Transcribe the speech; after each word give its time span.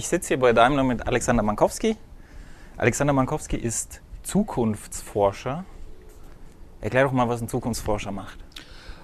Ich 0.00 0.08
sitze 0.08 0.28
hier 0.28 0.40
bei 0.40 0.54
Daimler 0.54 0.82
mit 0.82 1.06
Alexander 1.06 1.42
Mankowski. 1.42 1.94
Alexander 2.78 3.12
Mankowski 3.12 3.56
ist 3.56 4.00
Zukunftsforscher. 4.22 5.66
Erklär 6.80 7.04
doch 7.04 7.12
mal, 7.12 7.28
was 7.28 7.42
ein 7.42 7.48
Zukunftsforscher 7.50 8.10
macht. 8.10 8.38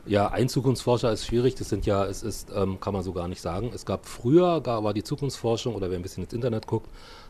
Ja, 0.08 0.28
ein 0.28 0.48
Zukunftsforscher 0.48 1.12
ist 1.12 1.26
schwierig. 1.26 1.56
Das 1.56 1.68
sind 1.68 1.84
ja, 1.84 2.04
es 2.06 2.22
ist, 2.22 2.48
ähm, 2.54 2.78
kann 2.78 2.92
man 2.92 3.02
so 3.02 3.12
gar 3.12 3.26
nicht 3.26 3.40
sagen. 3.40 3.72
Es 3.74 3.84
gab 3.84 4.06
früher, 4.06 4.60
gar 4.60 4.84
war 4.84 4.94
die 4.94 5.02
Zukunftsforschung 5.02 5.74
oder 5.74 5.90
wer 5.90 5.98
ein 5.98 6.02
bisschen 6.02 6.22
ins 6.22 6.32
Internet 6.32 6.68
guckt, 6.68 6.88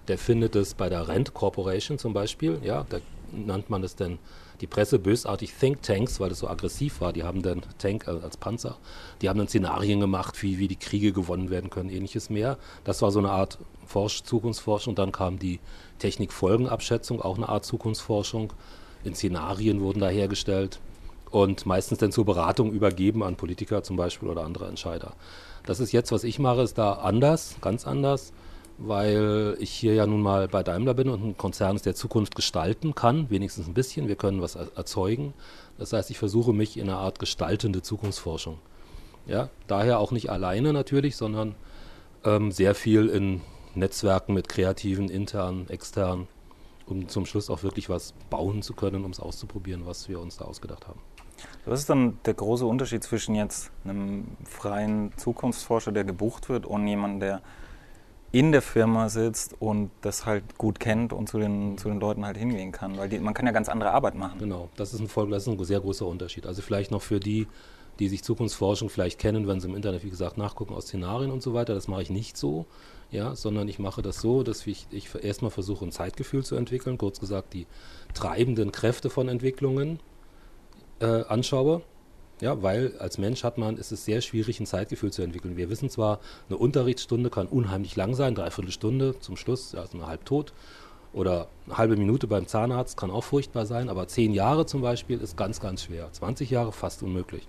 der 0.08 0.18
findet 0.18 0.54
es 0.56 0.74
bei 0.74 0.90
der 0.90 1.08
Rent 1.08 1.32
Corporation 1.32 1.98
zum 1.98 2.12
Beispiel. 2.12 2.58
Ja, 2.62 2.84
da 2.90 2.98
nannt 3.32 3.70
man 3.70 3.82
es 3.82 3.96
denn 3.96 4.18
die 4.60 4.66
Presse 4.66 4.98
bösartig 4.98 5.54
Think 5.58 5.82
Tanks, 5.82 6.20
weil 6.20 6.28
das 6.28 6.40
so 6.40 6.48
aggressiv 6.48 7.00
war. 7.00 7.14
Die 7.14 7.22
haben 7.22 7.40
dann 7.40 7.62
Tank 7.78 8.06
äh, 8.08 8.10
als 8.10 8.36
Panzer, 8.36 8.76
die 9.22 9.30
haben 9.30 9.38
dann 9.38 9.48
Szenarien 9.48 9.98
gemacht, 9.98 10.42
wie, 10.42 10.58
wie 10.58 10.68
die 10.68 10.76
Kriege 10.76 11.12
gewonnen 11.12 11.48
werden 11.48 11.70
können, 11.70 11.88
ähnliches 11.88 12.28
mehr. 12.28 12.58
Das 12.84 13.00
war 13.00 13.10
so 13.10 13.20
eine 13.20 13.30
Art 13.30 13.58
Forsch 13.86 14.22
Zukunftsforschung. 14.22 14.94
Dann 14.94 15.12
kam 15.12 15.38
die 15.38 15.60
Technikfolgenabschätzung, 15.98 17.22
auch 17.22 17.38
eine 17.38 17.48
Art 17.48 17.64
Zukunftsforschung. 17.64 18.52
In 19.02 19.14
Szenarien 19.14 19.80
wurden 19.80 20.00
da 20.00 20.08
hergestellt 20.08 20.78
und 21.30 21.66
meistens 21.66 21.98
dann 21.98 22.12
zur 22.12 22.24
Beratung 22.24 22.72
übergeben 22.72 23.22
an 23.22 23.36
Politiker 23.36 23.82
zum 23.82 23.96
Beispiel 23.96 24.28
oder 24.28 24.44
andere 24.44 24.66
Entscheider. 24.66 25.14
Das 25.64 25.80
ist 25.80 25.92
jetzt, 25.92 26.12
was 26.12 26.24
ich 26.24 26.38
mache, 26.38 26.62
ist 26.62 26.78
da 26.78 26.92
anders, 26.92 27.56
ganz 27.60 27.86
anders, 27.86 28.32
weil 28.78 29.56
ich 29.58 29.70
hier 29.70 29.94
ja 29.94 30.06
nun 30.06 30.22
mal 30.22 30.48
bei 30.48 30.62
Daimler 30.62 30.94
bin 30.94 31.08
und 31.08 31.24
ein 31.24 31.36
Konzern 31.36 31.76
ist, 31.76 31.86
der 31.86 31.94
Zukunft 31.94 32.36
gestalten 32.36 32.94
kann, 32.94 33.30
wenigstens 33.30 33.66
ein 33.66 33.74
bisschen. 33.74 34.06
Wir 34.06 34.16
können 34.16 34.42
was 34.42 34.54
erzeugen. 34.54 35.34
Das 35.78 35.92
heißt, 35.92 36.10
ich 36.10 36.18
versuche 36.18 36.52
mich 36.52 36.76
in 36.76 36.88
einer 36.88 36.98
Art 36.98 37.18
gestaltende 37.18 37.82
Zukunftsforschung. 37.82 38.58
Ja, 39.26 39.50
daher 39.66 39.98
auch 39.98 40.12
nicht 40.12 40.30
alleine 40.30 40.72
natürlich, 40.72 41.16
sondern 41.16 41.56
ähm, 42.24 42.52
sehr 42.52 42.74
viel 42.74 43.08
in 43.08 43.40
Netzwerken 43.74 44.34
mit 44.34 44.48
Kreativen, 44.48 45.08
intern, 45.08 45.66
extern, 45.68 46.28
um 46.86 47.08
zum 47.08 47.26
Schluss 47.26 47.50
auch 47.50 47.62
wirklich 47.62 47.88
was 47.88 48.14
bauen 48.30 48.62
zu 48.62 48.74
können, 48.74 49.04
um 49.04 49.10
es 49.10 49.20
auszuprobieren, 49.20 49.86
was 49.86 50.08
wir 50.08 50.20
uns 50.20 50.36
da 50.36 50.44
ausgedacht 50.44 50.86
haben. 50.86 51.00
Was 51.64 51.80
ist 51.80 51.90
dann 51.90 52.18
der 52.24 52.34
große 52.34 52.64
Unterschied 52.64 53.02
zwischen 53.02 53.34
jetzt 53.34 53.70
einem 53.84 54.26
freien 54.44 55.12
Zukunftsforscher, 55.16 55.92
der 55.92 56.04
gebucht 56.04 56.48
wird, 56.48 56.64
und 56.64 56.86
jemandem, 56.86 57.20
der 57.20 57.42
in 58.32 58.52
der 58.52 58.62
Firma 58.62 59.08
sitzt 59.08 59.54
und 59.60 59.90
das 60.00 60.26
halt 60.26 60.58
gut 60.58 60.80
kennt 60.80 61.12
und 61.12 61.28
zu 61.28 61.38
den, 61.38 61.78
zu 61.78 61.88
den 61.88 62.00
Leuten 62.00 62.24
halt 62.24 62.36
hingehen 62.36 62.72
kann? 62.72 62.96
Weil 62.96 63.08
die, 63.08 63.18
man 63.18 63.34
kann 63.34 63.46
ja 63.46 63.52
ganz 63.52 63.68
andere 63.68 63.92
Arbeit 63.92 64.14
machen. 64.14 64.38
Genau, 64.38 64.68
das 64.76 64.94
ist, 64.94 65.00
ein 65.00 65.08
Folge, 65.08 65.32
das 65.32 65.46
ist 65.46 65.48
ein 65.48 65.64
sehr 65.64 65.80
großer 65.80 66.06
Unterschied. 66.06 66.46
Also 66.46 66.62
vielleicht 66.62 66.90
noch 66.90 67.02
für 67.02 67.20
die, 67.20 67.46
die 67.98 68.08
sich 68.08 68.22
Zukunftsforschung 68.22 68.88
vielleicht 68.90 69.18
kennen, 69.18 69.46
wenn 69.48 69.60
sie 69.60 69.68
im 69.68 69.74
Internet, 69.74 70.04
wie 70.04 70.10
gesagt, 70.10 70.38
nachgucken 70.38 70.74
aus 70.74 70.84
Szenarien 70.86 71.30
und 71.30 71.42
so 71.42 71.54
weiter. 71.54 71.74
Das 71.74 71.88
mache 71.88 72.02
ich 72.02 72.10
nicht 72.10 72.36
so, 72.36 72.66
ja, 73.10 73.34
sondern 73.34 73.68
ich 73.68 73.78
mache 73.78 74.02
das 74.02 74.20
so, 74.20 74.42
dass 74.42 74.66
ich, 74.66 74.86
ich 74.90 75.08
erstmal 75.14 75.50
versuche, 75.50 75.84
ein 75.84 75.92
Zeitgefühl 75.92 76.44
zu 76.44 76.56
entwickeln, 76.56 76.98
kurz 76.98 77.20
gesagt 77.20 77.54
die 77.54 77.66
treibenden 78.14 78.72
Kräfte 78.72 79.10
von 79.10 79.28
Entwicklungen 79.28 80.00
äh, 81.00 81.22
anschaue. 81.24 81.82
Ja, 82.42 82.62
weil 82.62 82.98
als 82.98 83.16
Mensch 83.16 83.44
hat 83.44 83.56
man, 83.56 83.78
ist 83.78 83.92
es 83.92 84.04
sehr 84.04 84.20
schwierig, 84.20 84.60
ein 84.60 84.66
Zeitgefühl 84.66 85.10
zu 85.10 85.22
entwickeln. 85.22 85.56
Wir 85.56 85.70
wissen 85.70 85.88
zwar, 85.88 86.20
eine 86.50 86.58
Unterrichtsstunde 86.58 87.30
kann 87.30 87.46
unheimlich 87.46 87.96
lang 87.96 88.14
sein, 88.14 88.34
dreiviertel 88.34 88.72
Stunde 88.72 89.18
zum 89.20 89.38
Schluss, 89.38 89.74
also 89.74 89.96
eine 89.96 90.06
halbtot. 90.06 90.52
Oder 91.14 91.48
eine 91.64 91.78
halbe 91.78 91.96
Minute 91.96 92.26
beim 92.26 92.46
Zahnarzt 92.46 92.98
kann 92.98 93.10
auch 93.10 93.24
furchtbar 93.24 93.64
sein, 93.64 93.88
aber 93.88 94.06
zehn 94.06 94.34
Jahre 94.34 94.66
zum 94.66 94.82
Beispiel 94.82 95.18
ist 95.18 95.38
ganz, 95.38 95.60
ganz 95.60 95.84
schwer. 95.84 96.12
20 96.12 96.50
Jahre 96.50 96.72
fast 96.72 97.02
unmöglich. 97.02 97.48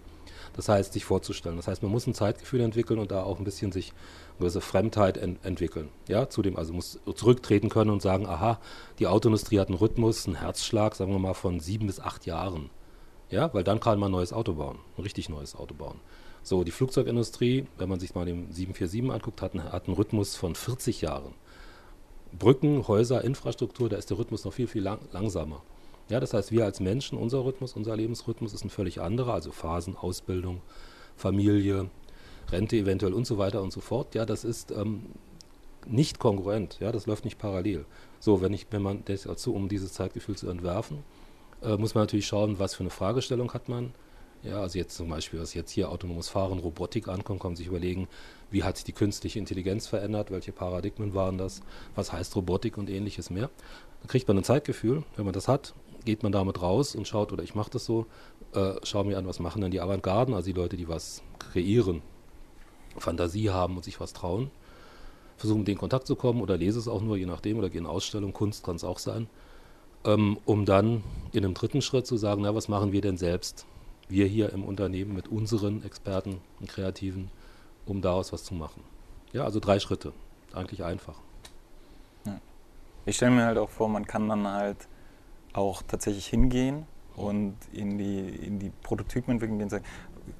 Das 0.57 0.67
heißt, 0.67 0.91
sich 0.91 1.05
vorzustellen. 1.05 1.55
Das 1.55 1.67
heißt, 1.67 1.83
man 1.83 1.91
muss 1.91 2.07
ein 2.07 2.15
Zeitgefühl 2.15 2.61
entwickeln 2.61 2.99
und 2.99 3.11
da 3.11 3.23
auch 3.23 3.37
ein 3.37 3.45
bisschen 3.45 3.71
sich 3.71 3.91
eine 3.91 4.39
gewisse 4.39 4.59
Fremdheit 4.59 5.15
ent 5.15 5.45
entwickeln. 5.45 5.89
Ja, 6.09 6.29
zudem 6.29 6.57
also 6.57 6.73
muss 6.73 6.99
zurücktreten 7.15 7.69
können 7.69 7.91
und 7.91 8.01
sagen, 8.01 8.25
aha, 8.25 8.59
die 8.97 9.05
Autoindustrie 9.05 9.59
hat 9.59 9.67
einen 9.67 9.77
Rhythmus, 9.77 10.25
einen 10.25 10.35
Herzschlag, 10.35 10.95
sagen 10.95 11.11
wir 11.11 11.19
mal, 11.19 11.35
von 11.35 11.59
sieben 11.59 11.85
bis 11.85 11.99
acht 11.99 12.25
Jahren. 12.25 12.71
Ja, 13.29 13.53
weil 13.53 13.63
dann 13.63 13.79
kann 13.79 13.99
man 13.99 14.09
ein 14.09 14.13
neues 14.13 14.33
Auto 14.33 14.55
bauen, 14.55 14.79
ein 14.97 15.03
richtig 15.03 15.29
neues 15.29 15.55
Auto 15.55 15.75
bauen. 15.75 15.99
So, 16.41 16.63
die 16.63 16.71
Flugzeugindustrie, 16.71 17.67
wenn 17.77 17.89
man 17.89 17.99
sich 17.99 18.15
mal 18.15 18.25
den 18.25 18.51
747 18.51 19.11
anguckt, 19.11 19.41
hat 19.43 19.53
einen, 19.53 19.71
hat 19.71 19.85
einen 19.85 19.95
Rhythmus 19.95 20.35
von 20.35 20.55
40 20.55 21.01
Jahren. 21.01 21.35
Brücken, 22.31 22.87
Häuser, 22.87 23.23
Infrastruktur, 23.23 23.89
da 23.89 23.97
ist 23.97 24.09
der 24.09 24.17
Rhythmus 24.17 24.43
noch 24.43 24.53
viel, 24.53 24.67
viel 24.67 24.81
lang, 24.81 24.99
langsamer. 25.11 25.61
Ja, 26.09 26.19
das 26.19 26.33
heißt, 26.33 26.51
wir 26.51 26.65
als 26.65 26.79
Menschen, 26.79 27.17
unser 27.17 27.43
Rhythmus, 27.43 27.73
unser 27.73 27.95
Lebensrhythmus 27.95 28.53
ist 28.53 28.63
ein 28.63 28.69
völlig 28.69 29.01
anderer, 29.01 29.33
also 29.33 29.51
Phasen, 29.51 29.97
Ausbildung, 29.97 30.61
Familie, 31.15 31.89
Rente 32.49 32.77
eventuell 32.77 33.13
und 33.13 33.27
so 33.27 33.37
weiter 33.37 33.61
und 33.61 33.73
so 33.73 33.81
fort. 33.81 34.15
Ja, 34.15 34.25
das 34.25 34.45
ist 34.45 34.71
ähm, 34.71 35.03
nicht 35.85 36.19
kongruent, 36.19 36.77
ja, 36.79 36.91
das 36.91 37.07
läuft 37.07 37.25
nicht 37.25 37.37
parallel. 37.37 37.85
So, 38.19 38.41
wenn 38.41 38.53
ich, 38.53 38.67
wenn 38.71 38.81
man 38.81 39.03
dazu, 39.05 39.53
um 39.53 39.67
dieses 39.67 39.93
Zeitgefühl 39.93 40.37
zu 40.37 40.49
entwerfen, 40.49 41.03
äh, 41.61 41.75
muss 41.75 41.95
man 41.95 42.03
natürlich 42.03 42.27
schauen, 42.27 42.59
was 42.59 42.75
für 42.75 42.81
eine 42.81 42.89
Fragestellung 42.89 43.53
hat 43.53 43.67
man. 43.69 43.93
Ja, 44.43 44.61
also 44.61 44.77
jetzt 44.77 44.95
zum 44.95 45.09
Beispiel, 45.09 45.39
was 45.41 45.55
jetzt 45.55 45.71
hier 45.71 45.89
autonomes 45.89 46.29
Fahren, 46.29 46.59
Robotik 46.59 47.07
ankommt, 47.07 47.41
kann 47.41 47.51
man 47.51 47.55
sich 47.55 47.67
überlegen, 47.67 48.07
wie 48.51 48.63
hat 48.63 48.77
sich 48.77 48.85
die 48.85 48.93
künstliche 48.93 49.39
Intelligenz 49.39 49.87
verändert, 49.87 50.29
welche 50.31 50.51
Paradigmen 50.51 51.13
waren 51.15 51.37
das, 51.37 51.61
was 51.95 52.13
heißt 52.13 52.35
Robotik 52.35 52.77
und 52.77 52.89
ähnliches 52.89 53.29
mehr. 53.29 53.49
Da 54.03 54.07
kriegt 54.07 54.27
man 54.27 54.37
ein 54.37 54.43
Zeitgefühl. 54.43 55.03
Wenn 55.15 55.25
man 55.25 55.33
das 55.33 55.47
hat, 55.47 55.73
geht 56.07 56.23
man 56.23 56.31
damit 56.31 56.61
raus 56.61 56.95
und 56.95 57.07
schaut, 57.07 57.31
oder 57.31 57.43
ich 57.43 57.53
mache 57.53 57.69
das 57.69 57.85
so, 57.85 58.07
äh, 58.53 58.73
schaue 58.83 59.05
mir 59.05 59.17
an, 59.19 59.27
was 59.27 59.39
machen 59.39 59.61
denn 59.61 59.69
die 59.69 59.81
Avantgarden, 59.81 60.33
also 60.33 60.47
die 60.47 60.59
Leute, 60.59 60.75
die 60.75 60.87
was 60.87 61.21
kreieren, 61.37 62.01
Fantasie 62.97 63.51
haben 63.51 63.75
und 63.75 63.83
sich 63.83 63.99
was 63.99 64.13
trauen. 64.13 64.49
Versuche 65.37 65.59
mit 65.59 65.67
denen 65.67 65.75
in 65.75 65.79
Kontakt 65.79 66.07
zu 66.07 66.15
kommen 66.15 66.41
oder 66.41 66.57
lese 66.57 66.79
es 66.79 66.87
auch 66.87 67.01
nur, 67.01 67.15
je 67.17 67.27
nachdem, 67.27 67.59
oder 67.59 67.69
gehe 67.69 67.81
in 67.81 67.85
Ausstellung, 67.85 68.33
Kunst 68.33 68.63
kann 68.63 68.77
es 68.77 68.83
auch 68.83 68.97
sein 68.97 69.27
ähm, 70.07 70.37
um 70.45 70.65
dann 70.65 71.03
in 71.33 71.43
einem 71.43 71.53
dritten 71.53 71.81
Schritt 71.81 72.07
zu 72.07 72.17
sagen, 72.17 72.41
na, 72.41 72.55
was 72.55 72.67
machen 72.67 72.91
wir 72.91 73.01
denn 73.01 73.17
selbst, 73.17 73.65
wir 74.07 74.25
hier 74.25 74.53
im 74.53 74.63
Unternehmen 74.63 75.13
mit 75.13 75.27
unseren 75.27 75.83
Experten 75.83 76.39
und 76.59 76.69
Kreativen, 76.69 77.29
um 77.85 78.01
daraus 78.01 78.31
was 78.31 78.43
zu 78.43 78.53
machen. 78.53 78.83
Ja, 79.33 79.43
also 79.43 79.59
drei 79.59 79.79
Schritte, 79.79 80.13
eigentlich 80.53 80.83
einfach. 80.83 81.19
Ich 83.05 83.17
stelle 83.17 83.31
mir 83.31 83.45
halt 83.45 83.57
auch 83.57 83.69
vor, 83.69 83.89
man 83.89 84.05
kann 84.05 84.27
dann 84.27 84.47
halt 84.47 84.77
auch 85.57 85.81
tatsächlich 85.81 86.27
hingehen 86.27 86.85
und 87.15 87.55
in 87.73 87.97
die, 87.97 88.19
in 88.19 88.59
die 88.59 88.71
Prototypen 88.83 89.33
entwickeln 89.33 89.61
und 89.61 89.69
sagen, 89.69 89.85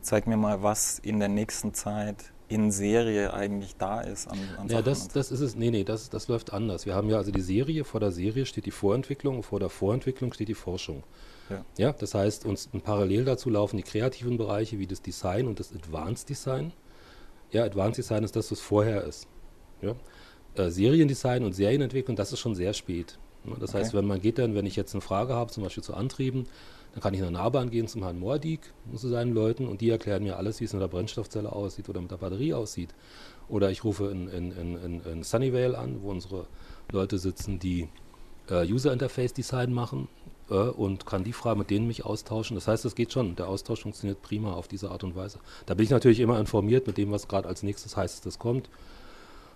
zeig 0.02 0.28
mir 0.28 0.38
mal, 0.38 0.62
was 0.64 1.00
in 1.00 1.20
der 1.20 1.30
nächsten 1.30 1.74
Zeit 1.74 2.32
in 2.50 2.72
Serie 2.72 3.34
eigentlich 3.34 3.76
da 3.76 4.02
ist. 4.02 4.28
An, 4.28 4.38
an 4.58 4.68
ja, 4.70 4.82
das, 4.82 5.10
das 5.10 5.32
ist 5.32 5.42
es. 5.42 5.56
Nee, 5.56 5.70
nee, 5.70 5.84
das, 5.84 6.10
das 6.10 6.30
läuft 6.30 6.54
anders. 6.54 6.86
Wir 6.86 6.96
haben 6.96 7.10
ja 7.10 7.18
also 7.18 7.32
die 7.32 7.42
Serie, 7.42 7.84
vor 7.84 8.00
der 8.00 8.12
Serie 8.12 8.46
steht 8.46 8.66
die 8.66 8.72
Vorentwicklung 8.72 9.38
und 9.38 9.44
vor 9.44 9.60
der 9.60 9.70
Vorentwicklung 9.70 10.32
steht 10.32 10.48
die 10.48 10.54
Forschung. 10.54 11.04
Ja. 11.50 11.66
ja, 11.78 11.92
das 11.94 12.14
heißt, 12.14 12.46
uns 12.46 12.70
parallel 12.84 13.26
dazu 13.26 13.50
laufen 13.50 13.78
die 13.78 13.84
kreativen 13.84 14.38
Bereiche 14.38 14.80
wie 14.80 14.88
das 14.88 15.02
Design 15.02 15.48
und 15.48 15.60
das 15.60 15.74
Advanced 15.74 16.30
Design. 16.30 16.74
Ja, 17.52 17.64
Advanced 17.64 17.98
Design 17.98 18.24
ist 18.24 18.36
das, 18.36 18.52
was 18.52 18.60
vorher 18.60 19.04
ist. 19.04 19.28
Ja? 19.82 19.96
Äh, 20.56 20.70
Seriendesign 20.70 21.44
und 21.44 21.54
Serienentwicklung, 21.54 22.16
das 22.16 22.32
ist 22.32 22.40
schon 22.40 22.56
sehr 22.56 22.74
spät. 22.74 23.18
Das 23.60 23.72
okay. 23.72 23.80
heißt, 23.80 23.94
wenn 23.94 24.06
man 24.06 24.22
geht 24.22 24.38
dann, 24.38 24.56
wenn 24.56 24.66
ich 24.66 24.76
jetzt 24.76 24.94
eine 24.94 25.02
Frage 25.02 25.34
habe, 25.34 25.52
zum 25.52 25.64
Beispiel 25.64 25.84
zu 25.84 25.94
Antrieben, 25.94 26.46
dann 26.94 27.02
kann 27.02 27.14
ich 27.14 27.22
nach 27.22 27.30
Nahbahn 27.30 27.70
gehen 27.70 27.88
zum 27.88 28.04
Herrn 28.04 28.20
Mordig, 28.20 28.60
zu 28.96 29.08
seinen 29.08 29.34
Leuten, 29.34 29.68
und 29.68 29.82
die 29.82 29.90
erklären 29.90 30.24
mir 30.24 30.38
alles, 30.38 30.60
wie 30.60 30.66
es 30.66 30.74
mit 30.74 30.82
der 30.82 30.88
Brennstoffzelle 30.88 31.52
aussieht 31.52 31.90
oder 31.90 32.02
mit 32.02 32.12
der 32.12 32.18
Batterie 32.18 32.54
aussieht. 32.54 32.94
Oder 33.50 33.70
ich 33.70 33.84
rufe 33.84 34.08
in, 34.08 34.28
in, 34.28 34.52
in, 34.52 35.02
in 35.04 35.24
Sunnyvale 35.24 35.78
an, 35.78 36.02
wo 36.02 36.10
unsere 36.10 36.48
Leute 36.92 37.20
sitzen, 37.20 37.60
die 37.60 37.88
äh, 38.50 38.66
User 38.66 38.92
Interface 38.92 39.34
Design 39.34 39.74
machen 39.74 40.08
äh, 40.50 40.56
und 40.56 41.06
kann 41.06 41.24
die 41.24 41.34
Frage 41.34 41.60
mit 41.60 41.70
denen 41.70 41.88
mich 41.88 42.06
austauschen. 42.06 42.56
Das 42.56 42.68
heißt, 42.68 42.86
es 42.86 42.96
geht 42.96 43.14
schon. 43.14 43.36
Der 43.36 43.48
Austausch 43.48 43.82
funktioniert 43.82 44.22
prima 44.22 44.54
auf 44.54 44.68
diese 44.68 44.92
Art 44.92 45.04
und 45.04 45.16
Weise. 45.16 45.40
Da 45.66 45.74
bin 45.74 45.84
ich 45.84 45.90
natürlich 45.90 46.20
immer 46.20 46.40
informiert 46.40 46.88
mit 46.88 46.98
dem, 46.98 47.12
was 47.12 47.28
gerade 47.28 47.48
als 47.48 47.64
nächstes 47.64 47.96
heißt, 47.96 48.26
das 48.26 48.40
kommt. 48.40 48.70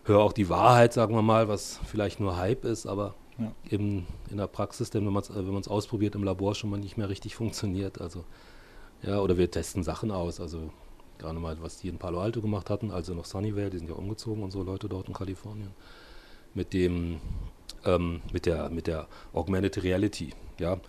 Höre 0.03 0.19
auch 0.19 0.33
die 0.33 0.49
Wahrheit, 0.49 0.93
sagen 0.93 1.15
wir 1.15 1.21
mal, 1.21 1.47
was 1.47 1.79
vielleicht 1.85 2.19
nur 2.19 2.37
Hype 2.37 2.65
ist, 2.65 2.87
aber 2.87 3.13
ja. 3.41 3.51
in, 3.69 4.05
in 4.29 4.37
der 4.37 4.47
Praxis, 4.47 4.89
denn 4.89 5.05
wenn 5.05 5.13
man 5.13 5.23
es 5.23 5.29
äh, 5.29 5.47
wenn 5.47 5.67
ausprobiert 5.67 6.15
im 6.15 6.23
Labor 6.23 6.55
schon 6.55 6.69
mal 6.69 6.79
nicht 6.79 6.97
mehr 6.97 7.09
richtig 7.09 7.35
funktioniert. 7.35 8.01
Also 8.01 8.23
ja, 9.03 9.19
oder 9.19 9.37
wir 9.37 9.49
testen 9.49 9.83
Sachen 9.83 10.11
aus. 10.11 10.39
Also 10.39 10.71
gerade 11.17 11.39
mal, 11.39 11.57
was 11.61 11.77
die 11.77 11.87
in 11.87 11.97
Palo 11.97 12.19
Alto 12.19 12.41
gemacht 12.41 12.69
hatten, 12.69 12.91
also 12.91 13.13
noch 13.13 13.25
Sunnyvale, 13.25 13.69
die 13.69 13.77
sind 13.77 13.89
ja 13.89 13.95
umgezogen, 13.95 14.43
unsere 14.43 14.63
Leute 14.63 14.89
dort 14.89 15.07
in 15.07 15.13
Kalifornien, 15.13 15.71
mit 16.53 16.73
dem 16.73 17.19
ähm, 17.85 18.21
mit 18.33 18.45
der 18.45 18.69
mit 18.69 18.87
der 18.87 19.07
Augmented 19.33 19.83
Reality, 19.83 20.33
ja. 20.59 20.79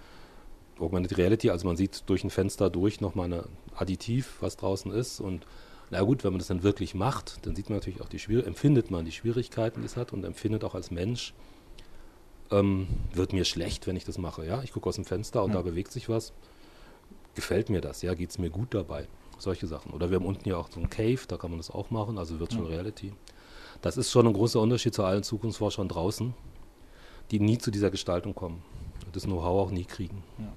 Augmented 0.79 1.17
Reality, 1.19 1.51
also 1.51 1.67
man 1.67 1.77
sieht 1.77 2.05
durch 2.07 2.25
ein 2.25 2.31
Fenster 2.31 2.71
durch 2.71 3.01
nochmal 3.01 3.33
ein 3.33 3.43
Additiv, 3.77 4.39
was 4.41 4.57
draußen 4.57 4.91
ist 4.91 5.21
und 5.21 5.47
na 5.91 6.01
gut, 6.01 6.25
wenn 6.25 6.33
man 6.33 6.39
das 6.39 6.49
dann 6.49 6.63
wirklich 6.63 6.95
macht, 6.95 7.47
dann 7.47 7.55
sieht 7.55 7.69
man 7.69 7.79
natürlich 7.79 8.01
auch 8.01 8.09
die 8.09 8.19
Schwierigkeiten, 8.19 8.55
empfindet 8.55 8.91
man 8.91 9.05
die 9.05 9.13
Schwierigkeiten, 9.13 9.83
die 9.83 9.87
es 9.87 9.97
hat 9.97 10.15
und 10.15 10.25
empfindet 10.25 10.65
auch 10.65 10.75
als 10.75 10.91
Mensch, 10.91 11.35
ähm, 12.53 12.87
wird 13.13 13.33
mir 13.33 13.45
schlecht, 13.45 13.87
wenn 13.87 13.97
ich 13.97 14.05
das 14.05 14.19
mache. 14.19 14.47
Ja? 14.47 14.63
Ich 14.63 14.73
gucke 14.73 14.89
aus 14.89 14.97
dem 14.97 15.05
Fenster 15.05 15.43
und 15.43 15.51
ja. 15.51 15.57
da 15.57 15.63
bewegt 15.63 15.93
sich 15.93 16.09
was. 16.09 16.33
Gefällt 17.35 17.71
mir 17.71 17.81
das? 17.81 18.03
Ja, 18.03 18.15
geht 18.15 18.31
es 18.31 18.39
mir 18.39 18.51
gut 18.51 18.75
dabei? 18.75 19.09
Solche 19.39 19.67
Sachen. 19.67 19.93
Oder 19.93 20.11
wir 20.11 20.17
haben 20.17 20.27
unten 20.27 20.49
ja 20.49 20.57
auch 20.57 20.69
so 20.71 20.79
ein 20.79 20.91
Cave, 20.91 21.21
da 21.27 21.37
kann 21.37 21.51
man 21.51 21.59
das 21.59 21.71
auch 21.71 21.91
machen, 21.91 22.19
also 22.19 22.39
Virtual 22.39 22.65
ja. 22.65 22.71
Reality. 22.71 23.13
Das 23.81 23.97
ist 23.97 24.11
schon 24.11 24.27
ein 24.27 24.33
großer 24.33 24.61
Unterschied 24.61 24.95
zu 24.95 25.03
allen 25.03 25.23
Zukunftsforschern 25.23 25.89
draußen, 25.89 26.35
die 27.31 27.41
nie 27.41 27.59
zu 27.59 27.71
dieser 27.71 27.91
Gestaltung 27.91 28.35
kommen 28.35 28.63
und 29.07 29.17
das 29.17 29.25
Know-how 29.25 29.67
auch 29.67 29.71
nie 29.71 29.85
kriegen. 29.85 30.23
Ja. 30.39 30.53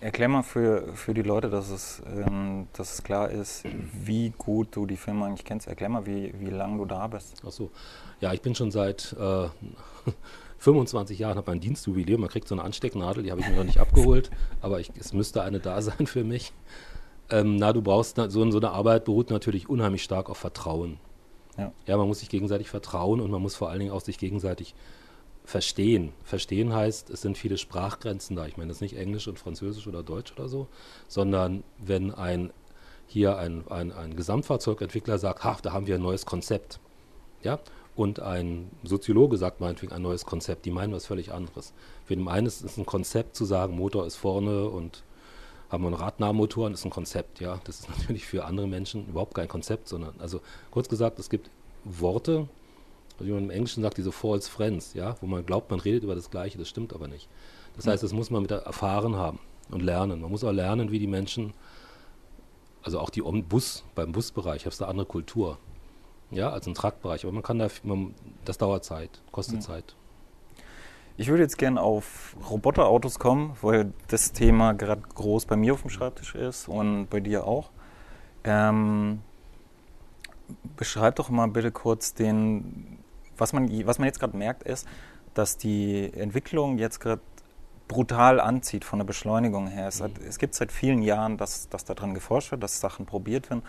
Erklär 0.00 0.28
mal 0.28 0.42
für, 0.42 0.94
für 0.94 1.14
die 1.14 1.22
Leute, 1.22 1.50
dass 1.50 1.70
es, 1.70 2.00
ähm, 2.06 2.68
dass 2.74 2.94
es 2.94 3.02
klar 3.02 3.30
ist, 3.30 3.64
wie 3.92 4.32
gut 4.38 4.68
du 4.70 4.86
die 4.86 4.96
Firma 4.96 5.26
eigentlich 5.26 5.44
kennst. 5.44 5.66
Erklär 5.66 5.88
mal, 5.88 6.06
wie, 6.06 6.32
wie 6.38 6.50
lange 6.50 6.78
du 6.78 6.84
da 6.84 7.08
bist. 7.08 7.42
Ach 7.44 7.50
so. 7.50 7.70
Ja, 8.20 8.32
ich 8.32 8.40
bin 8.40 8.54
schon 8.54 8.70
seit 8.70 9.14
äh, 9.18 9.48
25 10.64 11.18
Jahren, 11.18 11.36
habe 11.36 11.50
mein 11.50 11.60
Dienstjubiläum. 11.60 12.20
Man 12.20 12.30
kriegt 12.30 12.48
so 12.48 12.54
eine 12.54 12.62
Anstecknadel, 12.62 13.22
die 13.22 13.30
habe 13.30 13.40
ich 13.40 13.48
mir 13.48 13.56
noch 13.56 13.64
nicht 13.64 13.78
abgeholt, 13.78 14.30
aber 14.60 14.80
ich, 14.80 14.90
es 14.98 15.12
müsste 15.12 15.42
eine 15.42 15.60
da 15.60 15.80
sein 15.82 16.06
für 16.06 16.24
mich. 16.24 16.52
Ähm, 17.30 17.56
na, 17.56 17.72
du 17.72 17.82
brauchst, 17.82 18.16
so, 18.16 18.50
so 18.50 18.58
eine 18.58 18.70
Arbeit 18.70 19.04
beruht 19.04 19.30
natürlich 19.30 19.68
unheimlich 19.68 20.02
stark 20.02 20.28
auf 20.28 20.38
Vertrauen. 20.38 20.98
Ja. 21.56 21.72
ja, 21.86 21.96
man 21.96 22.08
muss 22.08 22.18
sich 22.18 22.28
gegenseitig 22.28 22.68
vertrauen 22.68 23.20
und 23.20 23.30
man 23.30 23.40
muss 23.40 23.54
vor 23.54 23.70
allen 23.70 23.78
Dingen 23.78 23.92
auch 23.92 24.00
sich 24.00 24.18
gegenseitig 24.18 24.74
verstehen. 25.44 26.12
Verstehen 26.24 26.72
heißt, 26.72 27.10
es 27.10 27.20
sind 27.20 27.38
viele 27.38 27.58
Sprachgrenzen 27.58 28.34
da. 28.34 28.46
Ich 28.46 28.56
meine, 28.56 28.68
das 28.68 28.78
ist 28.78 28.80
nicht 28.80 28.96
Englisch 28.96 29.28
und 29.28 29.38
Französisch 29.38 29.86
oder 29.86 30.02
Deutsch 30.02 30.32
oder 30.32 30.48
so, 30.48 30.66
sondern 31.06 31.62
wenn 31.78 32.12
ein 32.12 32.52
hier 33.06 33.36
ein, 33.36 33.68
ein, 33.68 33.92
ein 33.92 34.16
Gesamtfahrzeugentwickler 34.16 35.18
sagt, 35.18 35.44
ha, 35.44 35.56
da 35.62 35.72
haben 35.72 35.86
wir 35.86 35.96
ein 35.96 36.02
neues 36.02 36.24
Konzept. 36.24 36.80
Ja, 37.42 37.60
und 37.96 38.20
ein 38.20 38.70
Soziologe 38.82 39.36
sagt 39.36 39.60
meinetwegen 39.60 39.92
ein 39.92 40.02
neues 40.02 40.24
Konzept, 40.24 40.64
die 40.64 40.70
meinen 40.70 40.92
was 40.92 41.06
völlig 41.06 41.32
anderes. 41.32 41.72
Für 42.04 42.16
den 42.16 42.26
einen 42.26 42.46
ist 42.46 42.62
es 42.62 42.76
ein 42.76 42.86
Konzept 42.86 43.36
zu 43.36 43.44
sagen, 43.44 43.76
Motor 43.76 44.06
ist 44.06 44.16
vorne 44.16 44.68
und 44.68 45.04
haben 45.70 45.84
wir 45.84 45.88
einen 45.88 45.96
Radnahmotor 45.96 46.66
und 46.66 46.74
ist 46.74 46.84
ein 46.84 46.90
Konzept, 46.90 47.40
ja. 47.40 47.60
Das 47.64 47.80
ist 47.80 47.88
natürlich 47.98 48.26
für 48.26 48.44
andere 48.44 48.66
Menschen 48.66 49.06
überhaupt 49.06 49.34
kein 49.34 49.48
Konzept, 49.48 49.88
sondern, 49.88 50.14
also 50.18 50.40
kurz 50.70 50.88
gesagt, 50.88 51.18
es 51.18 51.30
gibt 51.30 51.50
Worte, 51.84 52.48
also 53.14 53.26
wie 53.26 53.32
man 53.32 53.44
im 53.44 53.50
Englischen 53.50 53.82
sagt, 53.82 53.96
diese 53.96 54.10
false 54.10 54.50
friends, 54.50 54.94
ja, 54.94 55.16
wo 55.20 55.26
man 55.26 55.46
glaubt, 55.46 55.70
man 55.70 55.78
redet 55.78 56.02
über 56.02 56.16
das 56.16 56.30
Gleiche, 56.30 56.58
das 56.58 56.68
stimmt 56.68 56.92
aber 56.92 57.06
nicht. 57.06 57.28
Das 57.76 57.86
heißt, 57.86 58.02
das 58.02 58.12
muss 58.12 58.30
man 58.30 58.42
mit 58.42 58.50
erfahren 58.50 59.16
haben 59.16 59.38
und 59.70 59.82
lernen. 59.82 60.20
Man 60.20 60.30
muss 60.30 60.42
auch 60.42 60.52
lernen, 60.52 60.90
wie 60.90 60.98
die 60.98 61.06
Menschen, 61.06 61.52
also 62.82 62.98
auch 62.98 63.10
die 63.10 63.22
Bus, 63.22 63.84
beim 63.94 64.12
Busbereich, 64.12 64.66
hast 64.66 64.80
du 64.80 64.84
eine 64.84 64.90
andere 64.90 65.06
Kultur, 65.06 65.58
ja, 66.30 66.50
als 66.50 66.66
im 66.66 66.74
Traktbereich. 66.74 67.24
Aber 67.24 67.32
man 67.32 67.42
kann 67.42 67.58
da, 67.58 67.68
man, 67.82 68.14
das 68.44 68.58
dauert 68.58 68.84
Zeit, 68.84 69.22
kostet 69.32 69.56
ja. 69.56 69.60
Zeit. 69.60 69.96
Ich 71.16 71.28
würde 71.28 71.44
jetzt 71.44 71.58
gerne 71.58 71.80
auf 71.80 72.36
Roboterautos 72.50 73.20
kommen, 73.20 73.56
weil 73.62 73.92
das 74.08 74.32
Thema 74.32 74.72
gerade 74.72 75.02
groß 75.14 75.46
bei 75.46 75.54
mir 75.54 75.74
auf 75.74 75.82
dem 75.82 75.90
Schreibtisch 75.90 76.34
ist 76.34 76.68
und 76.68 77.06
bei 77.08 77.20
dir 77.20 77.46
auch. 77.46 77.70
Ähm, 78.42 79.20
beschreib 80.76 81.16
doch 81.16 81.30
mal 81.30 81.46
bitte 81.46 81.70
kurz 81.70 82.14
den, 82.14 82.98
was 83.36 83.52
man, 83.52 83.70
was 83.86 83.98
man 83.98 84.06
jetzt 84.06 84.18
gerade 84.18 84.36
merkt, 84.36 84.64
ist, 84.64 84.88
dass 85.34 85.56
die 85.56 86.12
Entwicklung 86.14 86.78
jetzt 86.78 86.98
gerade 87.00 87.22
brutal 87.86 88.40
anzieht 88.40 88.84
von 88.84 88.98
der 88.98 89.06
Beschleunigung 89.06 89.66
her. 89.66 89.88
Es, 89.88 90.00
hat, 90.00 90.18
es 90.18 90.38
gibt 90.38 90.54
seit 90.54 90.72
vielen 90.72 91.02
Jahren, 91.02 91.36
dass, 91.36 91.68
dass 91.68 91.84
daran 91.84 92.14
geforscht 92.14 92.50
wird, 92.50 92.62
dass 92.62 92.80
Sachen 92.80 93.06
probiert 93.06 93.50
werden. 93.50 93.62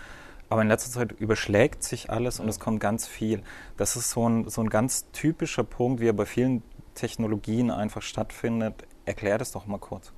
Aber 0.50 0.62
in 0.62 0.68
letzter 0.68 0.92
Zeit 0.92 1.12
überschlägt 1.14 1.84
sich 1.84 2.10
alles 2.10 2.40
und 2.40 2.48
es 2.48 2.60
kommt 2.60 2.80
ganz 2.80 3.08
viel. 3.08 3.42
Das 3.78 3.96
ist 3.96 4.12
so 4.12 4.28
ein, 4.30 4.48
so 4.50 4.62
ein 4.62 4.70
ganz 4.70 5.10
typischer 5.12 5.64
Punkt, 5.64 6.02
wie 6.02 6.08
er 6.08 6.14
bei 6.14 6.26
vielen 6.26 6.62
Technologien 6.94 7.72
einfach 7.72 8.02
stattfindet. 8.02 8.76
Erklär 9.06 9.38
das 9.38 9.52
doch 9.52 9.66
mal 9.66 9.80
kurz. 9.80 10.12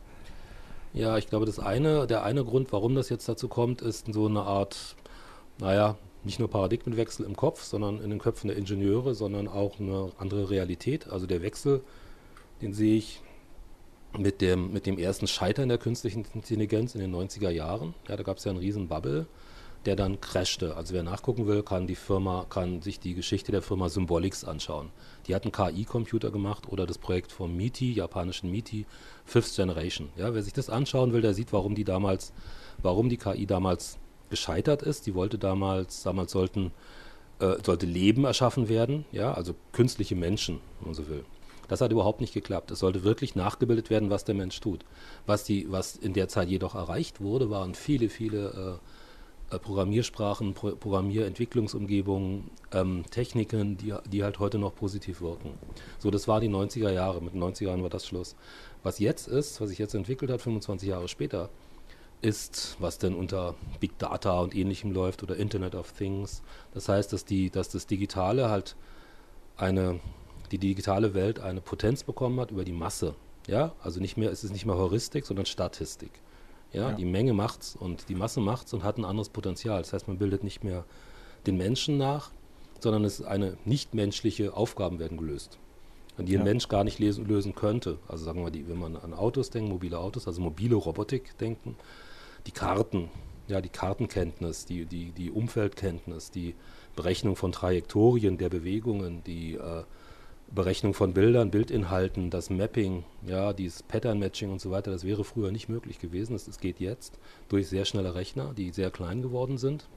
Ja, 0.93 1.17
ich 1.17 1.27
glaube, 1.27 1.45
das 1.45 1.59
eine, 1.59 2.07
der 2.07 2.23
eine 2.23 2.43
Grund, 2.43 2.71
warum 2.71 2.95
das 2.95 3.09
jetzt 3.09 3.27
dazu 3.29 3.47
kommt, 3.47 3.81
ist 3.81 4.11
so 4.11 4.27
eine 4.27 4.41
Art, 4.41 4.95
naja, 5.59 5.95
nicht 6.23 6.39
nur 6.39 6.49
Paradigmenwechsel 6.49 7.25
im 7.25 7.35
Kopf, 7.35 7.63
sondern 7.63 8.01
in 8.01 8.09
den 8.09 8.19
Köpfen 8.19 8.47
der 8.47 8.57
Ingenieure, 8.57 9.15
sondern 9.15 9.47
auch 9.47 9.79
eine 9.79 10.11
andere 10.17 10.49
Realität. 10.49 11.07
Also 11.07 11.25
der 11.25 11.41
Wechsel, 11.41 11.81
den 12.61 12.73
sehe 12.73 12.97
ich 12.97 13.21
mit 14.17 14.41
dem, 14.41 14.71
mit 14.73 14.85
dem 14.85 14.97
ersten 14.97 15.27
Scheitern 15.27 15.69
der 15.69 15.77
künstlichen 15.77 16.25
Intelligenz 16.33 16.95
in 16.95 17.01
den 17.01 17.15
90er 17.15 17.49
Jahren. 17.49 17.93
Ja, 18.07 18.15
da 18.15 18.23
gab 18.23 18.37
es 18.37 18.43
ja 18.43 18.51
einen 18.51 18.59
riesen 18.59 18.87
Bubble, 18.87 19.27
der 19.87 19.95
dann 19.95 20.19
crashte. 20.19 20.75
Also 20.75 20.93
wer 20.93 21.01
nachgucken 21.01 21.47
will, 21.47 21.63
kann 21.63 21.87
die 21.87 21.95
Firma, 21.95 22.45
kann 22.49 22.81
sich 22.81 22.99
die 22.99 23.13
Geschichte 23.13 23.53
der 23.53 23.61
Firma 23.61 23.87
Symbolics 23.87 24.43
anschauen. 24.43 24.89
Die 25.27 25.33
hatten 25.33 25.53
KI-Computer 25.53 26.29
gemacht 26.29 26.67
oder 26.67 26.85
das 26.85 26.97
Projekt 26.97 27.31
vom 27.31 27.55
MITI, 27.55 27.93
japanischen 27.93 28.51
MITI, 28.51 28.85
Fifth 29.25 29.55
Generation. 29.55 30.09
Ja, 30.17 30.33
wer 30.33 30.43
sich 30.43 30.51
das 30.51 30.69
anschauen 30.69 31.13
will, 31.13 31.21
der 31.21 31.33
sieht, 31.33 31.53
warum 31.53 31.73
die 31.73 31.85
damals, 31.85 32.33
warum 32.83 33.07
die 33.07 33.15
KI 33.15 33.45
damals 33.45 33.97
gescheitert 34.29 34.83
ist. 34.83 35.07
Die 35.07 35.15
wollte 35.15 35.37
damals, 35.37 36.03
damals 36.03 36.33
sollten, 36.33 36.71
äh, 37.39 37.55
sollte 37.65 37.85
Leben 37.85 38.25
erschaffen 38.25 38.67
werden, 38.67 39.05
ja, 39.13 39.33
also 39.33 39.55
künstliche 39.71 40.17
Menschen, 40.17 40.59
wenn 40.79 40.89
man 40.89 40.95
so 40.95 41.07
will. 41.07 41.23
Das 41.69 41.79
hat 41.79 41.93
überhaupt 41.93 42.19
nicht 42.19 42.33
geklappt. 42.33 42.71
Es 42.71 42.79
sollte 42.79 43.03
wirklich 43.03 43.35
nachgebildet 43.35 43.89
werden, 43.89 44.09
was 44.09 44.25
der 44.25 44.35
Mensch 44.35 44.59
tut. 44.59 44.83
Was, 45.25 45.45
die, 45.45 45.71
was 45.71 45.95
in 45.95 46.11
der 46.11 46.27
Zeit 46.27 46.49
jedoch 46.49 46.75
erreicht 46.75 47.21
wurde, 47.21 47.49
waren 47.49 47.73
viele, 47.73 48.09
viele 48.09 48.79
äh 48.81 48.87
Programmiersprachen, 49.49 50.53
Pro 50.53 50.75
Programmierentwicklungsumgebungen, 50.75 52.49
ähm, 52.73 53.05
Techniken, 53.09 53.77
die, 53.77 53.93
die 54.11 54.23
halt 54.23 54.39
heute 54.39 54.57
noch 54.57 54.75
positiv 54.75 55.21
wirken. 55.21 55.51
So, 55.99 56.11
das 56.11 56.27
war 56.27 56.41
die 56.41 56.49
90er 56.49 56.91
Jahre. 56.91 57.21
Mit 57.21 57.33
den 57.33 57.41
90er 57.41 57.67
Jahren 57.67 57.83
war 57.83 57.89
das 57.89 58.05
Schluss. 58.05 58.35
Was 58.83 58.99
jetzt 58.99 59.27
ist, 59.27 59.61
was 59.61 59.69
sich 59.69 59.77
jetzt 59.77 59.95
entwickelt 59.95 60.31
hat, 60.31 60.41
25 60.41 60.89
Jahre 60.89 61.07
später, 61.07 61.49
ist, 62.21 62.75
was 62.79 62.97
denn 62.97 63.15
unter 63.15 63.55
Big 63.79 63.97
Data 63.99 64.39
und 64.39 64.55
ähnlichem 64.55 64.91
läuft 64.91 65.23
oder 65.23 65.35
Internet 65.35 65.75
of 65.75 65.91
Things. 65.91 66.41
Das 66.73 66.89
heißt, 66.89 67.13
dass, 67.13 67.25
die, 67.25 67.49
dass 67.49 67.69
das 67.69 67.85
Digitale 67.85 68.49
halt 68.49 68.75
eine, 69.55 69.99
die 70.51 70.57
digitale 70.57 71.13
Welt 71.13 71.39
eine 71.39 71.61
Potenz 71.61 72.03
bekommen 72.03 72.39
hat 72.39 72.51
über 72.51 72.65
die 72.65 72.73
Masse. 72.73 73.15
Ja, 73.47 73.73
also 73.81 74.01
nicht 74.01 74.17
mehr, 74.17 74.31
es 74.31 74.43
ist 74.43 74.51
nicht 74.51 74.65
mehr 74.65 74.77
Heuristik, 74.77 75.25
sondern 75.25 75.45
Statistik. 75.45 76.11
Ja, 76.73 76.89
ja. 76.89 76.95
die 76.95 77.05
Menge 77.05 77.33
macht's 77.33 77.75
und 77.75 78.09
die 78.09 78.15
Masse 78.15 78.41
macht's 78.41 78.73
und 78.73 78.83
hat 78.83 78.97
ein 78.97 79.05
anderes 79.05 79.29
Potenzial. 79.29 79.81
Das 79.81 79.93
heißt, 79.93 80.07
man 80.07 80.17
bildet 80.17 80.43
nicht 80.43 80.63
mehr 80.63 80.85
den 81.45 81.57
Menschen 81.57 81.97
nach, 81.97 82.31
sondern 82.79 83.05
es 83.05 83.19
ist 83.19 83.25
eine 83.25 83.57
nichtmenschliche 83.65 84.55
Aufgaben 84.55 84.99
werden 84.99 85.17
gelöst. 85.17 85.57
Die 86.17 86.35
ein 86.35 86.39
ja. 86.39 86.43
Mensch 86.43 86.67
gar 86.67 86.83
nicht 86.83 86.97
lesen, 86.97 87.27
lösen 87.27 87.53
könnte. 87.53 87.99
Also 88.07 88.25
sagen 88.25 88.43
wir, 88.43 88.49
die, 88.49 88.67
wenn 88.67 88.79
man 88.79 88.95
an 88.95 89.13
Autos 89.13 89.51
denkt, 89.51 89.69
mobile 89.69 89.99
Autos, 89.99 90.27
also 90.27 90.41
mobile 90.41 90.75
Robotik 90.75 91.37
denken, 91.37 91.75
die 92.47 92.51
Karten, 92.51 93.09
ja, 93.47 93.61
die 93.61 93.69
Kartenkenntnis, 93.69 94.65
die, 94.65 94.85
die, 94.85 95.11
die 95.11 95.29
Umfeldkenntnis, 95.29 96.31
die 96.31 96.55
Berechnung 96.95 97.35
von 97.35 97.51
Trajektorien 97.51 98.37
der 98.39 98.49
Bewegungen, 98.49 99.23
die 99.25 99.55
äh, 99.55 99.83
Berechnung 100.49 100.93
von 100.93 101.13
Bildern, 101.13 101.51
Bildinhalten, 101.51 102.29
das 102.29 102.49
Mapping, 102.49 103.03
ja, 103.25 103.53
dieses 103.53 103.83
Pattern 103.83 104.19
Matching 104.19 104.51
und 104.51 104.61
so 104.61 104.71
weiter, 104.71 104.91
das 104.91 105.03
wäre 105.03 105.23
früher 105.23 105.51
nicht 105.51 105.67
möglich 105.67 105.99
gewesen. 105.99 106.35
Es, 106.35 106.47
es 106.47 106.59
geht 106.59 106.79
jetzt 106.79 107.19
durch 107.49 107.67
sehr 107.67 107.85
schnelle 107.85 108.15
Rechner, 108.15 108.53
die 108.53 108.71
sehr 108.71 108.89
klein 108.89 109.21
geworden 109.21 109.57
sind. 109.57 109.87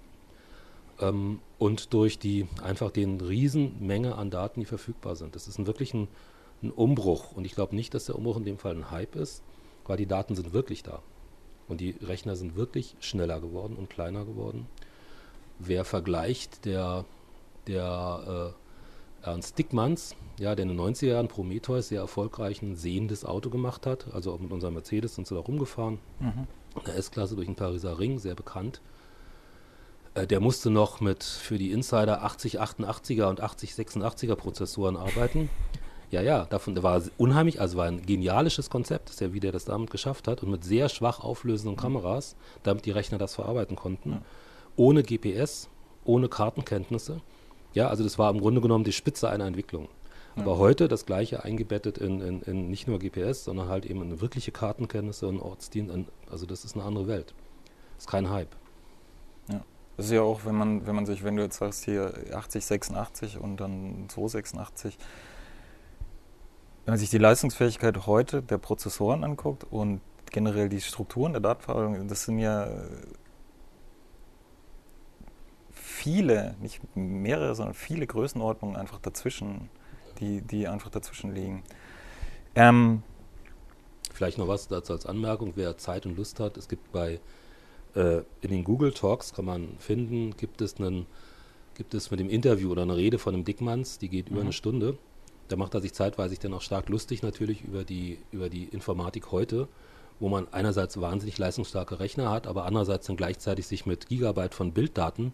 Ähm, 1.01 1.41
und 1.59 1.95
durch 1.95 2.19
die 2.19 2.49
einfach 2.63 2.91
den 2.91 3.21
Riesenmenge 3.21 4.17
an 4.17 4.31
Daten, 4.31 4.61
die 4.61 4.67
verfügbar 4.67 5.17
sind. 5.17 5.35
Das 5.35 5.49
ist 5.49 5.59
ein, 5.59 5.67
wirklich 5.67 5.95
ein, 5.95 6.09
ein 6.63 6.73
Umbruch. 6.73 7.33
Und 7.33 7.45
ich 7.45 7.55
glaube 7.55 7.77
nicht, 7.77 7.95
dass 7.95 8.07
der 8.07 8.17
Umbruch 8.17 8.37
in 8.37 8.45
dem 8.45 8.59
Fall 8.59 8.75
ein 8.75 8.91
Hype 8.91 9.17
ist, 9.17 9.43
weil 9.87 9.97
die 9.97 10.07
Daten 10.07 10.35
sind 10.35 10.53
wirklich 10.53 10.83
da. 10.83 11.03
Und 11.69 11.81
die 11.81 11.95
Rechner 12.03 12.35
sind 12.35 12.57
wirklich 12.57 12.97
schneller 13.01 13.41
geworden 13.41 13.77
und 13.77 13.89
kleiner 13.89 14.25
geworden. 14.25 14.67
Wer 15.61 15.85
vergleicht, 15.85 16.65
der, 16.65 17.05
der 17.67 18.55
äh, 18.57 18.70
Ernst 19.23 19.59
Dickmanns, 19.59 20.15
ja, 20.39 20.55
der 20.55 20.65
in 20.65 20.77
den 20.77 20.81
90er 20.81 21.07
Jahren 21.07 21.29
Prometheus 21.29 21.89
sehr 21.89 22.01
erfolgreich 22.01 22.63
ein 22.63 22.77
sehendes 22.77 23.25
Auto 23.25 23.51
gemacht 23.51 23.87
hat, 23.87 24.07
also 24.13 24.33
auch 24.33 24.39
mit 24.39 24.53
unserem 24.53 24.75
Mercedes 24.75 25.15
sind 25.15 25.27
sie 25.27 25.35
da 25.35 25.41
rumgefahren, 25.41 25.99
mhm. 26.19 26.47
eine 26.83 26.95
S-Klasse 26.95 27.37
durch 27.37 27.47
den 27.47 27.57
Pariser 27.57 27.99
Ring, 27.99 28.19
sehr 28.19 28.35
bekannt. 28.35 28.81
Äh, 30.15 30.27
der 30.27 30.41
musste 30.41 30.71
noch 30.71 31.01
mit 31.01 31.23
für 31.23 31.59
die 31.59 31.71
Insider 31.71 32.25
8088er 32.25 33.25
und 33.25 33.43
8086er 33.43 34.35
Prozessoren 34.35 34.97
arbeiten. 34.97 35.51
Ja, 36.11 36.23
ja, 36.23 36.45
davon 36.47 36.75
der 36.75 36.83
war 36.83 37.01
unheimlich, 37.19 37.61
also 37.61 37.77
war 37.79 37.87
ein 37.87 38.03
genialisches 38.05 38.69
Konzept, 38.69 39.11
ist 39.11 39.21
ja, 39.21 39.33
wie 39.33 39.39
der 39.39 39.53
das 39.53 39.65
damit 39.65 39.91
geschafft 39.91 40.27
hat 40.27 40.43
und 40.43 40.51
mit 40.51 40.65
sehr 40.65 40.89
schwach 40.89 41.21
auflösenden 41.21 41.77
Kameras, 41.77 42.35
damit 42.65 42.85
die 42.85 42.91
Rechner 42.91 43.19
das 43.19 43.37
verarbeiten 43.37 43.77
konnten, 43.77 44.13
ja. 44.13 44.23
ohne 44.75 45.05
GPS, 45.05 45.69
ohne 46.05 46.29
Kartenkenntnisse. 46.29 47.21
Ja, 47.73 47.89
also 47.89 48.03
das 48.03 48.19
war 48.19 48.31
im 48.31 48.41
Grunde 48.41 48.61
genommen 48.61 48.85
die 48.85 48.93
Spitze 48.93 49.29
einer 49.29 49.47
Entwicklung. 49.47 49.89
Aber 50.37 50.59
heute 50.59 50.89
das 50.89 51.07
gleiche 51.07 51.45
eingebettet 51.45 51.99
in, 51.99 52.21
in, 52.21 52.43
in, 52.43 52.71
nicht 52.71 52.87
nur 52.87 52.99
GPS, 52.99 53.45
sondern 53.45 53.69
halt 53.69 53.85
eben 53.85 54.01
in 54.03 54.21
wirkliche 54.21 54.53
Kartenkenntnisse 54.53 55.27
und 55.27 55.41
Ortsdienst. 55.41 55.93
Also 56.31 56.47
das 56.47 56.65
ist 56.65 56.77
eine 56.77 56.85
andere 56.85 57.09
Welt. 57.09 57.35
Das 57.97 58.05
ist 58.05 58.11
kein 58.11 58.31
Hype. 58.31 58.55
Ja. 59.49 59.63
Das 59.97 60.07
ist 60.07 60.13
ja 60.13 60.23
auch, 60.23 60.45
wenn 60.45 60.55
man, 60.55 60.87
wenn 60.87 60.95
man 60.95 61.05
sich, 61.05 61.25
wenn 61.25 61.37
du 61.37 61.43
jetzt 61.43 61.59
sagst 61.59 61.85
hier 61.85 62.15
8086 62.33 63.39
und 63.39 63.59
dann 63.59 64.07
286, 64.09 64.97
wenn 66.85 66.93
man 66.93 66.99
sich 66.99 67.11
die 67.11 67.19
Leistungsfähigkeit 67.19 68.07
heute 68.07 68.41
der 68.41 68.59
Prozessoren 68.59 69.25
anguckt 69.25 69.67
und 69.71 70.01
generell 70.31 70.69
die 70.69 70.81
Strukturen 70.81 71.33
der 71.33 71.41
Datenverarbeitung, 71.41 72.09
das 72.09 72.25
sind 72.25 72.39
ja 72.39 72.69
viele, 76.01 76.57
nicht 76.61 76.81
mehrere, 76.97 77.55
sondern 77.55 77.75
viele 77.75 78.07
Größenordnungen 78.07 78.77
einfach 78.77 78.99
dazwischen, 79.01 79.69
die, 80.19 80.41
die 80.41 80.67
einfach 80.67 80.91
dazwischen 80.91 81.35
liegen. 81.35 81.63
Ähm, 82.55 83.03
Vielleicht 84.13 84.39
noch 84.39 84.49
was 84.49 84.69
dazu 84.69 84.93
als 84.93 85.07
Anmerkung, 85.07 85.53
wer 85.57 85.77
Zeit 85.79 86.05
und 86.05 86.17
Lust 86.17 86.41
hat, 86.41 86.57
es 86.57 86.69
gibt 86.69 86.91
bei 86.93 87.21
äh, 87.95 88.19
in 88.41 88.51
den 88.51 88.65
Google 88.65 88.93
Talks 88.93 89.33
kann 89.33 89.45
man 89.45 89.77
finden, 89.79 90.37
gibt 90.37 90.61
es 90.61 90.79
einen 90.79 91.07
gibt 91.75 91.95
es 91.95 92.11
mit 92.11 92.21
dem 92.21 92.29
Interview 92.29 92.71
oder 92.71 92.83
eine 92.83 92.97
Rede 92.97 93.19
von 93.19 93.35
einem 93.35 93.45
Dickmanns, 93.45 93.99
die 93.99 94.09
geht 94.09 94.29
über 94.29 94.41
mhm. 94.41 94.47
eine 94.47 94.53
Stunde. 94.53 94.99
Da 95.49 95.57
macht 95.57 95.75
er 95.75 95.81
sich 95.81 95.95
zeitweise 95.95 96.37
dann 96.39 96.53
auch 96.53 96.61
stark 96.61 96.89
lustig 96.89 97.23
natürlich 97.23 97.63
über 97.63 97.85
die, 97.85 98.19
über 98.31 98.51
die 98.51 98.65
Informatik 98.65 99.33
heute, 99.33 99.69
wo 100.19 100.29
man 100.29 100.47
einerseits 100.53 101.01
wahnsinnig 101.01 101.39
leistungsstarke 101.39 101.99
Rechner 101.99 102.31
hat, 102.31 102.47
aber 102.47 102.67
andererseits 102.67 103.07
dann 103.07 103.17
gleichzeitig 103.17 103.67
sich 103.67 103.87
mit 103.87 104.09
Gigabyte 104.09 104.55
von 104.55 104.73
Bilddaten 104.73 105.33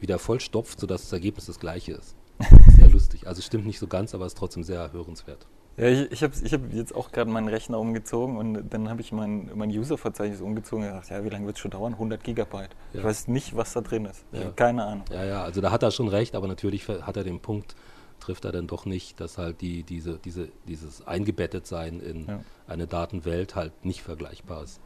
wieder 0.00 0.18
vollstopft, 0.18 0.80
sodass 0.80 1.02
das 1.02 1.12
Ergebnis 1.12 1.46
das 1.46 1.58
gleiche 1.58 1.92
ist. 1.92 2.16
Sehr 2.76 2.90
lustig. 2.90 3.26
Also 3.26 3.42
stimmt 3.42 3.66
nicht 3.66 3.78
so 3.78 3.86
ganz, 3.86 4.14
aber 4.14 4.26
ist 4.26 4.36
trotzdem 4.36 4.64
sehr 4.64 4.92
hörenswert. 4.92 5.46
Ja, 5.76 5.88
ich, 5.88 6.12
ich 6.12 6.22
habe 6.22 6.34
ich 6.42 6.52
hab 6.52 6.72
jetzt 6.72 6.94
auch 6.94 7.10
gerade 7.10 7.30
meinen 7.30 7.48
Rechner 7.48 7.80
umgezogen 7.80 8.36
und 8.36 8.70
dann 8.70 8.88
habe 8.88 9.00
ich 9.00 9.10
mein, 9.10 9.50
mein 9.54 9.70
User-Verzeichnis 9.70 10.40
umgezogen 10.40 10.84
und 10.84 10.90
gedacht, 10.90 11.10
ja, 11.10 11.24
wie 11.24 11.28
lange 11.28 11.46
wird 11.46 11.56
es 11.56 11.60
schon 11.60 11.72
dauern? 11.72 11.94
100 11.94 12.22
Gigabyte. 12.22 12.70
Ja. 12.92 13.00
Ich 13.00 13.04
weiß 13.04 13.28
nicht, 13.28 13.56
was 13.56 13.72
da 13.72 13.80
drin 13.80 14.04
ist. 14.04 14.24
Ja. 14.32 14.50
keine 14.50 14.84
Ahnung. 14.84 15.04
Ja, 15.10 15.24
ja, 15.24 15.42
also 15.42 15.60
da 15.60 15.72
hat 15.72 15.82
er 15.82 15.90
schon 15.90 16.08
recht, 16.08 16.36
aber 16.36 16.46
natürlich 16.46 16.86
hat 16.86 17.16
er 17.16 17.24
den 17.24 17.40
Punkt, 17.40 17.74
trifft 18.20 18.44
er 18.44 18.52
dann 18.52 18.68
doch 18.68 18.86
nicht, 18.86 19.20
dass 19.20 19.36
halt 19.36 19.60
die, 19.60 19.82
diese, 19.82 20.18
diese, 20.18 20.48
dieses 20.68 21.06
Eingebettetsein 21.06 22.00
in 22.00 22.26
ja. 22.26 22.40
eine 22.68 22.86
Datenwelt 22.86 23.56
halt 23.56 23.84
nicht 23.84 24.02
vergleichbar 24.02 24.62
ist 24.62 24.80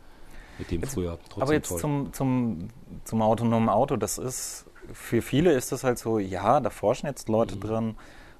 mit 0.58 0.70
dem 0.70 0.80
jetzt, 0.80 0.94
früher. 0.94 1.18
Trotzdem 1.24 1.42
aber 1.42 1.52
jetzt 1.52 1.78
zum, 1.78 2.12
zum, 2.12 2.68
zum 3.04 3.22
autonomen 3.22 3.68
Auto, 3.68 3.96
das 3.96 4.18
ist, 4.18 4.66
für 4.92 5.22
viele 5.22 5.52
ist 5.52 5.72
das 5.72 5.84
halt 5.84 5.98
so, 5.98 6.18
ja, 6.18 6.60
da 6.60 6.70
forschen 6.70 7.06
jetzt 7.06 7.28
Leute 7.28 7.56
mhm. 7.56 7.60
dran, 7.60 7.96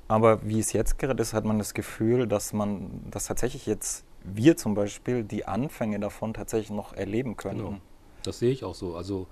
aber 0.09 0.47
wie 0.47 0.59
es 0.59 0.73
jetzt 0.73 0.99
gerade 0.99 1.21
ist, 1.21 1.35
hat 1.35 1.45
man 1.45 1.59
das 1.59 1.75
Gefühl, 1.75 2.27
dass 2.27 2.53
man, 2.53 3.03
dass 3.11 3.27
tatsächlich 3.27 3.67
jetzt 3.67 4.05
wir 4.25 4.57
zum 4.57 4.75
Beispiel 4.75 5.25
die 5.25 5.47
Anfänge 5.47 6.01
davon 6.01 6.35
tatsächlich 6.35 6.71
noch 6.71 6.93
erleben 6.93 7.37
können. 7.37 7.59
Genau. 7.59 7.79
Das 8.23 8.39
sehe 8.39 8.51
ich 8.51 8.65
auch 8.65 8.75
so. 8.75 8.97
Also 8.97 9.27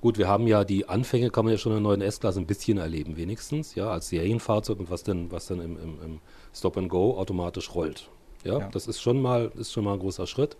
gut, 0.00 0.18
wir 0.18 0.28
haben 0.28 0.46
ja 0.46 0.64
die 0.64 0.88
Anfänge, 0.88 1.30
kann 1.30 1.44
man 1.44 1.52
ja 1.52 1.58
schon 1.58 1.72
in 1.72 1.76
der 1.76 1.82
neuen 1.82 2.00
S-Klasse 2.00 2.40
ein 2.40 2.46
bisschen 2.46 2.78
erleben, 2.78 3.16
wenigstens, 3.16 3.74
ja, 3.74 3.90
als 3.90 4.08
Serienfahrzeug 4.08 4.80
und 4.80 4.90
was 4.90 5.02
dann, 5.04 5.30
was 5.30 5.46
dann 5.46 5.60
im, 5.60 5.76
im, 5.78 6.02
im 6.02 6.20
Stop 6.52 6.76
and 6.76 6.88
Go 6.88 7.16
automatisch 7.16 7.74
rollt. 7.74 8.10
Ja, 8.44 8.58
ja, 8.58 8.68
das 8.68 8.86
ist 8.86 9.00
schon 9.00 9.20
mal, 9.20 9.52
ist 9.56 9.72
schon 9.72 9.84
mal 9.84 9.94
ein 9.94 9.98
großer 10.00 10.26
Schritt. 10.26 10.56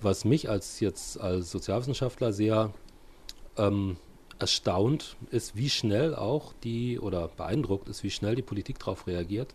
Was 0.00 0.24
mich 0.24 0.48
als 0.48 0.80
jetzt 0.80 1.20
als 1.20 1.50
Sozialwissenschaftler 1.50 2.32
sehr 2.32 2.72
ähm, 3.58 3.96
erstaunt 4.40 5.16
ist, 5.30 5.56
wie 5.56 5.70
schnell 5.70 6.14
auch 6.14 6.52
die, 6.64 6.98
oder 6.98 7.28
beeindruckt 7.28 7.88
ist, 7.88 8.02
wie 8.02 8.10
schnell 8.10 8.34
die 8.34 8.42
Politik 8.42 8.78
darauf 8.78 9.06
reagiert. 9.06 9.54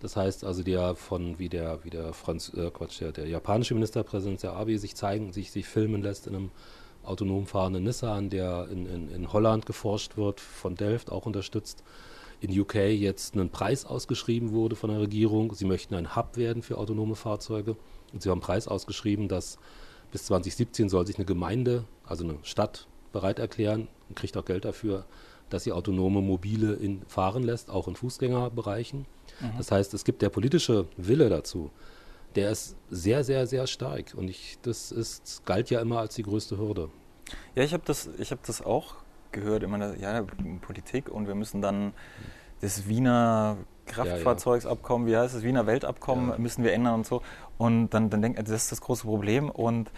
Das 0.00 0.16
heißt 0.16 0.44
also, 0.44 0.62
der 0.62 0.96
von, 0.96 1.38
wie 1.38 1.48
der, 1.48 1.84
wie 1.84 1.90
der 1.90 2.12
Franz, 2.12 2.52
äh, 2.54 2.70
Quatsch, 2.70 3.00
der, 3.00 3.12
der 3.12 3.28
japanische 3.28 3.74
Ministerpräsident 3.74 4.42
der 4.42 4.54
Abe 4.54 4.78
sich 4.78 4.96
zeigen, 4.96 5.32
sich, 5.32 5.52
sich 5.52 5.66
filmen 5.66 6.02
lässt 6.02 6.26
in 6.26 6.34
einem 6.34 6.50
autonom 7.04 7.46
fahrenden 7.46 7.84
Nissan, 7.84 8.30
der 8.30 8.68
in, 8.70 8.86
in, 8.86 9.10
in 9.10 9.32
Holland 9.32 9.66
geforscht 9.66 10.16
wird, 10.16 10.40
von 10.40 10.74
Delft 10.74 11.12
auch 11.12 11.26
unterstützt. 11.26 11.84
In 12.40 12.58
UK 12.58 12.74
jetzt 12.74 13.34
einen 13.34 13.50
Preis 13.50 13.84
ausgeschrieben 13.84 14.50
wurde 14.50 14.74
von 14.74 14.90
der 14.90 14.98
Regierung. 14.98 15.54
Sie 15.54 15.64
möchten 15.64 15.94
ein 15.94 16.16
Hub 16.16 16.36
werden 16.36 16.62
für 16.62 16.78
autonome 16.78 17.14
Fahrzeuge. 17.14 17.76
Und 18.12 18.22
sie 18.22 18.28
haben 18.28 18.38
einen 18.38 18.46
Preis 18.46 18.66
ausgeschrieben, 18.66 19.28
dass 19.28 19.58
bis 20.10 20.24
2017 20.24 20.88
soll 20.88 21.06
sich 21.06 21.16
eine 21.16 21.24
Gemeinde, 21.24 21.84
also 22.04 22.24
eine 22.24 22.38
Stadt, 22.42 22.88
bereit 23.12 23.38
erklären, 23.38 23.88
und 24.08 24.16
kriegt 24.16 24.36
auch 24.36 24.44
Geld 24.44 24.64
dafür, 24.64 25.04
dass 25.50 25.64
sie 25.64 25.72
autonome 25.72 26.20
Mobile 26.22 26.74
in, 26.74 27.02
fahren 27.06 27.42
lässt, 27.42 27.70
auch 27.70 27.88
in 27.88 27.96
Fußgängerbereichen. 27.96 29.06
Mhm. 29.40 29.50
Das 29.58 29.70
heißt, 29.70 29.94
es 29.94 30.04
gibt 30.04 30.22
der 30.22 30.30
politische 30.30 30.86
Wille 30.96 31.28
dazu, 31.28 31.70
der 32.34 32.50
ist 32.50 32.76
sehr, 32.90 33.24
sehr, 33.24 33.46
sehr 33.46 33.66
stark. 33.66 34.14
Und 34.16 34.28
ich, 34.28 34.58
das 34.62 34.90
ist, 34.90 35.44
galt 35.44 35.70
ja 35.70 35.80
immer 35.80 35.98
als 35.98 36.14
die 36.14 36.22
größte 36.22 36.56
Hürde. 36.56 36.88
Ja, 37.54 37.62
ich 37.62 37.72
habe 37.72 37.82
das, 37.86 38.08
hab 38.30 38.42
das 38.44 38.62
auch 38.62 38.96
gehört, 39.30 39.62
immer, 39.62 39.96
ja, 39.96 40.24
Politik 40.60 41.08
und 41.08 41.26
wir 41.26 41.34
müssen 41.34 41.62
dann 41.62 41.92
das 42.60 42.86
Wiener 42.88 43.58
Kraftfahrzeugsabkommen, 43.86 45.08
wie 45.08 45.16
heißt 45.16 45.34
es, 45.34 45.42
Wiener 45.42 45.66
Weltabkommen 45.66 46.30
ja. 46.30 46.38
müssen 46.38 46.64
wir 46.64 46.72
ändern 46.72 46.94
und 46.94 47.06
so. 47.06 47.22
Und 47.58 47.90
dann, 47.90 48.10
dann 48.10 48.22
denkt 48.22 48.38
das 48.38 48.50
ist 48.50 48.72
das 48.72 48.80
große 48.80 49.04
Problem. 49.04 49.50
Und 49.50 49.90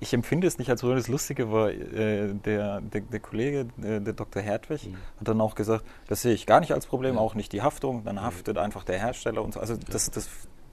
ich 0.00 0.12
empfinde 0.12 0.46
es 0.46 0.58
nicht 0.58 0.70
als 0.70 0.80
so 0.80 0.94
das 0.94 1.08
Lustige, 1.08 1.52
weil 1.52 1.80
äh, 1.94 2.34
der, 2.34 2.80
der, 2.80 3.00
der, 3.00 3.20
Kollege, 3.20 3.66
der, 3.76 4.00
der 4.00 4.12
Dr. 4.12 4.42
Hertwig, 4.42 4.86
mhm. 4.86 4.96
hat 5.20 5.28
dann 5.28 5.40
auch 5.40 5.54
gesagt, 5.54 5.84
das 6.08 6.22
sehe 6.22 6.34
ich 6.34 6.46
gar 6.46 6.60
nicht 6.60 6.72
als 6.72 6.86
Problem, 6.86 7.14
ja. 7.16 7.20
auch 7.20 7.34
nicht 7.34 7.52
die 7.52 7.62
Haftung, 7.62 8.04
dann 8.04 8.20
haftet 8.20 8.58
einfach 8.58 8.84
der 8.84 8.98
Hersteller 8.98 9.42
und 9.42 9.54
so. 9.54 9.60
Also 9.60 9.76
das, 9.76 10.10
das, 10.10 10.28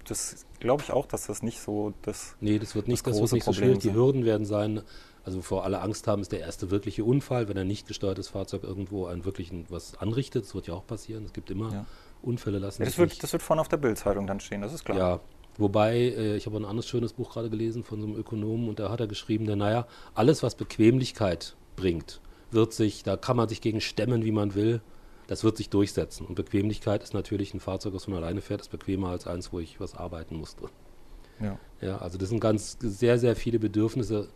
das 0.08 0.46
glaube 0.60 0.84
ich 0.84 0.92
auch, 0.92 1.06
dass 1.06 1.28
das 1.28 1.44
nicht 1.44 1.60
so 1.60 1.94
das 2.02 2.36
Nee, 2.40 2.60
das 2.60 2.76
wird 2.76 2.88
nicht, 2.88 3.06
das, 3.06 3.14
das 3.14 3.22
wird 3.22 3.34
nicht 3.34 3.44
so 3.44 3.54
schwierig. 3.54 3.80
Die 3.80 3.94
Hürden 3.94 4.26
werden 4.26 4.46
sein, 4.46 4.82
also 5.24 5.42
vor 5.42 5.64
alle 5.64 5.82
Angst 5.82 6.08
haben, 6.08 6.22
ist 6.22 6.32
der 6.32 6.40
erste 6.40 6.72
wirkliche 6.72 7.04
Unfall, 7.04 7.48
wenn 7.48 7.58
ein 7.58 7.68
nicht 7.68 7.88
gesteuertes 7.88 8.30
Fahrzeug 8.30 8.64
irgendwo 8.64 9.06
ein 9.06 9.26
wirklichen 9.26 9.66
was 9.70 9.98
anrichtet. 9.98 10.46
Das 10.46 10.56
wird 10.56 10.68
ja 10.68 10.74
auch 10.74 10.88
passieren. 10.88 11.26
Es 11.26 11.34
gibt 11.34 11.52
immer 11.52 11.72
ja. 11.72 11.86
Unfälle 12.22 12.60
lassen. 12.60 12.82
Ja, 12.82 12.88
das, 12.88 12.98
wird, 12.98 13.22
das 13.22 13.32
wird 13.32 13.44
vorne 13.44 13.62
auf 13.62 13.68
der 13.68 13.78
Bildzeitung 13.78 14.28
dann 14.28 14.40
stehen, 14.40 14.62
das 14.62 14.74
ist 14.74 14.86
klar. 14.86 14.98
Ja, 14.98 15.20
Wobei, 15.58 15.96
äh, 15.96 16.36
ich 16.38 16.46
habe 16.46 16.58
ein 16.58 16.66
anderes 16.66 16.88
schönes 16.88 17.14
Buch 17.14 17.32
gerade 17.32 17.50
gelesen 17.50 17.84
von 17.84 18.00
so 18.02 18.08
einem 18.08 18.16
Ökonomen 18.16 18.70
und 18.70 18.80
da 18.80 18.90
hat 18.90 19.00
er 19.00 19.08
geschrieben, 19.08 19.46
der, 19.46 19.56
naja, 19.56 19.88
alles, 20.14 20.44
was 20.44 20.56
Bequemlichkeit 20.56 21.56
bringt, 21.76 22.22
wird 22.52 22.74
sich, 22.74 23.04
da 23.04 23.18
kann 23.18 23.38
man 23.38 23.50
sich 23.50 23.62
gegen 23.62 23.82
stemmen, 23.82 24.24
wie 24.24 24.32
man 24.32 24.56
will, 24.56 24.82
das 25.28 25.44
wird 25.44 25.58
sich 25.58 25.70
durchsetzen. 25.70 26.26
Und 26.26 26.36
Bequemlichkeit 26.36 27.04
ist 27.04 27.14
natürlich 27.14 27.54
ein 27.54 27.60
Fahrzeug, 27.60 27.94
das 27.94 28.06
von 28.06 28.14
alleine 28.14 28.42
fährt, 28.42 28.62
ist 28.62 28.72
bequemer 28.72 29.10
als 29.10 29.28
eins, 29.28 29.54
wo 29.54 29.60
ich 29.60 29.80
was 29.80 29.96
arbeiten 29.96 30.36
musste. 30.36 30.70
Ja. 31.40 31.60
ja 31.82 31.98
also 31.98 32.18
das 32.18 32.30
sind 32.30 32.40
ganz 32.40 32.78
sehr, 32.82 33.18
sehr 33.18 33.36
viele 33.36 33.60
Bedürfnisse, 33.60 34.30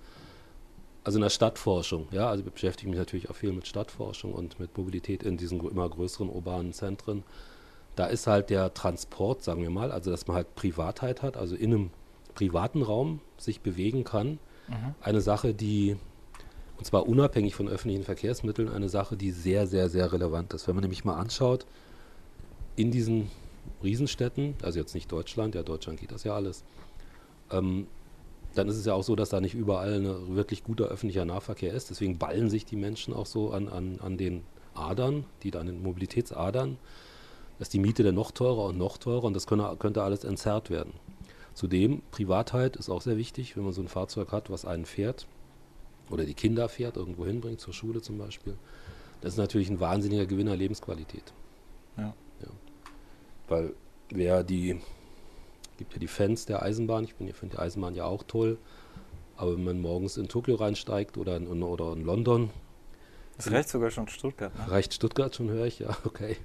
also 1.04 1.18
in 1.20 1.22
der 1.22 1.30
Stadtforschung, 1.30 2.08
ja, 2.12 2.30
also 2.30 2.44
ich 2.44 2.52
beschäftige 2.52 2.90
mich 2.90 2.98
natürlich 2.98 3.30
auch 3.30 3.36
viel 3.36 3.54
mit 3.54 3.68
Stadtforschung 3.68 4.34
und 4.34 4.60
mit 4.60 4.76
Mobilität 4.76 5.22
in 5.22 5.38
diesen 5.38 5.60
immer 5.60 5.88
größeren 5.88 6.30
urbanen 6.30 6.74
Zentren 6.74 7.24
da 7.96 8.08
ist 8.08 8.28
halt 8.28 8.50
der 8.50 8.74
Transport, 8.74 9.44
sagen 9.44 9.62
wir 9.62 9.70
mal, 9.70 9.92
also 9.92 10.12
dass 10.12 10.28
man 10.28 10.36
halt 10.36 10.56
Privatheit 10.56 11.22
hat, 11.22 11.38
also 11.38 11.56
in 11.56 11.74
einem 11.74 11.90
privaten 12.34 12.82
Raum 12.82 13.22
sich 13.38 13.62
bewegen 13.62 14.04
kann, 14.04 14.40
mhm. 14.68 14.96
eine 15.02 15.22
Sache, 15.22 15.54
die, 15.54 15.96
und 16.78 16.86
zwar 16.86 17.08
unabhängig 17.08 17.56
von 17.56 17.68
öffentlichen 17.68 18.04
Verkehrsmitteln, 18.04 18.70
eine 18.70 18.90
Sache, 18.90 19.16
die 19.16 19.32
sehr, 19.32 19.68
sehr, 19.68 19.90
sehr 19.90 20.12
relevant 20.12 20.54
ist. 20.54 20.68
Wenn 20.68 20.76
man 20.76 20.84
nämlich 20.84 21.06
mal 21.06 21.16
anschaut, 21.16 21.66
in 22.76 22.92
diesen 22.92 23.32
Riesenstädten, 23.82 24.56
also 24.62 24.80
jetzt 24.80 24.94
nicht 24.94 25.12
Deutschland, 25.12 25.56
ja, 25.56 25.64
Deutschland 25.64 26.00
geht 26.00 26.12
das 26.12 26.26
ja 26.26 26.36
alles, 26.36 26.64
ähm, 27.52 27.88
dann 28.54 28.68
ist 28.70 28.78
es 28.78 28.86
ja 28.86 28.94
auch 28.94 29.04
so, 29.04 29.16
dass 29.16 29.30
da 29.30 29.42
nicht 29.42 29.54
überall 29.54 29.96
ein 29.96 30.36
wirklich 30.36 30.64
guter 30.64 30.86
öffentlicher 30.86 31.26
Nahverkehr 31.26 31.74
ist. 31.74 31.90
Deswegen 31.90 32.18
ballen 32.18 32.50
sich 32.50 32.66
die 32.66 32.78
Menschen 32.78 33.14
auch 33.14 33.26
so 33.26 33.52
an, 33.52 33.68
an, 33.68 34.00
an 34.02 34.18
den 34.18 34.44
Adern, 34.74 35.26
die 35.44 35.52
dann 35.52 35.68
in 35.68 35.84
Mobilitätsadern 35.84 36.78
ist 37.60 37.74
die 37.74 37.80
Miete 37.80 38.04
dann 38.04 38.16
noch 38.16 38.32
teurer 38.32 38.66
und 38.66 38.78
noch 38.78 38.98
teurer 38.98 39.24
und 39.24 39.34
das 39.34 39.48
könnte, 39.48 39.76
könnte 39.78 40.04
alles 40.04 40.24
entzerrt 40.24 40.70
werden. 40.70 40.94
Zudem, 41.54 42.02
Privatheit 42.12 42.76
ist 42.76 42.90
auch 42.90 43.02
sehr 43.02 43.18
wichtig, 43.18 43.56
wenn 43.56 43.64
man 43.64 43.72
so 43.72 43.82
ein 43.82 43.88
Fahrzeug 43.88 44.32
hat, 44.32 44.50
was 44.50 44.66
einen 44.66 44.86
fährt 44.86 45.26
oder 46.10 46.26
die 46.26 46.34
Kinder 46.34 46.68
fährt, 46.68 46.98
irgendwo 46.98 47.26
hinbringt, 47.26 47.62
zur 47.62 47.74
Schule 47.74 48.02
zum 48.02 48.18
Beispiel. 48.18 48.58
Das 49.22 49.34
ist 49.34 49.38
natürlich 49.38 49.70
ein 49.70 49.80
wahnsinniger 49.80 50.26
Gewinner 50.26 50.56
Lebensqualität. 50.56 51.34
Ja. 51.98 52.14
ja. 52.42 52.48
Weil 53.48 53.74
wer 54.10 54.44
die, 54.44 54.82
gibt 55.78 55.94
ja 55.94 56.00
die 56.00 56.08
Fans 56.08 56.46
der 56.46 56.62
Eisenbahn, 56.62 57.06
ich 57.06 57.14
finde 57.14 57.56
die 57.56 57.58
Eisenbahn 57.58 57.96
ja 57.96 58.04
auch 58.04 58.24
toll, 58.24 58.58
aber 59.38 59.56
wenn 59.56 59.64
man 59.64 59.80
morgens 59.80 60.18
in 60.18 60.28
Tokio 60.28 60.56
reinsteigt 60.56 61.18
oder 61.18 61.38
in, 61.38 61.64
oder 61.64 61.94
in 61.94 62.04
London. 62.04 62.50
Das 63.38 63.50
reicht 63.50 63.70
sogar 63.70 63.92
schon 63.92 64.10
Stuttgart. 64.10 64.54
Ne? 64.54 64.72
Reicht 64.72 64.94
Stuttgart 64.94 65.34
schon, 65.34 65.50
höre 65.50 65.66
ich, 65.66 65.80
ja, 65.80 65.96
okay 66.04 66.36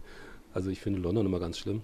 also 0.52 0.70
ich 0.70 0.80
finde 0.80 1.00
London 1.00 1.26
immer 1.26 1.40
ganz 1.40 1.58
schlimm, 1.58 1.82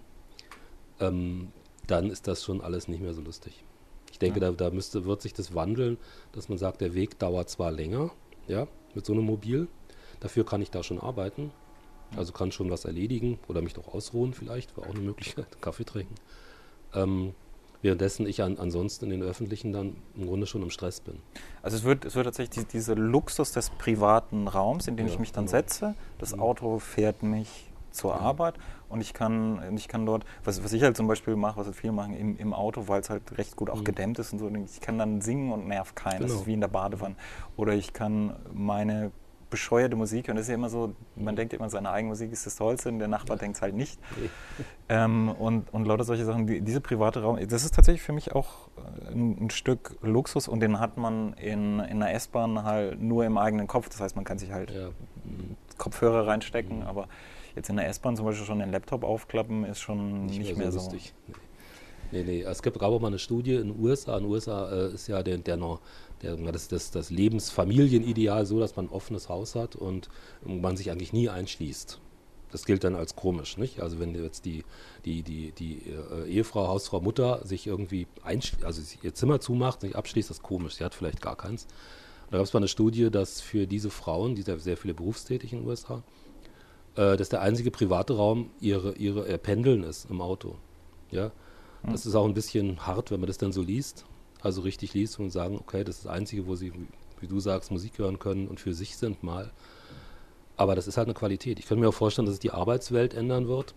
ähm, 1.01 1.49
dann 1.87 2.11
ist 2.11 2.27
das 2.27 2.45
schon 2.45 2.61
alles 2.61 2.89
nicht 2.89 3.01
mehr 3.01 3.15
so 3.15 3.23
lustig. 3.23 3.65
Ich 4.11 4.19
denke, 4.19 4.41
ja. 4.41 4.51
da, 4.51 4.69
da 4.69 4.71
müsste, 4.71 5.05
wird 5.05 5.23
sich 5.23 5.35
das 5.35 5.55
wandeln, 5.55 5.99
dass 6.33 6.49
man 6.49 6.59
sagt, 6.59 6.81
der 6.81 6.95
Weg 6.95 7.19
dauert 7.19 7.51
zwar 7.51 7.71
länger, 7.71 8.11
ja, 8.49 8.67
mit 8.95 9.05
so 9.05 9.13
einem 9.13 9.25
Mobil, 9.25 9.69
dafür 10.21 10.45
kann 10.45 10.63
ich 10.63 10.71
da 10.71 10.83
schon 10.83 10.99
arbeiten, 10.99 11.53
also 12.17 12.33
kann 12.33 12.53
schon 12.53 12.71
was 12.71 12.85
erledigen 12.85 13.39
oder 13.49 13.63
mich 13.63 13.75
doch 13.75 13.93
ausruhen 13.93 14.33
vielleicht, 14.33 14.77
war 14.77 14.85
auch 14.85 14.95
eine 14.95 15.01
Möglichkeit, 15.01 15.47
Kaffee 15.61 15.85
trinken. 15.85 16.15
Ähm, 16.95 17.35
währenddessen 17.83 18.27
ich 18.27 18.43
an, 18.43 18.59
ansonsten 18.59 19.07
in 19.07 19.21
den 19.21 19.23
öffentlichen 19.23 19.73
dann 19.73 19.97
im 20.17 20.27
Grunde 20.27 20.47
schon 20.47 20.63
im 20.63 20.71
Stress 20.71 21.01
bin. 21.01 21.19
Also 21.63 21.77
es 21.77 21.85
wird, 21.85 22.05
es 22.05 22.15
wird 22.15 22.25
tatsächlich 22.25 22.65
die, 22.65 22.73
dieser 22.73 22.95
Luxus 22.95 23.53
des 23.53 23.71
privaten 23.71 24.49
Raums, 24.49 24.89
in 24.89 24.97
den 24.97 25.07
ja, 25.07 25.13
ich 25.13 25.19
mich 25.19 25.33
dann 25.33 25.47
genau. 25.47 25.59
setze, 25.59 25.95
das 26.19 26.35
mhm. 26.35 26.41
Auto 26.41 26.79
fährt 26.79 27.23
mich 27.23 27.67
zur 27.97 28.13
ja. 28.13 28.21
Arbeit 28.21 28.55
und 28.89 29.01
ich 29.01 29.13
kann, 29.13 29.61
ich 29.77 29.89
kann 29.89 30.07
dort, 30.07 30.25
was, 30.45 30.63
was 30.63 30.73
ich 30.73 30.83
halt 30.83 30.97
zum 30.97 31.09
Beispiel 31.09 31.37
mache, 31.37 31.59
was 31.59 31.67
halt 31.67 31.77
viele 31.77 31.93
machen, 31.93 32.15
im, 32.15 32.37
im 32.37 32.53
Auto, 32.55 32.89
weil 32.89 33.01
es 33.01 33.11
halt 33.11 33.37
recht 33.39 33.57
gut 33.57 33.71
auch 33.71 33.81
mhm. 33.81 33.85
gedämmt 33.85 34.19
ist 34.19 34.33
und 34.33 34.39
so, 34.39 34.49
ich 34.49 34.81
kann 34.81 34.99
dann 34.99 35.21
singen 35.21 35.53
und 35.53 35.67
nerv 35.67 35.95
keinen, 35.95 36.19
genau. 36.19 36.29
das 36.29 36.41
ist 36.41 36.47
wie 36.47 36.55
in 36.55 36.61
der 36.61 36.69
Badewanne. 36.69 37.17
Oder 37.57 37.75
ich 37.75 37.93
kann 37.93 38.37
meine 38.53 39.11
bescheuerte 39.51 39.97
Musik 39.97 40.29
hören. 40.29 40.37
Das 40.37 40.47
ist 40.47 40.49
ja 40.49 40.55
immer 40.55 40.69
so, 40.69 40.95
man 41.15 41.37
denkt 41.37 41.53
immer, 41.53 41.71
seine 41.71 41.91
eigene 41.91 42.11
Musik 42.11 42.33
ist 42.33 42.47
das 42.47 42.57
Tollste 42.57 42.89
und 42.89 42.99
der 42.99 43.09
Nachbar 43.09 43.37
ja. 43.37 43.41
denkt 43.41 43.57
es 43.57 43.63
halt 43.63 43.75
nicht. 43.75 43.99
ähm, 44.89 45.29
und, 45.29 45.73
und 45.73 45.87
lauter 45.87 46.05
solche 46.05 46.25
Sachen, 46.25 46.47
die, 46.47 46.61
diese 46.61 46.81
private 46.81 47.23
Raum, 47.23 47.39
das 47.49 47.65
ist 47.65 47.75
tatsächlich 47.75 48.03
für 48.03 48.13
mich 48.13 48.35
auch 48.35 48.69
ein, 49.09 49.47
ein 49.47 49.51
Stück 49.51 49.97
Luxus 50.03 50.49
und 50.49 50.61
den 50.61 50.81
hat 50.81 50.97
man 50.97 51.33
in, 51.35 51.81
in 51.81 52.03
einer 52.03 52.13
S-Bahn 52.13 52.65
halt 52.65 53.01
nur 53.01 53.25
im 53.25 53.39
eigenen 53.39 53.67
Kopf. 53.67 53.89
Das 53.89 54.01
heißt, 54.01 54.17
man 54.17 54.25
kann 54.25 54.39
sich 54.39 54.53
halt 54.53 54.71
ja. 54.71 54.89
Kopfhörer 55.79 56.27
reinstecken, 56.27 56.81
mhm. 56.81 56.87
aber 56.87 57.09
jetzt 57.57 57.69
in 57.69 57.77
der 57.77 57.89
S-Bahn 57.89 58.17
zum 58.17 58.27
Beispiel 58.27 58.47
schon 58.47 58.61
den 58.61 58.71
Laptop 58.71 59.03
aufklappen, 59.03 59.65
ist 59.65 59.81
schon 59.81 60.27
nicht, 60.27 60.39
nicht 60.39 60.57
mehr, 60.57 60.71
so. 60.71 60.79
Lustig. 60.79 61.13
Nee. 61.27 61.35
Nee, 62.13 62.23
nee. 62.23 62.43
Es 62.43 62.63
gibt 62.63 62.81
aber 62.81 63.01
mal 63.01 63.09
eine 63.09 63.19
Studie 63.19 63.55
in 63.55 63.73
den 63.73 63.81
USA. 63.81 64.17
In 64.17 64.25
den 64.25 64.31
USA 64.31 64.71
äh, 64.71 64.95
ist 64.95 65.09
ja 65.09 65.25
der, 65.25 65.39
der 65.39 65.57
der, 66.23 66.37
das, 66.37 66.69
das, 66.69 66.91
das 66.91 67.11
Lebensfamilienideal 67.11 68.47
so, 68.47 68.59
dass 68.61 68.77
man 68.77 68.87
ein 68.87 68.93
offenes 68.93 69.29
Haus 69.29 69.55
hat 69.55 69.77
und 69.77 70.09
man 70.45 70.77
sich 70.77 70.91
eigentlich 70.91 71.13
nie 71.13 71.29
einschließt. 71.29 72.01
Das 72.53 72.65
gilt 72.65 72.85
dann 72.85 72.95
als 72.95 73.17
komisch, 73.17 73.59
nicht? 73.59 73.81
Also 73.81 73.99
wenn 73.99 74.15
jetzt 74.15 74.45
die, 74.45 74.65
die, 75.05 75.23
die, 75.23 75.53
die 75.53 75.83
äh, 75.91 76.31
Ehefrau, 76.31 76.69
Hausfrau, 76.69 77.01
Mutter 77.01 77.45
sich 77.45 77.67
irgendwie 77.67 78.07
also 78.63 78.81
ihr 79.03 79.15
Zimmer 79.15 79.41
zumacht, 79.41 79.81
sich 79.81 79.97
abschließt, 79.97 80.31
das 80.31 80.39
ist 80.39 80.43
komisch. 80.43 80.77
Sie 80.77 80.85
hat 80.85 80.95
vielleicht 80.95 81.21
gar 81.21 81.37
keins. 81.37 81.67
Da 82.31 82.39
gab 82.39 82.47
es 82.47 82.53
mal 82.53 82.61
eine 82.61 82.69
Studie, 82.69 83.11
dass 83.11 83.41
für 83.41 83.67
diese 83.67 83.91
Frauen, 83.91 84.35
die 84.35 84.43
sind 84.43 84.61
sehr 84.61 84.77
viele 84.77 84.95
berufstätig 84.95 85.53
in 85.53 85.61
den 85.61 85.69
USA, 85.69 86.03
äh, 86.97 87.17
dass 87.17 87.29
der 87.29 87.43
einzige 87.43 87.71
private 87.71 88.17
Raum 88.17 88.51
ihre, 88.61 88.95
ihre 88.95 89.29
ihr 89.29 89.39
Pendeln 89.39 89.83
ist 89.83 90.11
im 90.11 90.21
Auto. 90.21 90.57
Ja, 91.11 91.31
das 91.85 92.05
ist 92.05 92.15
auch 92.15 92.25
ein 92.25 92.35
bisschen 92.35 92.85
hart, 92.87 93.11
wenn 93.11 93.21
man 93.21 93.29
das 93.29 93.39
dann 93.39 93.53
so 93.53 93.63
liest, 93.63 94.05
also 94.41 94.63
richtig 94.63 94.95
liest 94.95 95.19
und 95.21 95.31
sagen, 95.31 95.57
okay, 95.57 95.85
das 95.85 95.97
ist 95.97 96.05
das 96.07 96.13
Einzige, 96.13 96.47
wo 96.47 96.57
sie, 96.57 96.73
wie 97.21 97.29
du 97.29 97.39
sagst, 97.39 97.71
Musik 97.71 97.99
hören 97.99 98.19
können 98.19 98.49
und 98.49 98.59
für 98.59 98.75
sich 98.75 98.97
sind 98.97 99.23
mal. 99.23 99.53
Aber 100.57 100.75
das 100.75 100.89
ist 100.89 100.97
halt 100.97 101.07
eine 101.07 101.15
Qualität. 101.15 101.59
Ich 101.59 101.67
könnte 101.67 101.83
mir 101.83 101.89
auch 101.89 101.95
vorstellen, 101.95 102.27
dass 102.27 102.35
es 102.35 102.41
die 102.41 102.51
Arbeitswelt 102.51 103.15
ändern 103.15 103.47
wird. 103.47 103.75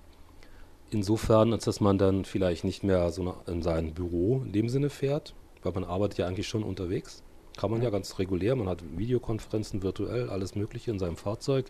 Insofern, 0.92 1.54
als 1.54 1.66
dass 1.66 1.82
man 1.82 1.98
dann 1.98 2.26
vielleicht 2.26 2.64
nicht 2.64 2.84
mehr 2.84 3.12
so 3.12 3.36
in 3.46 3.62
sein 3.62 3.94
Büro 3.94 4.42
in 4.44 4.54
dem 4.54 4.70
Sinne 4.70 4.90
fährt, 4.90 5.36
weil 5.62 5.74
man 5.74 5.84
arbeitet 5.84 6.20
ja 6.20 6.28
eigentlich 6.28 6.48
schon 6.48 6.64
unterwegs. 6.64 7.22
Kann 7.58 7.70
man 7.70 7.82
ja 7.82 7.90
ganz 7.90 8.18
regulär, 8.18 8.56
man 8.56 8.70
hat 8.70 8.82
Videokonferenzen 8.98 9.84
virtuell, 9.84 10.30
alles 10.30 10.56
Mögliche 10.56 10.90
in 10.90 11.00
seinem 11.00 11.18
Fahrzeug. 11.18 11.66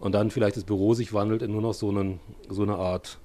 Und 0.00 0.12
dann 0.12 0.30
vielleicht 0.30 0.56
das 0.56 0.64
Büro 0.64 0.94
sich 0.94 1.12
wandelt 1.12 1.42
in 1.42 1.52
nur 1.52 1.60
noch 1.62 1.74
so, 1.74 1.90
einen, 1.90 2.20
so 2.48 2.62
eine 2.62 2.76
Art 2.76 3.18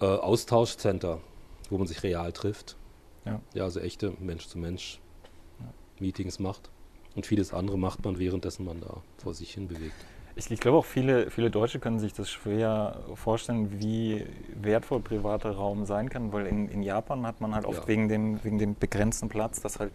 äh, 0.00 0.06
Austauschcenter, 0.06 1.20
wo 1.68 1.78
man 1.78 1.86
sich 1.86 2.02
real 2.02 2.32
trifft. 2.32 2.76
Ja, 3.24 3.40
ja 3.54 3.62
also 3.64 3.80
echte 3.80 4.12
Mensch-zu-Mensch-Meetings 4.18 6.40
macht. 6.40 6.70
Und 7.14 7.26
vieles 7.26 7.52
andere 7.52 7.78
macht 7.78 8.04
man, 8.04 8.18
währenddessen 8.18 8.64
man 8.64 8.80
da 8.80 9.02
vor 9.18 9.34
sich 9.34 9.54
hin 9.54 9.68
bewegt. 9.68 9.94
Ich, 10.36 10.50
ich, 10.50 10.60
glaube 10.60 10.78
auch 10.78 10.84
viele, 10.84 11.30
viele 11.30 11.50
Deutsche 11.50 11.80
können 11.80 11.98
sich 11.98 12.12
das 12.12 12.30
schwer 12.30 13.00
vorstellen, 13.14 13.80
wie 13.80 14.24
wertvoll 14.54 15.00
privater 15.00 15.50
Raum 15.50 15.86
sein 15.86 16.08
kann, 16.08 16.32
weil 16.32 16.46
in, 16.46 16.68
in 16.68 16.82
Japan 16.82 17.26
hat 17.26 17.40
man 17.40 17.54
halt 17.54 17.66
oft 17.66 17.82
ja. 17.82 17.88
wegen, 17.88 18.08
dem, 18.08 18.42
wegen 18.44 18.58
dem 18.58 18.76
begrenzten 18.76 19.28
Platz, 19.28 19.60
dass 19.60 19.80
halt 19.80 19.92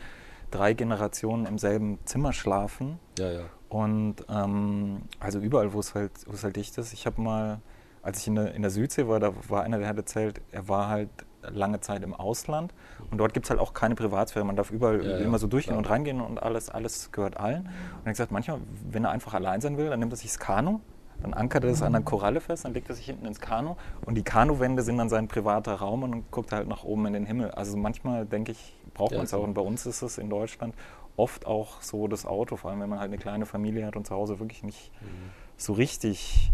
drei 0.51 0.73
Generationen 0.73 1.45
im 1.45 1.57
selben 1.57 1.99
Zimmer 2.05 2.33
schlafen. 2.33 2.99
Ja, 3.17 3.31
ja. 3.31 3.43
Und 3.75 4.15
ähm, 4.29 5.01
also 5.19 5.39
überall, 5.39 5.73
wo 5.73 5.81
es 5.81 5.95
halt, 5.95 6.11
wo 6.27 6.33
es 6.33 6.45
halt 6.45 6.55
dicht 6.55 6.77
ist. 6.77 6.93
Ich 6.93 7.05
habe 7.05 7.21
mal, 7.21 7.59
als 8.01 8.21
ich 8.21 8.27
in 8.27 8.35
der, 8.35 8.55
in 8.55 8.61
der 8.61 8.71
Südsee 8.71 9.09
war, 9.09 9.19
da 9.19 9.33
war 9.49 9.63
einer, 9.63 9.79
der 9.79 9.89
hat 9.89 9.97
erzählt, 9.97 10.39
er 10.53 10.69
war 10.69 10.87
halt 10.87 11.09
lange 11.41 11.81
Zeit 11.81 12.01
im 12.01 12.13
Ausland 12.13 12.73
und 13.11 13.17
dort 13.17 13.33
gibt 13.33 13.47
es 13.47 13.49
halt 13.49 13.59
auch 13.59 13.73
keine 13.73 13.95
Privatsphäre. 13.95 14.45
Man 14.45 14.55
darf 14.55 14.71
überall 14.71 15.05
ja, 15.05 15.17
immer 15.17 15.39
so 15.39 15.47
durchgehen 15.47 15.73
klar. 15.73 15.79
und 15.79 15.89
reingehen 15.89 16.21
und 16.21 16.41
alles, 16.41 16.69
alles 16.69 17.11
gehört 17.11 17.35
allen. 17.35 17.63
Und 17.63 18.05
er 18.05 18.05
hat 18.05 18.13
gesagt, 18.13 18.31
manchmal, 18.31 18.59
wenn 18.89 19.03
er 19.03 19.11
einfach 19.11 19.33
allein 19.33 19.59
sein 19.59 19.77
will, 19.77 19.89
dann 19.89 19.99
nimmt 19.99 20.13
er 20.13 20.15
sich 20.15 20.31
das 20.31 20.39
Kanu, 20.39 20.79
dann 21.21 21.33
ankert 21.33 21.65
er 21.65 21.71
das 21.71 21.81
an 21.81 21.93
einer 21.93 22.05
Koralle 22.05 22.39
fest, 22.39 22.63
dann 22.63 22.73
legt 22.73 22.87
er 22.87 22.95
sich 22.95 23.07
hinten 23.07 23.25
ins 23.25 23.41
Kanu 23.41 23.75
und 24.05 24.15
die 24.15 24.23
Kanuwände 24.23 24.83
sind 24.83 24.99
dann 24.99 25.09
sein 25.09 25.27
privater 25.27 25.73
Raum 25.75 26.03
und 26.03 26.11
dann 26.11 26.23
guckt 26.31 26.53
er 26.53 26.59
halt 26.59 26.69
nach 26.69 26.85
oben 26.85 27.07
in 27.07 27.13
den 27.13 27.25
Himmel. 27.25 27.51
Also 27.51 27.75
manchmal 27.75 28.25
denke 28.25 28.53
ich, 28.53 28.73
braucht 28.93 29.11
ja, 29.11 29.17
man 29.17 29.25
es 29.25 29.33
auch 29.33 29.43
und 29.43 29.53
bei 29.53 29.61
uns 29.61 29.85
ist 29.85 30.01
es 30.01 30.17
in 30.17 30.29
Deutschland 30.29 30.73
oft 31.17 31.45
auch 31.45 31.81
so 31.81 32.07
das 32.07 32.25
Auto, 32.25 32.57
vor 32.57 32.71
allem 32.71 32.81
wenn 32.81 32.89
man 32.89 32.99
halt 32.99 33.09
eine 33.09 33.17
kleine 33.17 33.45
Familie 33.45 33.85
hat 33.85 33.95
und 33.95 34.05
zu 34.05 34.13
Hause 34.13 34.39
wirklich 34.39 34.63
nicht 34.63 34.91
mhm. 35.01 35.31
so 35.57 35.73
richtig 35.73 36.51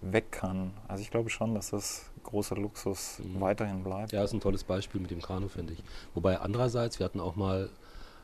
weg 0.00 0.30
kann. 0.32 0.72
Also 0.86 1.02
ich 1.02 1.10
glaube 1.10 1.30
schon, 1.30 1.54
dass 1.54 1.70
das 1.70 2.10
großer 2.22 2.56
Luxus 2.56 3.18
mhm. 3.18 3.40
weiterhin 3.40 3.82
bleibt. 3.82 4.12
Ja, 4.12 4.22
ist 4.22 4.32
ein 4.32 4.40
tolles 4.40 4.64
Beispiel 4.64 5.00
mit 5.00 5.10
dem 5.10 5.20
Kanu, 5.20 5.48
finde 5.48 5.74
ich. 5.74 5.82
Wobei 6.14 6.38
andererseits, 6.38 6.98
wir 6.98 7.04
hatten 7.04 7.20
auch 7.20 7.36
mal, 7.36 7.70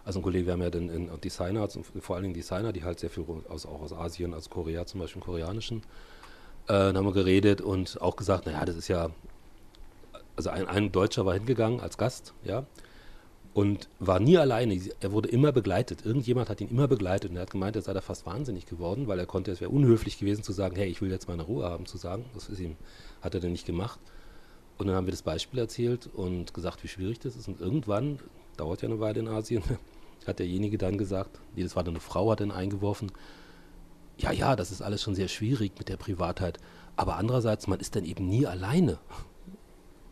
also 0.05 0.21
ein 0.21 0.23
Kollege, 0.23 0.47
wir 0.47 0.53
haben 0.53 0.63
ja 0.63 0.71
den, 0.71 0.89
den 0.89 1.21
Designer, 1.21 1.69
vor 2.01 2.17
allen 2.17 2.25
Dingen 2.25 2.35
Designer, 2.35 2.73
die 2.73 2.85
halt 2.85 3.01
sehr 3.01 3.11
viel 3.11 3.25
aus, 3.49 3.67
auch 3.67 3.83
aus 3.83 3.93
Asien, 3.93 4.35
aus 4.35 4.51
Korea 4.51 4.87
zum 4.87 5.01
Beispiel, 5.01 5.23
Koreanischen, 5.23 5.79
äh, 6.67 6.73
dann 6.73 6.97
haben 6.97 7.07
wir 7.07 7.13
geredet 7.13 7.61
und 7.61 8.01
auch 8.01 8.17
gesagt, 8.17 8.47
naja, 8.47 8.65
das 8.65 8.77
ist 8.77 8.89
ja, 8.89 9.11
also 10.37 10.51
ein, 10.51 10.67
ein 10.67 10.93
Deutscher 10.93 11.27
war 11.27 11.35
hingegangen 11.35 11.81
als 11.81 11.99
Gast, 11.99 12.35
ja, 12.45 12.65
und 13.55 13.89
war 14.01 14.19
nie 14.19 14.37
alleine. 14.37 14.79
Er 15.01 15.13
wurde 15.13 15.29
immer 15.29 15.53
begleitet. 15.53 16.05
Irgendjemand 16.05 16.51
hat 16.51 16.61
ihn 16.61 16.69
immer 16.69 16.89
begleitet 16.89 17.31
und 17.31 17.37
er 17.37 17.43
hat 17.43 17.51
gemeint, 17.51 17.77
er 17.77 17.83
sei 17.83 17.93
da 17.93 18.01
fast 18.01 18.27
wahnsinnig 18.27 18.67
geworden, 18.67 19.07
weil 19.07 19.19
er 19.19 19.27
konnte, 19.27 19.53
es 19.53 19.61
wäre 19.61 19.71
unhöflich 19.71 20.19
gewesen 20.19 20.43
zu 20.43 20.53
sagen, 20.53 20.75
hey, 20.75 20.89
ich 20.89 21.01
will 21.01 21.11
jetzt 21.11 21.29
meine 21.29 21.43
Ruhe 21.43 21.65
haben, 21.65 21.87
zu 21.87 21.97
sagen. 21.97 22.25
Das 22.35 22.49
ist 22.49 22.59
ihm, 22.59 22.77
hat 23.23 23.35
er 23.35 23.41
denn 23.41 23.53
nicht 23.53 23.65
gemacht. 23.65 24.01
Und 24.77 24.89
dann 24.89 24.97
haben 24.97 25.07
wir 25.07 25.13
das 25.13 25.23
Beispiel 25.23 25.61
erzählt 25.61 26.11
und 26.13 26.53
gesagt, 26.53 26.83
wie 26.83 26.89
schwierig 26.89 27.21
das 27.21 27.37
ist. 27.37 27.47
Und 27.47 27.61
irgendwann, 27.61 28.19
dauert 28.57 28.83
ja 28.83 28.89
eine 28.89 28.99
Weile 28.99 29.21
in 29.21 29.29
Asien, 29.29 29.63
hat 30.27 30.41
derjenige 30.41 30.77
dann 30.77 30.99
gesagt, 30.99 31.39
nee, 31.55 31.63
das 31.63 31.77
war 31.77 31.85
dann 31.85 31.95
eine 31.95 32.01
Frau, 32.01 32.33
hat 32.33 32.41
dann 32.41 32.51
eingeworfen, 32.51 33.13
ja, 34.19 34.33
ja, 34.33 34.57
das 34.57 34.73
ist 34.73 34.83
alles 34.83 35.03
schon 35.03 35.15
sehr 35.15 35.29
schwierig 35.29 35.73
mit 35.79 35.89
der 35.89 35.97
Privatheit. 35.97 36.59
Aber 36.97 37.17
andererseits, 37.17 37.67
man 37.67 37.81
ist 37.81 37.95
dann 37.95 38.05
eben 38.05 38.29
nie 38.29 38.47
alleine. 38.47 38.99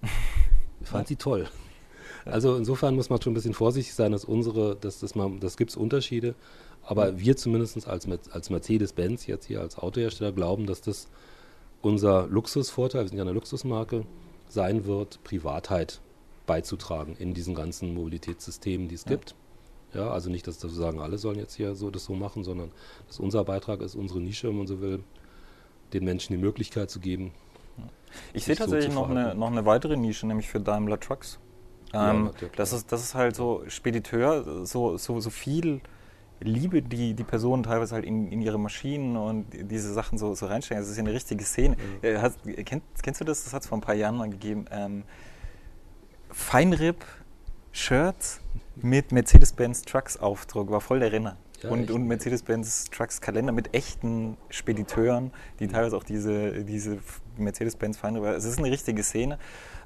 Ich 0.81 0.89
fand 0.89 1.05
ja. 1.05 1.09
sie 1.11 1.17
toll. 1.17 1.49
Also 2.25 2.57
insofern 2.57 2.95
muss 2.95 3.11
man 3.11 3.21
schon 3.21 3.33
ein 3.33 3.35
bisschen 3.35 3.55
vorsichtig 3.55 3.95
sein, 3.95 4.13
dass 4.13 4.25
unsere, 4.25 4.77
dass 4.77 5.01
das 5.01 5.15
das 5.41 5.57
gibt 5.57 5.71
es 5.71 5.77
Unterschiede, 5.77 6.35
aber 6.85 7.19
wir 7.19 7.37
zumindest 7.37 7.87
als, 7.89 8.07
als 8.31 8.51
Mercedes-Benz 8.51 9.27
jetzt 9.27 9.47
hier 9.47 9.61
als 9.61 9.79
Autohersteller 9.79 10.33
glauben, 10.33 10.67
dass 10.67 10.81
das 10.81 11.09
unser 11.81 12.27
Luxusvorteil, 12.29 13.03
wir 13.03 13.09
sind 13.09 13.19
ja 13.19 13.25
eine 13.25 13.33
Luxusmarke, 13.33 14.05
sein 14.49 14.85
wird, 14.85 15.23
Privatheit 15.25 16.01
beizutragen 16.47 17.17
in 17.19 17.35
diesen 17.35 17.55
ganzen 17.55 17.95
Mobilitätssystemen, 17.95 18.89
die 18.89 18.95
es 18.95 19.05
ja. 19.05 19.13
gibt. 19.13 19.35
Ja, 19.95 20.11
also 20.11 20.31
nicht, 20.31 20.47
dass 20.47 20.63
wir 20.63 20.71
sagen, 20.71 21.01
alle 21.01 21.19
sollen 21.19 21.39
jetzt 21.39 21.55
hier 21.55 21.75
so 21.75 21.91
das 21.91 22.05
so 22.05 22.15
machen, 22.15 22.45
sondern 22.45 22.71
dass 23.09 23.21
unser 23.21 23.45
Beitrag 23.45 23.81
ist, 23.83 23.95
unsere 23.95 24.21
Nische, 24.21 24.49
wenn 24.49 24.57
man 24.57 24.67
so 24.67 24.81
will, 24.81 25.03
den 25.93 26.05
Menschen 26.05 26.35
die 26.35 26.41
Möglichkeit 26.41 26.91
zu 26.91 26.99
geben. 26.99 27.33
Ich 28.33 28.45
sehe 28.45 28.57
tatsächlich 28.57 28.93
so 28.93 29.01
noch, 29.01 29.11
eine, 29.11 29.35
noch 29.35 29.51
eine 29.51 29.67
weitere 29.67 29.97
Nische, 29.97 30.27
nämlich 30.27 30.49
für 30.49 30.61
Daimler 30.61 30.99
Trucks. 30.99 31.39
Ähm, 31.93 32.31
ja, 32.41 32.49
das, 32.57 32.73
ist, 32.73 32.91
das 32.91 33.03
ist 33.03 33.15
halt 33.15 33.37
so 33.37 33.63
Spediteur, 33.69 34.67
so, 34.67 34.97
so, 34.97 35.21
so 35.21 35.31
viel 35.31 35.81
Liebe, 36.41 36.83
die 36.83 37.15
die 37.15 37.25
Personen 37.25 37.63
teilweise 37.63 37.95
halt 37.95 38.05
in, 38.05 38.29
in 38.29 38.43
ihre 38.43 38.59
Maschinen 38.59 39.17
und 39.17 39.47
diese 39.53 39.93
Sachen 39.93 40.19
so, 40.19 40.35
so 40.35 40.47
reinstecken. 40.47 40.83
Das 40.83 40.91
ist 40.91 40.97
ja 40.97 41.03
eine 41.03 41.13
richtige 41.13 41.45
Szene. 41.45 41.77
Mhm. 41.77 42.07
Äh, 42.07 42.19
hast, 42.19 42.39
kenn, 42.65 42.83
kennst 43.03 43.21
du 43.21 43.25
das? 43.25 43.45
Das 43.45 43.53
hat 43.53 43.63
es 43.63 43.69
vor 43.69 43.79
ein 43.79 43.83
paar 43.83 43.95
Jahren 43.95 44.17
mal 44.17 44.31
gegeben. 44.31 44.65
Ähm, 44.71 45.05
Feinripp-Shirts 46.31 48.41
mit 48.77 49.13
Mercedes-Benz 49.13 49.83
Trucks-Aufdruck, 49.83 50.71
war 50.71 50.81
voll 50.81 51.01
der 51.01 51.13
Renner. 51.13 51.37
Ja, 51.63 51.71
und, 51.71 51.91
und 51.91 52.09
Mercedes-Benz 52.09 52.91
Trucks 52.91 53.21
Kalender 53.21 53.53
mit 53.53 53.75
echten 53.75 54.37
Spediteuren, 54.49 55.31
die 55.61 55.67
mhm. 55.67 55.73
teilweise 55.73 55.97
auch 55.97 56.05
diese, 56.05 56.65
diese 56.65 56.99
Mercedes-Benz 57.37 57.99
Feinripp. 57.99 58.25
Es 58.25 58.45
ist 58.45 58.59
eine 58.59 58.71
richtige 58.71 59.03
Szene. 59.03 59.39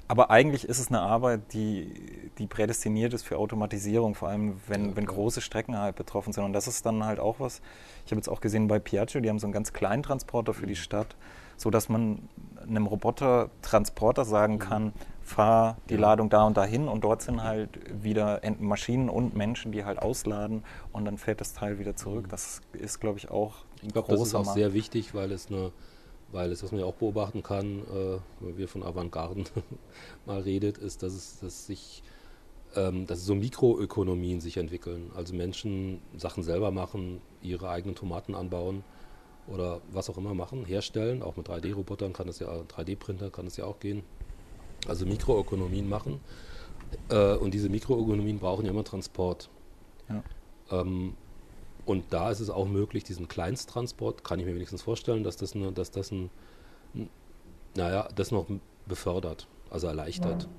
Aber 0.07 0.31
eigentlich 0.31 0.67
ist 0.67 0.79
es 0.79 0.87
eine 0.87 1.01
Arbeit, 1.01 1.53
die, 1.53 2.31
die 2.37 2.47
prädestiniert 2.47 3.13
ist 3.13 3.23
für 3.23 3.37
Automatisierung, 3.37 4.15
vor 4.15 4.29
allem 4.29 4.59
wenn, 4.67 4.95
wenn 4.95 5.05
große 5.05 5.41
Strecken 5.41 5.77
halt 5.77 5.95
betroffen 5.95 6.31
sind. 6.31 6.45
Und 6.45 6.53
das 6.53 6.67
ist 6.67 6.85
dann 6.85 7.03
halt 7.03 7.19
auch 7.19 7.39
was, 7.39 7.61
ich 8.05 8.11
habe 8.11 8.19
jetzt 8.19 8.29
auch 8.29 8.39
gesehen 8.39 8.67
bei 8.67 8.79
Piaggio, 8.79 9.19
die 9.19 9.29
haben 9.29 9.39
so 9.39 9.47
einen 9.47 9.53
ganz 9.53 9.73
kleinen 9.73 10.03
Transporter 10.03 10.53
für 10.53 10.65
die 10.65 10.73
mhm. 10.73 10.77
Stadt, 10.77 11.15
so 11.57 11.69
dass 11.69 11.89
man 11.89 12.29
einem 12.65 12.87
Roboter-Transporter 12.87 14.23
sagen 14.23 14.55
mhm. 14.55 14.59
kann, 14.59 14.93
fahr 15.21 15.77
die. 15.89 15.97
Ladung 15.97 16.29
da 16.29 16.43
und 16.43 16.55
dahin 16.55 16.87
und 16.87 17.03
dort 17.03 17.21
sind 17.21 17.43
halt 17.43 17.69
wieder 18.01 18.39
Maschinen 18.59 19.09
und 19.09 19.35
Menschen, 19.35 19.73
die 19.73 19.83
halt 19.83 19.99
ausladen 19.99 20.63
und 20.93 21.03
dann 21.03 21.17
fährt 21.17 21.41
das 21.41 21.53
Teil 21.53 21.79
wieder 21.79 21.97
zurück. 21.97 22.27
Mhm. 22.27 22.29
Das 22.29 22.61
ist, 22.71 23.01
glaube 23.01 23.17
ich, 23.17 23.29
auch 23.29 23.55
ein 23.81 23.87
Ich 23.87 23.93
glaube, 23.93 24.07
das 24.09 24.21
ist 24.21 24.35
auch 24.35 24.45
Markt. 24.45 24.57
sehr 24.57 24.73
wichtig, 24.73 25.13
weil 25.13 25.33
es 25.33 25.47
eine 25.47 25.73
weil 26.31 26.51
es, 26.51 26.63
was 26.63 26.71
man 26.71 26.81
ja 26.81 26.85
auch 26.85 26.95
beobachten 26.95 27.43
kann, 27.43 27.79
äh, 27.79 28.19
wenn 28.39 28.57
wir 28.57 28.67
von 28.67 28.83
Avantgarden 28.83 29.45
mal 30.25 30.41
redet, 30.41 30.77
ist, 30.77 31.03
dass 31.03 31.13
es 31.13 31.39
dass 31.39 31.65
sich 31.65 32.03
ähm, 32.75 33.07
dass 33.07 33.25
so 33.25 33.35
Mikroökonomien 33.35 34.41
sich 34.41 34.57
entwickeln. 34.57 35.11
Also 35.15 35.33
Menschen 35.33 36.01
Sachen 36.15 36.43
selber 36.43 36.71
machen, 36.71 37.21
ihre 37.41 37.69
eigenen 37.69 37.95
Tomaten 37.95 38.35
anbauen 38.35 38.83
oder 39.47 39.81
was 39.91 40.09
auch 40.09 40.17
immer 40.17 40.33
machen, 40.33 40.65
herstellen. 40.65 41.23
Auch 41.23 41.37
mit 41.37 41.47
3D-Robotern 41.47 42.13
kann 42.13 42.27
es 42.27 42.39
ja, 42.39 42.47
3D-Printer 42.47 43.31
kann 43.31 43.47
es 43.47 43.57
ja 43.57 43.65
auch 43.65 43.79
gehen. 43.79 44.03
Also 44.87 45.05
Mikroökonomien 45.05 45.87
machen. 45.87 46.19
Äh, 47.09 47.35
und 47.35 47.53
diese 47.53 47.69
Mikroökonomien 47.69 48.39
brauchen 48.39 48.65
ja 48.65 48.71
immer 48.71 48.83
Transport. 48.83 49.49
Ja. 50.09 50.23
Ähm, 50.71 51.15
und 51.87 52.11
da 52.11 52.29
ist 52.29 52.41
es 52.41 52.49
auch 52.49 52.67
möglich, 52.67 53.05
diesen 53.05 53.27
Kleinsttransport, 53.27 54.23
kann 54.23 54.39
ich 54.39 54.45
mir 54.45 54.53
wenigstens 54.53 54.81
vorstellen, 54.81 55.23
dass 55.23 55.37
das, 55.37 55.55
eine, 55.55 55.71
dass 55.71 55.89
das 55.89 56.11
ein, 56.11 56.29
naja, 57.75 58.09
das 58.13 58.31
noch 58.31 58.45
befördert, 58.85 59.47
also 59.69 59.87
erleichtert. 59.87 60.49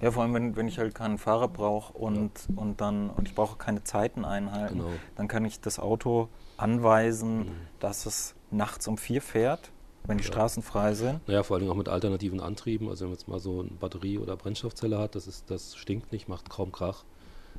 Ja, 0.00 0.12
vor 0.12 0.22
allem, 0.22 0.32
wenn, 0.34 0.56
wenn 0.56 0.68
ich 0.68 0.78
halt 0.78 0.94
keinen 0.94 1.18
Fahrer 1.18 1.48
brauche 1.48 1.92
und, 1.92 2.30
ja. 2.48 2.54
und 2.56 2.80
dann 2.80 3.10
und 3.10 3.28
ich 3.28 3.34
brauche 3.34 3.56
keine 3.56 3.82
Zeiten 3.82 4.24
einhalten, 4.24 4.78
genau. 4.78 4.90
dann 5.16 5.26
kann 5.26 5.44
ich 5.44 5.60
das 5.60 5.78
Auto 5.78 6.28
anweisen, 6.56 7.38
mhm. 7.38 7.52
dass 7.80 8.06
es 8.06 8.34
nachts 8.52 8.86
um 8.86 8.98
vier 8.98 9.22
fährt, 9.22 9.72
wenn 10.04 10.18
die 10.18 10.24
ja. 10.24 10.28
Straßen 10.28 10.62
frei 10.62 10.94
sind. 10.94 11.26
Naja, 11.26 11.42
vor 11.42 11.56
allem 11.56 11.68
auch 11.68 11.74
mit 11.76 11.88
alternativen 11.88 12.40
Antrieben. 12.40 12.88
Also 12.88 13.04
wenn 13.04 13.10
man 13.10 13.18
jetzt 13.18 13.28
mal 13.28 13.40
so 13.40 13.60
eine 13.60 13.70
Batterie- 13.70 14.18
oder 14.18 14.36
Brennstoffzelle 14.36 14.98
hat, 14.98 15.16
das, 15.16 15.26
ist, 15.26 15.50
das 15.50 15.76
stinkt 15.76 16.12
nicht, 16.12 16.28
macht 16.28 16.48
kaum 16.48 16.70
Krach. 16.70 17.04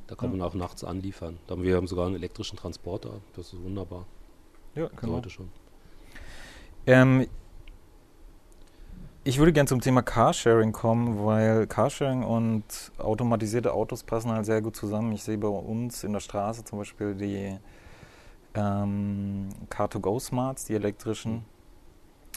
Da 0.06 0.14
kann 0.14 0.30
ja. 0.30 0.36
man 0.36 0.46
auch 0.46 0.54
nachts 0.54 0.84
anliefern. 0.84 1.38
Da 1.46 1.52
haben 1.52 1.62
wir 1.62 1.76
haben 1.76 1.86
sogar 1.86 2.06
einen 2.06 2.16
elektrischen 2.16 2.56
Transporter. 2.56 3.20
Das 3.34 3.52
ist 3.52 3.62
wunderbar. 3.62 4.06
Ja, 4.74 4.88
genau. 5.00 5.14
Heute 5.14 5.30
schon. 5.30 5.48
Ähm, 6.86 7.26
ich 9.26 9.38
würde 9.38 9.54
gerne 9.54 9.66
zum 9.66 9.80
Thema 9.80 10.02
Carsharing 10.02 10.72
kommen, 10.72 11.24
weil 11.24 11.66
Carsharing 11.66 12.22
und 12.24 12.92
automatisierte 12.98 13.72
Autos 13.72 14.02
passen 14.02 14.30
halt 14.30 14.44
sehr 14.44 14.60
gut 14.60 14.76
zusammen. 14.76 15.12
Ich 15.12 15.22
sehe 15.22 15.38
bei 15.38 15.48
uns 15.48 16.04
in 16.04 16.12
der 16.12 16.20
Straße 16.20 16.64
zum 16.64 16.78
Beispiel 16.78 17.14
die 17.14 17.56
ähm, 18.54 19.48
Car2Go 19.70 20.20
Smarts, 20.20 20.66
die 20.66 20.74
elektrischen, 20.74 21.44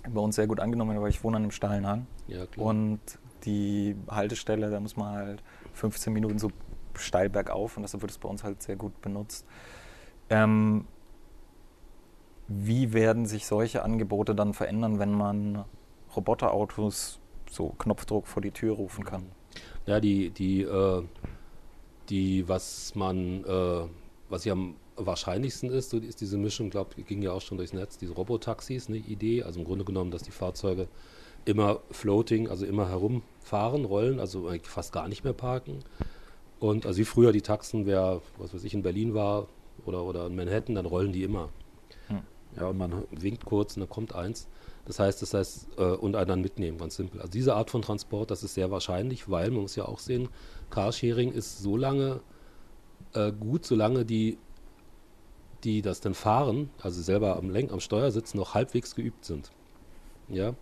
bei 0.08 0.22
uns 0.22 0.38
sehr 0.38 0.48
gut 0.48 0.62
angenommen, 0.62 1.02
weil 1.02 1.10
ich 1.10 1.24
wohne 1.26 1.38
an 1.38 1.44
einem 1.44 1.52
steilen 1.52 1.86
Hang. 1.86 2.08
Ja, 2.28 2.46
klar. 2.46 2.68
Und 2.68 3.00
die 3.44 3.96
Haltestelle, 4.10 4.70
da 4.70 4.80
muss 4.80 4.96
man 4.96 5.14
halt 5.14 5.44
15 5.74 6.14
Minuten 6.14 6.40
so 6.40 6.52
steil 6.98 7.30
bergauf 7.30 7.78
und 7.78 7.84
deshalb 7.84 8.02
wird 8.02 8.12
es 8.12 8.18
bei 8.18 8.30
uns 8.30 8.44
halt 8.44 8.62
sehr 8.62 8.76
gut 8.76 9.02
benutzt. 9.02 9.46
Ähm, 10.30 10.86
wie 12.48 12.94
werden 12.94 13.26
sich 13.26 13.46
solche 13.46 13.84
Angebote 13.84 14.34
dann 14.34 14.54
verändern, 14.54 15.00
wenn 15.00 15.14
man 15.14 15.66
Roboterautos 16.16 17.20
so 17.50 17.70
Knopfdruck 17.78 18.28
vor 18.28 18.42
die 18.42 18.52
Tür 18.52 18.76
rufen 18.76 19.04
kann? 19.04 19.26
Ja, 19.86 20.00
die, 20.00 20.30
die, 20.30 20.62
äh, 20.62 21.04
die 22.10 22.48
was 22.48 22.96
man, 22.96 23.44
äh, 23.44 23.88
was 24.30 24.46
ja 24.46 24.54
am 24.54 24.76
wahrscheinlichsten 24.96 25.70
ist, 25.70 25.94
ist 25.94 26.22
diese 26.22 26.38
Mischung, 26.38 26.70
glaube 26.70 27.02
ging 27.04 27.22
ja 27.22 27.32
auch 27.32 27.42
schon 27.42 27.58
durchs 27.58 27.74
Netz, 27.74 27.98
diese 27.98 28.14
Robotaxis, 28.14 28.88
eine 28.88 28.98
Idee, 28.98 29.44
also 29.44 29.60
im 29.60 29.66
Grunde 29.66 29.86
genommen, 29.86 30.12
dass 30.12 30.24
die 30.24 30.32
Fahrzeuge 30.32 30.88
immer 31.46 31.82
floating, 31.92 32.50
also 32.50 32.66
immer 32.66 32.90
herumfahren, 32.90 33.86
rollen, 33.86 34.20
also 34.20 34.52
fast 34.64 34.92
gar 34.92 35.08
nicht 35.08 35.24
mehr 35.24 35.34
parken. 35.34 35.80
Und 36.60 36.86
also 36.86 37.00
wie 37.00 37.06
früher 37.06 37.32
die 37.32 37.42
Taxen, 37.42 37.86
wer, 37.86 38.22
was 38.38 38.54
weiß 38.54 38.64
ich, 38.64 38.74
in 38.74 38.82
Berlin 38.82 39.14
war 39.14 39.48
oder, 39.86 40.04
oder 40.04 40.28
in 40.28 40.36
Manhattan, 40.36 40.76
dann 40.76 40.86
rollen 40.86 41.14
die 41.14 41.24
immer. 41.24 41.50
Hm. 42.08 42.22
Ja, 42.56 42.68
und 42.68 42.78
man 42.78 43.04
winkt 43.12 43.46
kurz 43.46 43.76
und 43.76 43.82
dann 43.82 43.90
kommt 43.90 44.16
eins. 44.16 44.48
Das 44.86 45.00
heißt, 45.00 45.22
das 45.22 45.34
heißt, 45.34 45.68
äh, 45.78 45.84
und 45.84 46.16
einen 46.16 46.28
dann 46.28 46.42
mitnehmen, 46.42 46.78
ganz 46.78 46.96
simpel. 46.96 47.20
Also 47.20 47.32
diese 47.32 47.56
Art 47.56 47.70
von 47.70 47.82
Transport, 47.82 48.32
das 48.32 48.44
ist 48.44 48.54
sehr 48.54 48.72
wahrscheinlich, 48.72 49.30
weil 49.30 49.52
man 49.52 49.62
muss 49.62 49.76
ja 49.76 49.86
auch 49.86 50.00
sehen, 50.00 50.30
Carsharing 50.70 51.32
ist 51.32 51.60
so 51.60 51.78
lange 51.78 52.22
äh, 53.14 53.32
gut, 53.32 53.66
solange 53.66 54.06
die, 54.06 54.38
die 55.64 55.82
das 55.82 56.02
dann 56.02 56.14
fahren, 56.14 56.70
also 56.82 57.02
selber 57.02 57.36
am 57.36 57.50
Lenk, 57.50 57.72
am 57.72 57.80
Steuersitz 57.80 58.34
noch 58.34 58.54
halbwegs 58.54 58.96
geübt 58.96 59.26
sind. 59.26 59.52
Ja, 60.30 60.56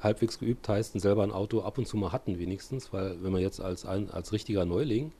halbwegs 0.00 0.38
geübt 0.38 0.68
heißt, 0.68 0.98
selber 1.00 1.22
ein 1.22 1.32
Auto 1.32 1.60
ab 1.60 1.78
und 1.78 1.86
zu 1.86 1.96
mal 1.96 2.12
hatten 2.12 2.38
wenigstens, 2.38 2.92
weil 2.92 3.22
wenn 3.22 3.32
man 3.32 3.40
jetzt 3.40 3.60
als 3.60 3.86
ein 3.86 4.10
als 4.10 4.32
richtiger 4.32 4.64
Neuling 4.64 5.12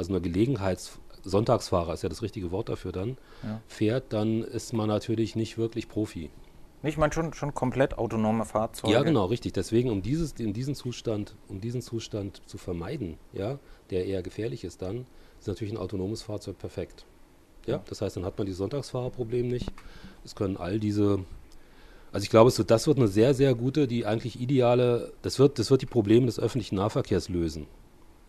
also 0.00 0.12
eine 0.12 0.22
Gelegenheits 0.22 0.98
Sonntagsfahrer 1.22 1.92
ist 1.92 2.02
ja 2.02 2.08
das 2.08 2.22
richtige 2.22 2.50
Wort 2.50 2.70
dafür 2.70 2.92
dann, 2.92 3.18
ja. 3.42 3.60
fährt, 3.68 4.14
dann 4.14 4.42
ist 4.42 4.72
man 4.72 4.88
natürlich 4.88 5.36
nicht 5.36 5.58
wirklich 5.58 5.86
Profi. 5.86 6.30
Ich 6.82 6.96
meine 6.96 7.12
schon, 7.12 7.34
schon 7.34 7.52
komplett 7.52 7.98
autonome 7.98 8.46
Fahrzeuge. 8.46 8.94
Ja, 8.94 9.02
genau, 9.02 9.26
richtig. 9.26 9.52
Deswegen, 9.52 9.90
um 9.90 10.00
dieses, 10.00 10.32
in 10.32 10.54
diesen 10.54 10.74
Zustand, 10.74 11.36
um 11.48 11.60
diesen 11.60 11.82
Zustand 11.82 12.40
zu 12.46 12.56
vermeiden, 12.56 13.18
ja, 13.34 13.58
der 13.90 14.06
eher 14.06 14.22
gefährlich 14.22 14.64
ist 14.64 14.80
dann, 14.80 15.04
ist 15.38 15.46
natürlich 15.46 15.74
ein 15.74 15.78
autonomes 15.78 16.22
Fahrzeug 16.22 16.56
perfekt. 16.56 17.04
Ja, 17.66 17.82
das 17.86 18.00
heißt, 18.00 18.16
dann 18.16 18.24
hat 18.24 18.38
man 18.38 18.46
die 18.46 18.54
Sonntagsfahrerproblem 18.54 19.46
nicht. 19.46 19.70
Es 20.24 20.34
können 20.34 20.56
all 20.56 20.80
diese, 20.80 21.22
also 22.12 22.24
ich 22.24 22.30
glaube, 22.30 22.50
das 22.50 22.86
wird 22.86 22.96
eine 22.96 23.08
sehr, 23.08 23.34
sehr 23.34 23.54
gute, 23.54 23.86
die 23.86 24.06
eigentlich 24.06 24.40
ideale, 24.40 25.12
das 25.20 25.38
wird, 25.38 25.58
das 25.58 25.70
wird 25.70 25.82
die 25.82 25.86
Probleme 25.86 26.24
des 26.24 26.40
öffentlichen 26.40 26.76
Nahverkehrs 26.76 27.28
lösen. 27.28 27.66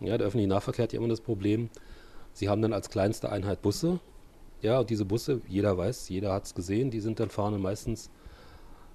Ja, 0.02 0.18
der 0.18 0.28
öffentliche 0.28 0.50
Nahverkehr 0.50 0.84
hat 0.84 0.94
ja 0.94 1.00
immer 1.00 1.10
das 1.10 1.22
Problem, 1.22 1.70
sie 2.34 2.50
haben 2.50 2.62
dann 2.62 2.74
als 2.74 2.90
kleinste 2.90 3.32
Einheit 3.32 3.62
Busse. 3.62 4.00
Ja, 4.62 4.80
und 4.80 4.90
diese 4.90 5.06
Busse, 5.06 5.42
jeder 5.48 5.78
weiß, 5.78 6.10
jeder 6.10 6.34
hat 6.34 6.46
es 6.46 6.56
gesehen, 6.56 6.92
die 6.92 7.00
sind 7.00 7.20
dann 7.20 7.30
fahren 7.30 7.60
meistens 7.62 8.10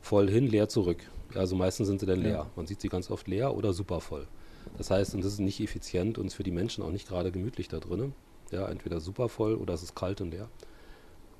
voll 0.00 0.28
hin, 0.30 0.46
leer 0.46 0.68
zurück. 0.68 0.98
Also 1.34 1.56
meistens 1.56 1.88
sind 1.88 2.00
sie 2.00 2.06
dann 2.06 2.20
leer. 2.20 2.30
Ja. 2.30 2.50
Man 2.54 2.66
sieht 2.66 2.80
sie 2.80 2.88
ganz 2.88 3.10
oft 3.10 3.26
leer 3.26 3.56
oder 3.56 3.72
super 3.72 4.00
voll. 4.00 4.26
Das 4.78 4.90
heißt, 4.90 5.14
und 5.14 5.24
das 5.24 5.32
ist 5.32 5.40
nicht 5.40 5.60
effizient 5.60 6.18
und 6.18 6.26
ist 6.26 6.34
für 6.34 6.42
die 6.42 6.50
Menschen 6.50 6.84
auch 6.84 6.90
nicht 6.90 7.08
gerade 7.08 7.32
gemütlich 7.32 7.68
da 7.68 7.78
drinnen. 7.78 8.14
Ja, 8.50 8.68
entweder 8.68 9.00
super 9.00 9.28
voll 9.28 9.54
oder 9.54 9.74
es 9.74 9.82
ist 9.82 9.96
kalt 9.96 10.20
und 10.20 10.30
leer. 10.30 10.48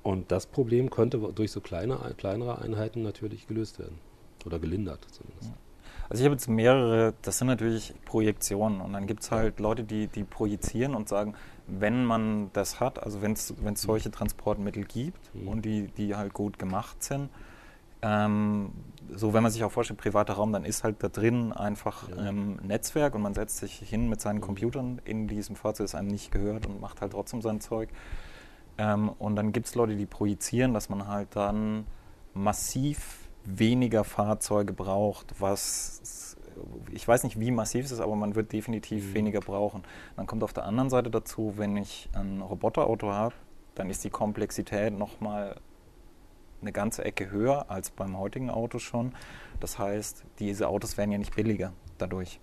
Und 0.03 0.31
das 0.31 0.45
Problem 0.45 0.89
könnte 0.89 1.17
durch 1.33 1.51
so 1.51 1.61
kleine, 1.61 1.97
kleinere 2.17 2.59
Einheiten 2.59 3.01
natürlich 3.03 3.47
gelöst 3.47 3.79
werden. 3.79 3.99
Oder 4.45 4.59
gelindert 4.59 5.05
zumindest. 5.11 5.51
Also 6.09 6.21
ich 6.21 6.25
habe 6.25 6.35
jetzt 6.35 6.47
mehrere, 6.47 7.13
das 7.21 7.37
sind 7.37 7.47
natürlich 7.47 7.93
Projektionen 8.05 8.81
und 8.81 8.93
dann 8.93 9.07
gibt 9.07 9.23
es 9.23 9.31
halt 9.31 9.59
Leute, 9.59 9.83
die, 9.83 10.07
die 10.07 10.23
projizieren 10.23 10.95
und 10.95 11.09
sagen, 11.09 11.35
wenn 11.67 12.05
man 12.05 12.49
das 12.53 12.79
hat, 12.79 13.03
also 13.03 13.21
wenn 13.21 13.33
es 13.33 13.53
mhm. 13.57 13.75
solche 13.75 14.09
Transportmittel 14.09 14.85
gibt 14.85 15.33
mhm. 15.35 15.47
und 15.47 15.65
die, 15.65 15.87
die 15.87 16.15
halt 16.15 16.33
gut 16.33 16.57
gemacht 16.57 17.03
sind, 17.03 17.29
ähm, 18.01 18.71
so 19.13 19.33
wenn 19.33 19.43
man 19.43 19.51
sich 19.51 19.63
auch 19.63 19.71
vorstellt, 19.71 19.99
privater 19.99 20.33
Raum, 20.33 20.53
dann 20.53 20.63
ist 20.63 20.83
halt 20.83 21.03
da 21.03 21.09
drin 21.09 21.51
einfach 21.51 22.09
ja. 22.09 22.27
ähm, 22.27 22.57
Netzwerk 22.63 23.15
und 23.15 23.21
man 23.21 23.33
setzt 23.33 23.57
sich 23.57 23.73
hin 23.73 24.07
mit 24.07 24.21
seinen 24.21 24.37
mhm. 24.37 24.41
Computern 24.41 25.01
in 25.03 25.27
diesem 25.27 25.55
Fahrzeug, 25.55 25.85
das 25.85 25.95
einem 25.95 26.09
nicht 26.09 26.31
gehört 26.31 26.65
und 26.67 26.79
macht 26.79 27.01
halt 27.01 27.11
trotzdem 27.11 27.41
sein 27.41 27.59
Zeug. 27.59 27.89
Ähm, 28.77 29.09
und 29.09 29.35
dann 29.35 29.51
gibt 29.51 29.67
es 29.67 29.75
Leute, 29.75 29.95
die 29.95 30.05
projizieren, 30.05 30.73
dass 30.73 30.89
man 30.89 31.07
halt 31.07 31.35
dann 31.35 31.85
massiv 32.33 33.26
weniger 33.47 34.03
Fahrzeuge 34.03 34.73
braucht, 34.73 35.39
was 35.39 36.35
ich 36.91 37.07
weiß 37.07 37.23
nicht, 37.23 37.39
wie 37.39 37.51
massiv 37.51 37.85
es 37.85 37.91
ist, 37.91 37.99
aber 37.99 38.15
man 38.15 38.35
wird 38.35 38.51
definitiv 38.51 39.09
mhm. 39.09 39.13
weniger 39.13 39.39
brauchen. 39.39 39.83
Dann 40.15 40.25
kommt 40.25 40.43
auf 40.43 40.53
der 40.53 40.65
anderen 40.65 40.89
Seite 40.89 41.09
dazu, 41.09 41.53
wenn 41.57 41.77
ich 41.77 42.09
ein 42.13 42.41
Roboterauto 42.41 43.11
habe, 43.11 43.35
dann 43.75 43.89
ist 43.89 44.03
die 44.03 44.09
Komplexität 44.09 44.97
nochmal 44.97 45.59
eine 46.61 46.71
ganze 46.71 47.05
Ecke 47.05 47.29
höher 47.29 47.69
als 47.69 47.91
beim 47.91 48.17
heutigen 48.17 48.49
Auto 48.49 48.79
schon. 48.79 49.13
Das 49.59 49.77
heißt, 49.77 50.25
diese 50.39 50.67
Autos 50.67 50.97
werden 50.97 51.11
ja 51.11 51.17
nicht 51.19 51.35
billiger 51.35 51.73
dadurch. 51.97 52.39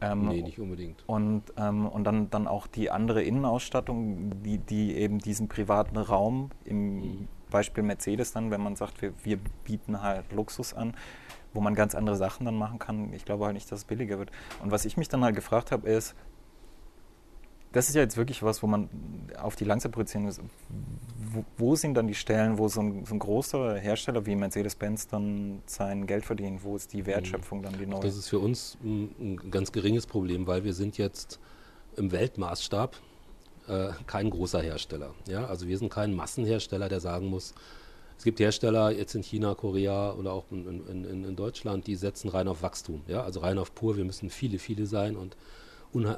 Ähm, 0.00 0.28
nee, 0.28 0.42
nicht 0.42 0.58
unbedingt. 0.58 1.02
Und, 1.06 1.44
ähm, 1.56 1.86
und 1.86 2.04
dann, 2.04 2.28
dann 2.28 2.46
auch 2.46 2.66
die 2.66 2.90
andere 2.90 3.22
Innenausstattung, 3.22 4.42
die, 4.42 4.58
die 4.58 4.96
eben 4.96 5.18
diesen 5.18 5.48
privaten 5.48 5.96
Raum 5.96 6.50
im 6.64 6.96
mhm. 6.96 7.28
Beispiel 7.54 7.84
Mercedes 7.84 8.32
dann, 8.32 8.50
wenn 8.50 8.60
man 8.60 8.74
sagt, 8.74 9.00
wir, 9.00 9.12
wir 9.22 9.38
bieten 9.64 10.02
halt 10.02 10.32
Luxus 10.32 10.74
an, 10.74 10.94
wo 11.52 11.60
man 11.60 11.76
ganz 11.76 11.94
andere 11.94 12.16
Sachen 12.16 12.44
dann 12.44 12.56
machen 12.56 12.80
kann. 12.80 13.12
Ich 13.12 13.24
glaube 13.24 13.44
halt 13.44 13.54
nicht, 13.54 13.70
dass 13.70 13.80
es 13.80 13.84
billiger 13.84 14.18
wird. 14.18 14.32
Und 14.60 14.72
was 14.72 14.84
ich 14.84 14.96
mich 14.96 15.08
dann 15.08 15.22
halt 15.22 15.36
gefragt 15.36 15.70
habe, 15.70 15.88
ist, 15.88 16.16
das 17.70 17.88
ist 17.88 17.94
ja 17.94 18.02
jetzt 18.02 18.16
wirklich 18.16 18.42
was, 18.42 18.62
wo 18.62 18.66
man 18.66 18.88
auf 19.40 19.54
die 19.54 19.64
Langzeit 19.64 19.92
projizieren 19.92 20.26
muss. 20.26 20.40
Wo, 21.32 21.44
wo, 21.56 21.76
sind 21.76 21.94
dann 21.94 22.08
die 22.08 22.14
Stellen, 22.14 22.58
wo 22.58 22.66
so 22.66 22.80
ein, 22.80 23.04
so 23.04 23.14
ein 23.14 23.18
großer 23.20 23.76
Hersteller 23.76 24.26
wie 24.26 24.34
Mercedes-Benz 24.34 25.06
dann 25.06 25.62
sein 25.66 26.06
Geld 26.06 26.24
verdient? 26.24 26.64
Wo 26.64 26.74
ist 26.74 26.92
die 26.92 27.06
Wertschöpfung 27.06 27.62
dann 27.62 27.78
die 27.78 27.86
neue? 27.86 28.00
Das 28.00 28.16
ist 28.16 28.28
für 28.28 28.40
uns 28.40 28.76
ein, 28.82 29.14
ein 29.18 29.50
ganz 29.50 29.70
geringes 29.70 30.06
Problem, 30.06 30.46
weil 30.46 30.64
wir 30.64 30.72
sind 30.72 30.98
jetzt 30.98 31.38
im 31.96 32.10
Weltmaßstab 32.10 32.96
äh, 33.68 33.88
kein 34.06 34.30
großer 34.30 34.60
Hersteller. 34.60 35.14
Ja? 35.28 35.46
Also 35.46 35.68
wir 35.68 35.78
sind 35.78 35.90
kein 35.90 36.14
Massenhersteller, 36.14 36.88
der 36.88 37.00
sagen 37.00 37.26
muss, 37.26 37.54
es 38.16 38.24
gibt 38.24 38.38
Hersteller 38.38 38.92
jetzt 38.92 39.14
in 39.14 39.22
China, 39.22 39.54
Korea 39.54 40.12
oder 40.12 40.32
auch 40.32 40.44
in, 40.50 40.86
in, 40.86 41.24
in, 41.24 41.36
Deutschland, 41.36 41.86
die 41.86 41.96
setzen 41.96 42.28
rein 42.28 42.46
auf 42.46 42.62
Wachstum, 42.62 43.02
ja? 43.08 43.24
also 43.24 43.40
rein 43.40 43.58
auf 43.58 43.74
pur, 43.74 43.96
wir 43.96 44.04
müssen 44.04 44.30
viele, 44.30 44.58
viele 44.58 44.86
sein 44.86 45.16
und 45.16 45.36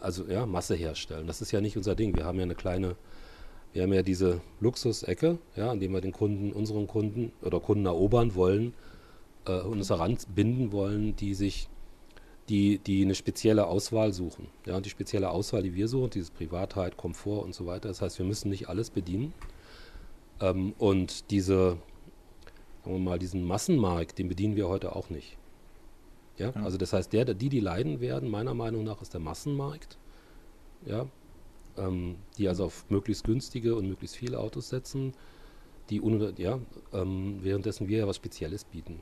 also 0.00 0.24
ja, 0.24 0.46
Masse 0.46 0.74
herstellen. 0.74 1.26
Das 1.26 1.42
ist 1.42 1.52
ja 1.52 1.60
nicht 1.60 1.76
unser 1.76 1.94
Ding. 1.94 2.16
Wir 2.16 2.24
haben 2.24 2.38
ja 2.38 2.44
eine 2.44 2.54
kleine, 2.54 2.96
wir 3.74 3.82
haben 3.82 3.92
ja 3.92 4.02
diese 4.02 4.40
Luxusecke, 4.60 5.38
ja, 5.54 5.72
in 5.72 5.80
dem 5.80 5.92
wir 5.92 6.00
den 6.00 6.12
Kunden, 6.12 6.52
unseren 6.52 6.86
Kunden 6.86 7.32
oder 7.42 7.60
Kunden 7.60 7.84
erobern 7.84 8.34
wollen, 8.34 8.72
äh, 9.46 9.60
uns 9.60 9.90
heranbinden 9.90 10.72
wollen, 10.72 11.14
die 11.16 11.34
sich 11.34 11.68
die, 12.48 12.78
die 12.78 13.02
eine 13.02 13.14
spezielle 13.14 13.66
Auswahl 13.66 14.12
suchen. 14.12 14.48
Ja, 14.66 14.76
und 14.76 14.86
die 14.86 14.90
spezielle 14.90 15.30
Auswahl, 15.30 15.62
die 15.62 15.74
wir 15.74 15.88
suchen, 15.88 16.10
dieses 16.10 16.30
Privatheit, 16.30 16.96
Komfort 16.96 17.44
und 17.44 17.54
so 17.54 17.66
weiter. 17.66 17.88
Das 17.88 18.02
heißt, 18.02 18.18
wir 18.18 18.26
müssen 18.26 18.50
nicht 18.50 18.68
alles 18.68 18.90
bedienen. 18.90 19.32
Ähm, 20.40 20.74
und 20.78 21.30
diese, 21.30 21.78
sagen 22.84 22.96
wir 22.96 22.98
mal, 22.98 23.18
diesen 23.18 23.42
Massenmarkt, 23.42 24.18
den 24.18 24.28
bedienen 24.28 24.56
wir 24.56 24.68
heute 24.68 24.94
auch 24.94 25.10
nicht. 25.10 25.36
Ja, 26.38 26.50
ja. 26.50 26.62
also 26.62 26.76
das 26.76 26.92
heißt, 26.92 27.12
der, 27.12 27.24
die, 27.24 27.48
die 27.48 27.60
leiden 27.60 28.00
werden, 28.00 28.30
meiner 28.30 28.54
Meinung 28.54 28.84
nach, 28.84 29.00
ist 29.02 29.14
der 29.14 29.20
Massenmarkt. 29.20 29.98
Ja, 30.84 31.06
ähm, 31.76 32.16
die 32.38 32.48
also 32.48 32.66
auf 32.66 32.84
möglichst 32.90 33.24
günstige 33.24 33.74
und 33.74 33.88
möglichst 33.88 34.16
viele 34.16 34.38
Autos 34.38 34.68
setzen, 34.68 35.14
die 35.90 36.02
ja, 36.36 36.58
ähm, 36.92 37.38
währenddessen 37.42 37.88
wir 37.88 37.98
ja 37.98 38.06
was 38.06 38.16
Spezielles 38.16 38.64
bieten. 38.64 39.00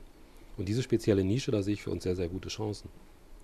Und 0.57 0.69
diese 0.69 0.83
spezielle 0.83 1.23
Nische, 1.23 1.51
da 1.51 1.61
sehe 1.61 1.73
ich 1.73 1.83
für 1.83 1.91
uns 1.91 2.03
sehr, 2.03 2.15
sehr 2.15 2.29
gute 2.29 2.49
Chancen. 2.49 2.89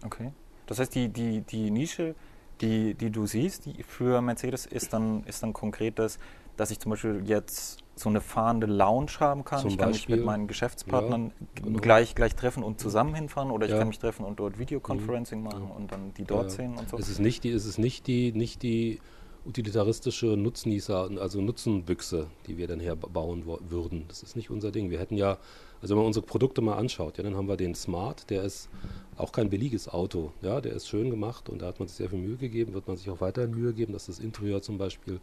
Okay. 0.05 0.31
Das 0.65 0.79
heißt, 0.79 0.93
die, 0.95 1.09
die, 1.09 1.41
die 1.41 1.71
Nische, 1.71 2.15
die, 2.61 2.93
die 2.93 3.09
du 3.09 3.25
siehst 3.25 3.65
die 3.65 3.83
für 3.83 4.21
Mercedes, 4.21 4.65
ist 4.65 4.93
dann, 4.93 5.23
ist 5.25 5.43
dann 5.43 5.53
konkret 5.53 5.99
das, 5.99 6.19
dass 6.57 6.71
ich 6.71 6.79
zum 6.79 6.91
Beispiel 6.91 7.23
jetzt 7.25 7.79
so 7.95 8.09
eine 8.09 8.21
fahrende 8.21 8.67
Lounge 8.67 9.11
haben 9.19 9.43
kann. 9.43 9.59
Zum 9.59 9.69
ich 9.69 9.77
kann 9.77 9.89
Beispiel, 9.89 10.15
mich 10.15 10.19
mit 10.19 10.25
meinen 10.25 10.47
Geschäftspartnern 10.47 11.31
ja, 11.39 11.61
genau. 11.63 11.79
gleich, 11.79 12.15
gleich 12.15 12.35
treffen 12.35 12.63
und 12.63 12.79
zusammen 12.79 13.15
hinfahren 13.15 13.51
oder 13.51 13.65
ich 13.65 13.71
ja. 13.71 13.79
kann 13.79 13.87
mich 13.87 13.99
treffen 13.99 14.25
und 14.25 14.39
dort 14.39 14.59
Videoconferencing 14.59 15.39
mhm. 15.39 15.45
machen 15.45 15.67
ja. 15.69 15.75
und 15.75 15.91
dann 15.91 16.13
die 16.13 16.23
dort 16.23 16.51
sehen 16.51 16.77
und 16.77 16.89
so. 16.89 16.97
Es 16.97 17.09
ist 17.09 17.19
nicht 17.19 17.43
die, 17.43 17.51
es 17.51 17.65
ist 17.65 17.77
nicht 17.77 18.07
die, 18.07 18.31
nicht 18.31 18.63
die 18.63 18.99
utilitaristische 19.45 20.37
Nutznießer, 20.37 21.09
also 21.19 21.41
Nutzenbüchse, 21.41 22.27
die 22.47 22.57
wir 22.57 22.67
dann 22.67 22.79
herbauen 22.79 23.45
würden. 23.45 24.05
Das 24.07 24.23
ist 24.23 24.35
nicht 24.35 24.49
unser 24.49 24.71
Ding. 24.71 24.89
Wir 24.89 24.99
hätten 24.99 25.17
ja, 25.17 25.37
also 25.81 25.95
wenn 25.95 25.99
man 25.99 26.07
unsere 26.07 26.25
Produkte 26.25 26.61
mal 26.61 26.75
anschaut, 26.77 27.17
ja, 27.17 27.23
dann 27.23 27.35
haben 27.35 27.47
wir 27.47 27.57
den 27.57 27.73
Smart, 27.73 28.29
der 28.29 28.43
ist 28.43 28.69
auch 29.17 29.31
kein 29.31 29.49
billiges 29.49 29.87
Auto. 29.87 30.31
Ja, 30.41 30.61
der 30.61 30.73
ist 30.73 30.87
schön 30.87 31.09
gemacht 31.09 31.49
und 31.49 31.61
da 31.61 31.67
hat 31.67 31.79
man 31.79 31.87
sich 31.87 31.97
sehr 31.97 32.09
viel 32.09 32.19
Mühe 32.19 32.37
gegeben, 32.37 32.73
wird 32.73 32.87
man 32.87 32.97
sich 32.97 33.09
auch 33.09 33.21
weiterhin 33.21 33.51
Mühe 33.51 33.73
geben, 33.73 33.93
dass 33.93 34.05
das 34.05 34.19
Interieur 34.19 34.61
zum 34.61 34.77
Beispiel 34.77 35.19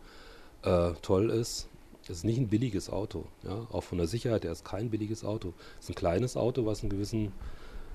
äh, 0.63 0.93
toll 1.03 1.31
ist. 1.31 1.69
Es 2.05 2.19
ist 2.19 2.25
nicht 2.25 2.39
ein 2.39 2.49
billiges 2.49 2.91
Auto. 2.91 3.27
Ja? 3.45 3.67
Auch 3.71 3.83
von 3.83 3.99
der 3.99 4.07
Sicherheit 4.07 4.45
her 4.45 4.53
ist 4.53 4.65
kein 4.65 4.91
billiges 4.91 5.25
Auto. 5.25 5.53
Es 5.79 5.85
ist 5.85 5.91
ein 5.91 5.95
kleines 5.95 6.37
Auto, 6.37 6.65
was 6.65 6.81
einen 6.81 6.91
gewissen, 6.91 7.33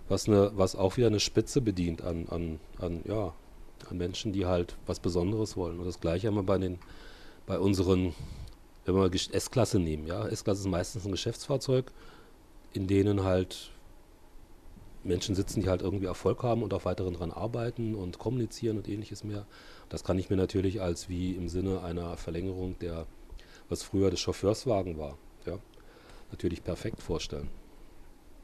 was, 0.08 0.28
eine, 0.28 0.52
was 0.56 0.76
auch 0.76 0.98
wieder 0.98 1.08
eine 1.08 1.20
Spitze 1.20 1.62
bedient 1.62 2.02
an, 2.04 2.28
an, 2.30 2.60
an, 2.80 3.02
ja, 3.06 3.34
an 3.92 3.98
Menschen, 3.98 4.34
die 4.34 4.46
halt 4.46 4.76
was 4.86 5.00
Besonderes 5.00 5.58
wollen. 5.58 5.80
Und 5.80 5.86
das 5.86 6.00
gleiche 6.00 6.28
haben 6.28 6.36
wir 6.36 6.44
bei 6.44 6.58
den, 6.58 6.80
bei 7.46 7.60
unseren, 7.60 8.14
wenn 8.86 8.96
wir 8.96 9.12
S-Klasse 9.14 9.80
nehmen, 9.80 10.08
ja. 10.08 10.28
S-Klasse 10.28 10.62
ist 10.62 10.68
meistens 10.68 11.06
ein 11.06 11.12
Geschäftsfahrzeug, 11.12 11.92
in 12.74 12.88
denen 12.88 13.24
halt 13.24 13.72
Menschen 15.04 15.36
sitzen, 15.36 15.62
die 15.62 15.70
halt 15.70 15.82
irgendwie 15.82 16.06
Erfolg 16.06 16.44
haben 16.44 16.64
und 16.64 16.74
auch 16.74 16.86
weiterhin 16.86 17.14
daran 17.14 17.32
arbeiten 17.32 17.94
und 17.94 18.20
kommunizieren 18.20 18.78
und 18.78 18.88
ähnliches 18.88 19.24
mehr. 19.24 19.46
Das 19.90 20.04
kann 20.04 20.18
ich 20.18 20.30
mir 20.30 20.38
natürlich 20.38 20.82
als 20.82 21.10
wie 21.10 21.34
im 21.34 21.50
Sinne 21.50 21.84
einer 21.84 22.16
Verlängerung 22.18 22.80
der 22.80 23.06
was 23.70 23.84
früher 23.84 24.12
das 24.12 24.20
Chauffeurswagen 24.20 24.98
war. 24.98 25.18
Ja, 25.46 25.58
natürlich 26.32 26.64
perfekt 26.64 27.02
vorstellen. 27.02 27.50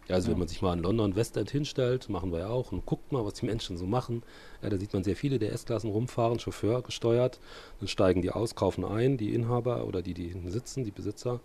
Ja, 0.09 0.15
also 0.15 0.27
ja. 0.27 0.31
wenn 0.33 0.39
man 0.39 0.47
sich 0.47 0.61
mal 0.61 0.75
in 0.75 0.83
London 0.83 1.15
Westend 1.15 1.51
hinstellt, 1.51 2.09
machen 2.09 2.31
wir 2.31 2.39
ja 2.39 2.49
auch, 2.49 2.71
und 2.71 2.85
guckt 2.85 3.11
mal, 3.11 3.23
was 3.23 3.35
die 3.35 3.45
Menschen 3.45 3.77
so 3.77 3.85
machen. 3.85 4.23
Ja, 4.61 4.69
da 4.69 4.77
sieht 4.77 4.91
man 4.91 5.03
sehr 5.03 5.15
viele 5.15 5.37
der 5.37 5.53
S-Klassen 5.53 5.91
rumfahren, 5.91 6.39
Chauffeur 6.39 6.81
gesteuert. 6.81 7.39
Dann 7.79 7.87
steigen 7.87 8.23
die 8.23 8.31
aus, 8.31 8.55
kaufen 8.55 8.83
ein, 8.83 9.17
die 9.17 9.33
Inhaber 9.33 9.85
oder 9.85 10.01
die, 10.01 10.15
die 10.15 10.27
hinten 10.27 10.49
sitzen, 10.49 10.83
die 10.83 10.91
Besitzer. 10.91 11.39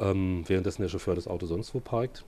Ähm, 0.00 0.42
währenddessen 0.46 0.82
der 0.82 0.88
Chauffeur 0.88 1.14
das 1.14 1.28
Auto 1.28 1.46
sonst 1.46 1.72
wo 1.72 1.78
parkt. 1.78 2.24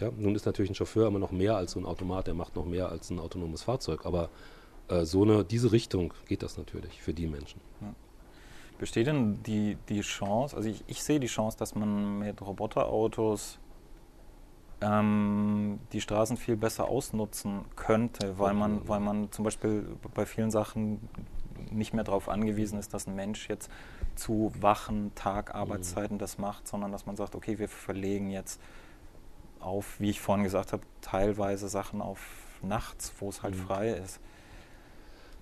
Ja, 0.00 0.10
nun 0.16 0.34
ist 0.34 0.44
natürlich 0.44 0.70
ein 0.70 0.74
Chauffeur 0.74 1.08
immer 1.08 1.18
noch 1.18 1.32
mehr 1.32 1.56
als 1.56 1.72
so 1.72 1.80
ein 1.80 1.86
Automat, 1.86 2.26
der 2.26 2.34
macht 2.34 2.54
noch 2.54 2.66
mehr 2.66 2.90
als 2.90 3.08
ein 3.08 3.18
autonomes 3.18 3.62
Fahrzeug. 3.62 4.04
Aber 4.04 4.28
äh, 4.88 5.04
so 5.04 5.22
eine, 5.22 5.46
diese 5.46 5.72
Richtung 5.72 6.12
geht 6.26 6.42
das 6.42 6.58
natürlich 6.58 7.00
für 7.00 7.14
die 7.14 7.26
Menschen. 7.26 7.60
Ja. 7.80 7.94
Besteht 8.78 9.06
denn 9.06 9.42
die, 9.44 9.78
die 9.88 10.02
Chance, 10.02 10.54
also 10.54 10.68
ich, 10.68 10.84
ich 10.86 11.02
sehe 11.02 11.18
die 11.18 11.26
Chance, 11.26 11.56
dass 11.58 11.74
man 11.74 12.18
mit 12.18 12.40
Roboterautos 12.42 13.58
ähm, 14.80 15.80
die 15.92 16.00
Straßen 16.00 16.36
viel 16.36 16.56
besser 16.56 16.88
ausnutzen 16.88 17.64
könnte, 17.76 18.38
weil 18.38 18.54
man, 18.54 18.86
weil 18.88 19.00
man 19.00 19.30
zum 19.32 19.44
Beispiel 19.44 19.84
bei 20.14 20.26
vielen 20.26 20.50
Sachen 20.50 21.08
nicht 21.70 21.92
mehr 21.92 22.04
darauf 22.04 22.28
angewiesen 22.28 22.78
ist, 22.78 22.94
dass 22.94 23.06
ein 23.06 23.14
Mensch 23.14 23.48
jetzt 23.48 23.70
zu 24.14 24.52
wachen 24.60 25.12
Tagarbeitszeiten 25.14 26.16
mhm. 26.16 26.20
das 26.20 26.38
macht, 26.38 26.68
sondern 26.68 26.92
dass 26.92 27.06
man 27.06 27.16
sagt, 27.16 27.34
okay, 27.34 27.58
wir 27.58 27.68
verlegen 27.68 28.30
jetzt 28.30 28.60
auf, 29.60 29.98
wie 30.00 30.10
ich 30.10 30.20
vorhin 30.20 30.44
gesagt 30.44 30.72
habe, 30.72 30.82
teilweise 31.00 31.68
Sachen 31.68 32.00
auf 32.00 32.20
nachts, 32.62 33.12
wo 33.18 33.28
es 33.28 33.42
halt 33.42 33.54
mhm. 33.56 33.60
frei 33.60 33.90
ist. 33.90 34.20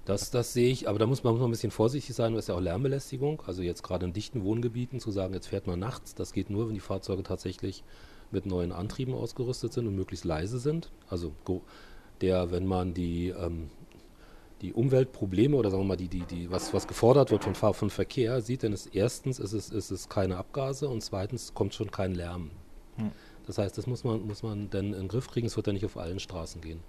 Das, 0.07 0.31
das 0.31 0.53
sehe 0.53 0.71
ich, 0.71 0.89
aber 0.89 1.01
da 1.01 1.07
muss 1.07 1.25
man, 1.25 1.33
muss 1.33 1.41
man 1.41 1.49
ein 1.49 1.53
bisschen 1.53 1.73
vorsichtig 1.73 2.15
sein, 2.15 2.33
das 2.33 2.45
ist 2.45 2.49
ja 2.49 2.55
auch 2.55 2.61
Lärmbelästigung. 2.61 3.43
Also 3.47 3.63
jetzt 3.63 3.83
gerade 3.83 4.07
in 4.07 4.13
dichten 4.13 4.45
Wohngebieten 4.45 5.01
zu 5.01 5.11
sagen, 5.11 5.35
jetzt 5.35 5.49
fährt 5.49 5.67
man 5.67 5.81
nachts, 5.81 6.15
das 6.15 6.33
geht 6.33 6.49
nur, 6.49 6.69
wenn 6.69 6.75
die 6.75 6.81
Fahrzeuge 6.81 7.25
tatsächlich 7.25 7.83
mit 8.31 8.47
neuen 8.47 8.73
Antrieben 8.73 9.15
ausgerüstet 9.15 9.73
sind 9.73 9.87
und 9.87 9.97
möglichst 9.97 10.25
leise 10.25 10.59
sind. 10.59 10.91
Also 11.09 11.33
der, 12.21 12.51
wenn 12.51 12.67
man 12.67 12.95
die, 12.95 13.29
ähm, 13.29 13.71
die 14.63 14.73
Umweltprobleme 14.73 15.57
oder 15.57 15.71
sagen 15.71 15.83
wir 15.83 15.89
mal, 15.89 15.97
die, 15.97 16.09
die, 16.09 16.23
die, 16.23 16.51
was, 16.51 16.73
was 16.73 16.87
gefordert 16.87 17.31
wird 17.31 17.45
von, 17.45 17.55
von 17.55 17.91
Verkehr, 17.91 18.41
sieht, 18.41 18.63
dann 18.63 18.73
ist 18.73 18.95
erstens 18.95 19.39
ist 19.39 19.53
es, 19.53 19.71
ist 19.71 19.91
es 19.91 20.09
keine 20.09 20.37
Abgase 20.37 20.89
und 20.89 21.03
zweitens 21.03 21.55
kommt 21.55 21.75
schon 21.75 21.91
kein 21.91 22.15
Lärm. 22.15 22.51
Hm. 22.97 23.13
Das 23.47 23.59
heißt, 23.59 23.79
das 23.79 23.87
muss 23.87 24.03
man, 24.03 24.27
muss 24.27 24.43
man 24.43 24.71
dann 24.71 24.87
in 24.87 24.93
den 24.93 25.09
Griff 25.09 25.29
kriegen, 25.29 25.47
es 25.47 25.57
wird 25.57 25.67
ja 25.67 25.73
nicht 25.73 25.85
auf 25.85 25.97
allen 25.97 26.19
Straßen 26.19 26.61
gehen. 26.61 26.81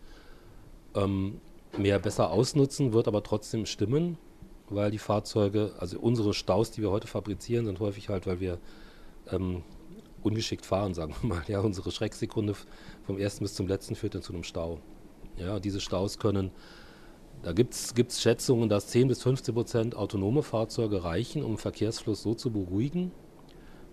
Ähm, 0.96 1.40
mehr 1.78 2.00
besser 2.00 2.32
ausnutzen, 2.32 2.94
wird 2.94 3.08
aber 3.08 3.22
trotzdem 3.22 3.66
stimmen, 3.66 4.18
weil 4.70 4.90
die 4.90 4.98
Fahrzeuge, 4.98 5.74
also 5.78 6.00
unsere 6.00 6.34
Staus, 6.34 6.72
die 6.72 6.82
wir 6.82 6.90
heute 6.90 7.08
fabrizieren, 7.08 7.66
sind 7.66 7.80
häufig 7.80 8.10
halt, 8.10 8.26
weil 8.26 8.40
wir 8.40 8.58
ähm, 9.32 9.64
ungeschickt 10.28 10.66
fahren, 10.66 10.94
sagen 10.94 11.16
wir 11.22 11.28
mal. 11.28 11.44
Ja, 11.48 11.60
unsere 11.60 11.92
Schrecksekunde 11.92 12.56
vom 13.06 13.18
ersten 13.18 13.44
bis 13.44 13.56
zum 13.56 13.68
letzten 13.68 13.96
führt 13.96 14.16
dann 14.16 14.22
zu 14.22 14.34
einem 14.34 14.44
Stau. 14.44 14.80
Ja, 15.38 15.60
diese 15.60 15.82
Staus 15.82 16.20
können, 16.20 16.52
da 17.44 17.54
gibt 17.54 17.74
es 17.74 18.22
Schätzungen, 18.22 18.70
dass 18.70 18.88
10 18.88 19.08
bis 19.08 19.22
15 19.24 19.54
Prozent 19.54 19.96
autonome 19.96 20.44
Fahrzeuge 20.44 21.04
reichen, 21.04 21.44
um 21.44 21.58
Verkehrsfluss 21.58 22.24
so 22.24 22.34
zu 22.34 22.52
beruhigen, 22.52 23.12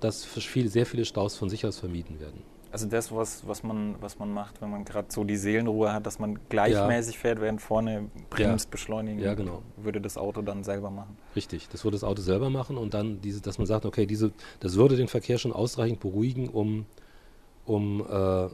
dass 0.00 0.24
viel, 0.24 0.68
sehr 0.68 0.86
viele 0.86 1.04
Staus 1.04 1.36
von 1.36 1.48
sich 1.48 1.66
aus 1.66 1.78
vermieden 1.78 2.20
werden 2.20 2.53
also 2.74 2.88
das, 2.88 3.12
was, 3.12 3.46
was, 3.46 3.62
man, 3.62 3.94
was 4.00 4.18
man 4.18 4.32
macht, 4.32 4.60
wenn 4.60 4.68
man 4.68 4.84
gerade 4.84 5.06
so 5.08 5.22
die 5.22 5.36
Seelenruhe 5.36 5.92
hat, 5.92 6.06
dass 6.06 6.18
man 6.18 6.40
gleichmäßig 6.48 7.14
ja. 7.14 7.20
fährt, 7.20 7.40
während 7.40 7.62
vorne 7.62 8.10
bremst, 8.30 8.64
ja. 8.64 8.70
beschleunigen, 8.72 9.20
ja, 9.20 9.34
genau. 9.34 9.62
würde 9.76 10.00
das 10.00 10.18
Auto 10.18 10.42
dann 10.42 10.64
selber 10.64 10.90
machen. 10.90 11.16
Richtig, 11.36 11.68
das 11.68 11.84
würde 11.84 11.94
das 11.94 12.02
Auto 12.02 12.20
selber 12.20 12.50
machen 12.50 12.76
und 12.76 12.92
dann, 12.92 13.20
diese, 13.20 13.40
dass 13.40 13.58
man 13.58 13.68
sagt, 13.68 13.86
okay, 13.86 14.06
diese, 14.06 14.32
das 14.58 14.74
würde 14.74 14.96
den 14.96 15.06
Verkehr 15.06 15.38
schon 15.38 15.52
ausreichend 15.52 16.00
beruhigen, 16.00 16.48
um, 16.48 16.84
um 17.64 18.00
äh, 18.00 18.48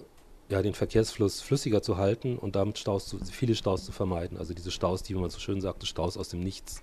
ja, 0.50 0.62
den 0.62 0.74
Verkehrsfluss 0.74 1.40
flüssiger 1.40 1.80
zu 1.80 1.96
halten 1.96 2.36
und 2.36 2.56
damit 2.56 2.76
Staus 2.76 3.06
zu, 3.06 3.24
viele 3.24 3.54
Staus 3.54 3.86
zu 3.86 3.92
vermeiden. 3.92 4.36
Also 4.36 4.52
diese 4.52 4.70
Staus, 4.70 5.02
die, 5.02 5.14
wie 5.14 5.18
man 5.18 5.30
so 5.30 5.38
schön 5.38 5.62
sagt, 5.62 5.86
Staus 5.86 6.18
aus 6.18 6.28
dem 6.28 6.40
Nichts. 6.40 6.82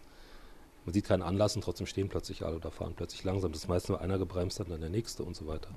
Man 0.87 0.93
sieht 0.93 1.03
keinen 1.03 1.21
Anlass 1.21 1.53
und 1.53 1.63
trotzdem 1.63 1.85
stehen 1.85 2.07
plötzlich 2.07 2.45
alle 2.45 2.55
oder 2.55 2.71
fahren 2.71 2.93
plötzlich 2.95 3.21
langsam. 3.25 3.51
Das 3.51 3.67
meiste 3.67 3.91
nur 3.91 3.99
einer 3.99 4.17
gebremst 4.17 4.61
hat, 4.61 4.69
dann 4.69 4.79
der 4.79 4.89
nächste 4.89 5.21
und 5.21 5.35
so 5.35 5.45
weiter. 5.45 5.67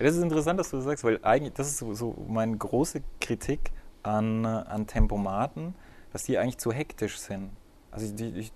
Ja, 0.00 0.06
das 0.06 0.16
ist 0.16 0.22
interessant, 0.22 0.58
dass 0.58 0.70
du 0.70 0.78
das 0.78 0.84
sagst, 0.84 1.04
weil 1.04 1.20
eigentlich, 1.22 1.52
das 1.52 1.68
ist 1.68 1.78
so, 1.78 1.94
so 1.94 2.26
meine 2.26 2.56
große 2.56 3.00
Kritik 3.20 3.70
an, 4.02 4.44
an 4.44 4.88
Tempomaten, 4.88 5.76
dass 6.12 6.24
die 6.24 6.38
eigentlich 6.38 6.58
zu 6.58 6.72
hektisch 6.72 7.20
sind. 7.20 7.52
Also 7.92 8.12
die, 8.12 8.30
ich, 8.30 8.52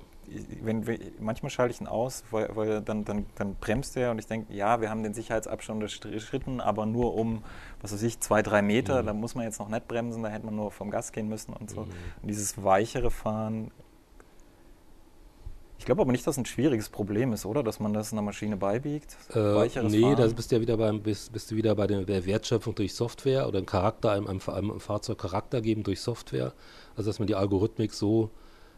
wenn, 0.61 0.89
wenn, 0.89 0.99
manchmal 1.21 1.51
schalte 1.51 1.73
ich 1.73 1.81
ihn 1.81 1.87
aus, 1.87 2.25
weil, 2.33 2.49
weil 2.57 2.81
dann, 2.81 3.05
dann, 3.05 3.27
dann 3.37 3.55
bremst 3.55 3.97
er 3.97 4.11
und 4.11 4.19
ich 4.19 4.27
denke, 4.27 4.53
ja, 4.53 4.81
wir 4.81 4.91
haben 4.91 5.05
den 5.05 5.15
Sicherheitsabstand 5.15 5.85
unterschritten, 5.85 6.61
aber 6.61 6.85
nur 6.85 7.15
um, 7.15 7.45
was 7.81 7.93
weiß 7.93 8.03
ich, 8.03 8.19
zwei, 8.19 8.43
drei 8.43 8.61
Meter, 8.61 9.03
mhm. 9.03 9.07
da 9.07 9.13
muss 9.13 9.37
man 9.37 9.45
jetzt 9.45 9.61
noch 9.61 9.69
nicht 9.69 9.87
bremsen, 9.87 10.25
da 10.25 10.31
hätte 10.31 10.47
man 10.47 10.57
nur 10.57 10.73
vom 10.73 10.91
Gas 10.91 11.13
gehen 11.13 11.29
müssen 11.29 11.53
und 11.53 11.71
so. 11.71 11.83
Mhm. 11.83 11.91
Und 12.23 12.29
dieses 12.29 12.65
weichere 12.65 13.13
Fahren 13.13 13.71
ich 15.83 15.87
glaube 15.87 16.03
aber 16.03 16.13
nicht, 16.13 16.25
dass 16.25 16.37
es 16.37 16.39
ein 16.39 16.47
schwieriges 16.47 16.91
Problem 16.91 17.33
ist, 17.33 17.45
oder? 17.45 17.65
Dass 17.65 17.81
man 17.81 17.93
das 17.93 18.13
in 18.13 18.17
der 18.17 18.23
Maschine 18.23 18.57
beibiegt? 18.57 19.17
Äh, 19.35 19.67
nee, 19.83 20.15
da 20.15 20.29
bist 20.29 20.53
du 20.53 20.55
ja 20.55 20.61
wieder 20.61 20.77
beim, 20.77 21.03
bist, 21.03 21.33
bist 21.33 21.51
du 21.51 21.57
wieder 21.57 21.75
bei 21.75 21.89
der 21.89 22.25
Wertschöpfung 22.25 22.77
durch 22.77 22.95
Software 22.95 23.49
oder 23.49 23.59
ein 23.59 23.67
Charakter, 23.67 24.13
einem, 24.13 24.29
einem, 24.29 24.41
einem 24.47 24.79
Fahrzeug 24.79 25.19
Charakter 25.19 25.61
geben 25.61 25.83
durch 25.83 26.01
Software. 26.01 26.53
Also 26.95 27.11
dass 27.11 27.19
man 27.19 27.27
die 27.27 27.35
Algorithmik 27.35 27.95
so 27.95 28.31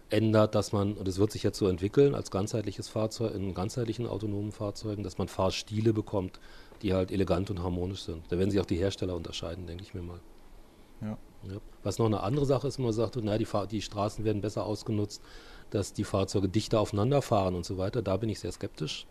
ändert, 0.08 0.54
dass 0.54 0.72
man, 0.72 0.94
und 0.94 1.06
es 1.06 1.18
wird 1.18 1.30
sich 1.30 1.42
jetzt 1.42 1.58
so 1.58 1.68
entwickeln 1.68 2.14
als 2.14 2.30
ganzheitliches 2.30 2.88
Fahrzeug, 2.88 3.34
in 3.34 3.52
ganzheitlichen 3.52 4.06
autonomen 4.06 4.50
Fahrzeugen, 4.50 5.02
dass 5.02 5.18
man 5.18 5.28
Fahrstile 5.28 5.92
bekommt, 5.92 6.40
die 6.80 6.94
halt 6.94 7.12
elegant 7.12 7.50
und 7.50 7.62
harmonisch 7.62 8.04
sind. 8.04 8.22
Da 8.30 8.38
werden 8.38 8.50
sich 8.50 8.60
auch 8.60 8.66
die 8.66 8.76
Hersteller 8.76 9.14
unterscheiden, 9.14 9.66
denke 9.66 9.82
ich 9.82 9.92
mir 9.92 10.00
mal. 10.00 10.20
Ja. 11.02 11.18
Ja. 11.52 11.58
Was 11.82 11.98
noch 11.98 12.06
eine 12.06 12.22
andere 12.22 12.46
Sache 12.46 12.66
ist, 12.66 12.78
man 12.78 12.94
sagt, 12.94 13.16
naja, 13.16 13.36
die, 13.36 13.46
die 13.70 13.82
Straßen 13.82 14.24
werden 14.24 14.40
besser 14.40 14.64
ausgenutzt 14.64 15.20
dass 15.70 15.92
die 15.92 16.04
Fahrzeuge 16.04 16.48
dichter 16.48 16.80
aufeinander 16.80 17.22
fahren 17.22 17.54
und 17.54 17.64
so 17.64 17.78
weiter. 17.78 18.02
Da 18.02 18.16
bin 18.16 18.28
ich 18.28 18.40
sehr 18.40 18.52
skeptisch. 18.52 19.06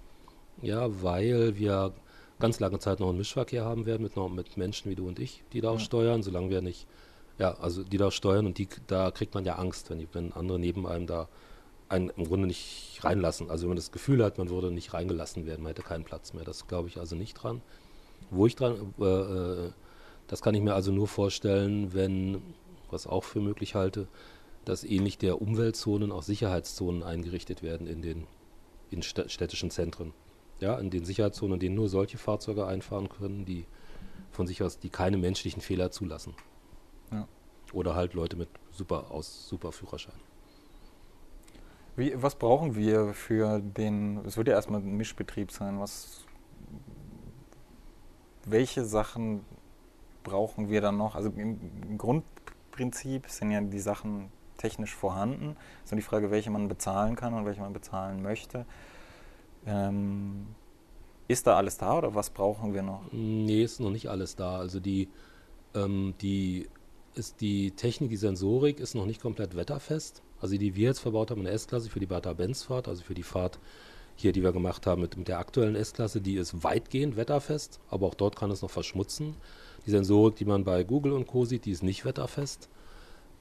Ja, 0.61 1.01
weil 1.01 1.57
wir 1.57 1.93
ganz 2.39 2.59
lange 2.59 2.79
Zeit 2.79 2.99
noch 2.99 3.09
einen 3.09 3.17
Mischverkehr 3.17 3.65
haben 3.65 3.85
werden 3.85 4.03
mit, 4.03 4.15
noch, 4.15 4.29
mit 4.29 4.57
Menschen 4.57 4.89
wie 4.91 4.95
du 4.95 5.07
und 5.07 5.19
ich, 5.19 5.43
die 5.53 5.61
da 5.61 5.69
auch 5.69 5.79
ja. 5.79 5.79
steuern, 5.79 6.23
solange 6.23 6.49
wir 6.49 6.61
nicht, 6.61 6.87
ja, 7.37 7.53
also 7.55 7.83
die 7.83 7.97
da 7.97 8.11
steuern 8.11 8.45
und 8.45 8.57
die, 8.57 8.67
da 8.87 9.11
kriegt 9.11 9.33
man 9.33 9.45
ja 9.45 9.55
Angst, 9.55 9.89
wenn, 9.89 9.99
die, 9.99 10.07
wenn 10.13 10.33
andere 10.33 10.59
neben 10.59 10.85
einem 10.85 11.07
da 11.07 11.27
einen 11.89 12.09
im 12.09 12.25
Grunde 12.25 12.47
nicht 12.47 12.99
reinlassen. 13.03 13.49
Also 13.49 13.63
wenn 13.63 13.69
man 13.69 13.77
das 13.77 13.91
Gefühl 13.91 14.23
hat, 14.23 14.37
man 14.37 14.49
würde 14.49 14.71
nicht 14.71 14.93
reingelassen 14.93 15.45
werden, 15.45 15.63
man 15.63 15.69
hätte 15.69 15.83
keinen 15.83 16.03
Platz 16.03 16.33
mehr. 16.33 16.43
Das 16.43 16.67
glaube 16.67 16.89
ich 16.89 16.97
also 16.97 17.15
nicht 17.15 17.35
dran. 17.35 17.61
Wo 18.29 18.47
ich 18.47 18.55
dran, 18.55 18.93
äh, 18.99 19.05
äh, 19.05 19.71
das 20.27 20.41
kann 20.41 20.55
ich 20.55 20.61
mir 20.61 20.73
also 20.73 20.91
nur 20.91 21.07
vorstellen, 21.07 21.93
wenn, 21.93 22.41
was 22.89 23.05
auch 23.05 23.23
für 23.23 23.39
möglich 23.39 23.75
halte, 23.75 24.07
dass 24.65 24.84
ähnlich 24.84 25.17
der 25.17 25.41
Umweltzonen 25.41 26.12
auch 26.12 26.23
Sicherheitszonen 26.23 27.04
eingerichtet 27.04 27.63
werden 27.63 27.88
in 27.88 28.02
den 28.02 28.28
in 28.89 29.02
städtischen 29.02 29.71
Zentren. 29.71 30.13
Ja, 30.60 30.78
in 30.78 30.89
den 30.89 31.04
Sicherheitszonen, 31.04 31.56
in 31.56 31.60
denen 31.60 31.76
nur 31.76 31.89
solche 31.89 32.17
Fahrzeuge 32.17 32.65
einfahren 32.65 33.10
können, 33.10 33.43
die 33.43 33.65
von 34.32 34.47
sich 34.47 34.62
aus, 34.63 34.80
die 34.80 34.89
keine 34.89 35.17
menschlichen 35.17 35.62
Fehler 35.62 35.91
zulassen. 35.91 36.36
Ja. 37.12 37.28
Oder 37.73 37.95
halt 37.95 38.13
Leute 38.13 38.36
mit 38.36 38.49
super 38.71 39.12
aus 39.12 39.47
super 39.47 39.71
Führerschein. 39.71 40.15
Wie, 41.95 42.13
was 42.15 42.36
brauchen 42.36 42.76
wir 42.76 43.13
für 43.13 43.60
den, 43.60 44.17
es 44.26 44.38
wird 44.38 44.47
ja 44.47 44.56
erstmal 44.56 44.82
ein 44.82 44.97
Mischbetrieb 44.97 45.52
sein, 45.52 45.80
was, 45.80 46.26
welche 48.45 48.84
Sachen 48.84 49.45
brauchen 50.23 50.69
wir 50.69 50.82
dann 50.82 50.97
noch? 50.97 51.15
Also 51.15 51.30
im, 51.30 51.60
im 51.88 51.97
Grundprinzip 51.97 53.30
sind 53.30 53.52
ja 53.52 53.62
die 53.62 53.80
Sachen 53.80 54.32
technisch 54.63 54.95
vorhanden. 54.95 55.58
Es 55.80 55.86
ist 55.86 55.91
nur 55.91 55.97
die 55.97 56.06
Frage, 56.06 56.32
welche 56.32 56.49
man 56.49 56.69
bezahlen 56.69 57.17
kann 57.17 57.34
und 57.34 57.45
welche 57.45 57.60
man 57.60 57.73
bezahlen 57.73 58.23
möchte. 58.23 58.65
Ähm, 59.65 60.47
ist 61.28 61.47
da 61.47 61.58
alles 61.58 61.78
da 61.78 61.97
oder 61.97 62.15
was 62.15 62.30
brauchen 62.30 62.73
wir 62.73 62.82
noch? 62.82 63.02
Nee, 63.12 63.63
ist 63.63 63.82
noch 63.82 63.91
nicht 63.91 64.08
alles 64.08 64.38
da. 64.38 64.58
Also 64.58 64.80
die, 64.80 65.10
ähm, 65.76 66.13
die, 66.21 66.69
ist 67.13 67.41
die 67.41 67.71
Technik, 67.71 68.10
die 68.10 68.17
Sensorik 68.17 68.80
ist 68.80 68.95
noch 68.95 69.06
nicht 69.06 69.21
komplett 69.21 69.56
wetterfest. 69.56 70.23
Also 70.39 70.58
die 70.58 70.76
wir 70.76 70.88
jetzt 70.88 70.99
verbaut 70.99 71.30
haben 71.30 71.39
in 71.39 71.45
der 71.45 71.54
S-Klasse 71.54 71.89
für 71.89 71.99
die 71.99 72.06
Bertha-Benz-Fahrt, 72.06 72.88
also 72.88 73.04
für 73.04 73.13
die 73.13 73.23
Fahrt 73.23 73.60
hier, 74.15 74.32
die 74.32 74.43
wir 74.43 74.54
gemacht 74.54 74.88
haben 74.88 75.02
mit, 75.02 75.17
mit 75.17 75.28
der 75.28 75.39
aktuellen 75.39 75.76
S-Klasse, 75.76 76.21
die 76.21 76.36
ist 76.36 76.63
weitgehend 76.63 77.17
wetterfest, 77.17 77.82
aber 77.89 78.08
auch 78.08 78.13
dort 78.13 78.36
kann 78.38 78.52
es 78.52 78.62
noch 78.62 78.69
verschmutzen. 78.69 79.36
Die 79.86 79.91
Sensorik, 79.91 80.36
die 80.36 80.45
man 80.45 80.63
bei 80.63 80.84
Google 80.84 81.13
und 81.13 81.28
Co. 81.28 81.43
sieht, 81.43 81.65
die 81.65 81.71
ist 81.71 81.84
nicht 81.84 82.06
wetterfest. 82.06 82.69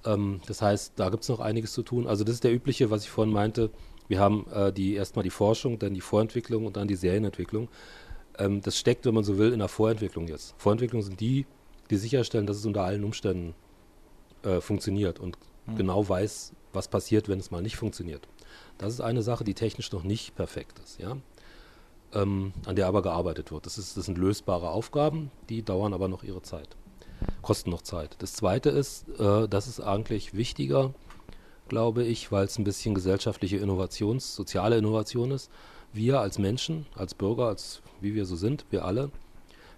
Ähm, 0.04 0.40
das 0.46 0.62
heißt, 0.62 0.94
da 0.96 1.08
gibt 1.08 1.22
es 1.22 1.28
noch 1.28 1.40
einiges 1.40 1.72
zu 1.72 1.82
tun. 1.82 2.06
Also 2.06 2.24
das 2.24 2.34
ist 2.36 2.44
der 2.44 2.52
übliche, 2.52 2.90
was 2.90 3.04
ich 3.04 3.10
vorhin 3.10 3.32
meinte. 3.32 3.70
Wir 4.08 4.20
haben 4.20 4.46
äh, 4.52 4.72
die 4.72 4.94
erstmal 4.94 5.22
die 5.22 5.30
Forschung, 5.30 5.78
dann 5.78 5.94
die 5.94 6.00
Vorentwicklung 6.00 6.66
und 6.66 6.76
dann 6.76 6.88
die 6.88 6.96
Serienentwicklung. 6.96 7.68
Ähm, 8.38 8.60
das 8.60 8.78
steckt, 8.78 9.06
wenn 9.06 9.14
man 9.14 9.24
so 9.24 9.38
will, 9.38 9.52
in 9.52 9.58
der 9.58 9.68
Vorentwicklung 9.68 10.28
jetzt. 10.28 10.54
Vorentwicklung 10.58 11.02
sind 11.02 11.20
die, 11.20 11.46
die 11.90 11.96
sicherstellen, 11.96 12.46
dass 12.46 12.56
es 12.56 12.66
unter 12.66 12.82
allen 12.82 13.04
Umständen 13.04 13.54
äh, 14.42 14.60
funktioniert 14.60 15.18
und 15.18 15.38
mhm. 15.66 15.76
genau 15.76 16.08
weiß, 16.08 16.52
was 16.72 16.88
passiert, 16.88 17.28
wenn 17.28 17.38
es 17.38 17.50
mal 17.50 17.62
nicht 17.62 17.76
funktioniert. 17.76 18.26
Das 18.78 18.92
ist 18.92 19.00
eine 19.00 19.22
Sache, 19.22 19.44
die 19.44 19.54
technisch 19.54 19.92
noch 19.92 20.02
nicht 20.02 20.34
perfekt 20.34 20.78
ist, 20.80 20.98
ja? 20.98 21.16
Ähm, 22.14 22.52
an 22.66 22.76
der 22.76 22.88
aber 22.88 23.00
gearbeitet 23.00 23.52
wird. 23.52 23.64
Das, 23.64 23.78
ist, 23.78 23.96
das 23.96 24.04
sind 24.06 24.18
lösbare 24.18 24.68
Aufgaben, 24.68 25.30
die 25.48 25.62
dauern 25.62 25.94
aber 25.94 26.08
noch 26.08 26.24
ihre 26.24 26.42
Zeit, 26.42 26.76
kosten 27.42 27.70
noch 27.70 27.82
Zeit. 27.82 28.16
Das 28.18 28.32
Zweite 28.32 28.70
ist, 28.70 29.08
äh, 29.18 29.48
das 29.48 29.66
ist 29.68 29.80
eigentlich 29.80 30.34
wichtiger, 30.34 30.94
glaube 31.68 32.04
ich, 32.04 32.32
weil 32.32 32.44
es 32.44 32.58
ein 32.58 32.64
bisschen 32.64 32.94
gesellschaftliche 32.94 33.56
Innovations-, 33.56 34.34
soziale 34.34 34.76
Innovation 34.78 35.30
ist. 35.30 35.50
Wir 35.92 36.20
als 36.20 36.38
Menschen, 36.38 36.86
als 36.94 37.14
Bürger, 37.14 37.48
als 37.48 37.82
wie 38.00 38.14
wir 38.14 38.24
so 38.24 38.36
sind, 38.36 38.64
wir 38.70 38.84
alle, 38.84 39.10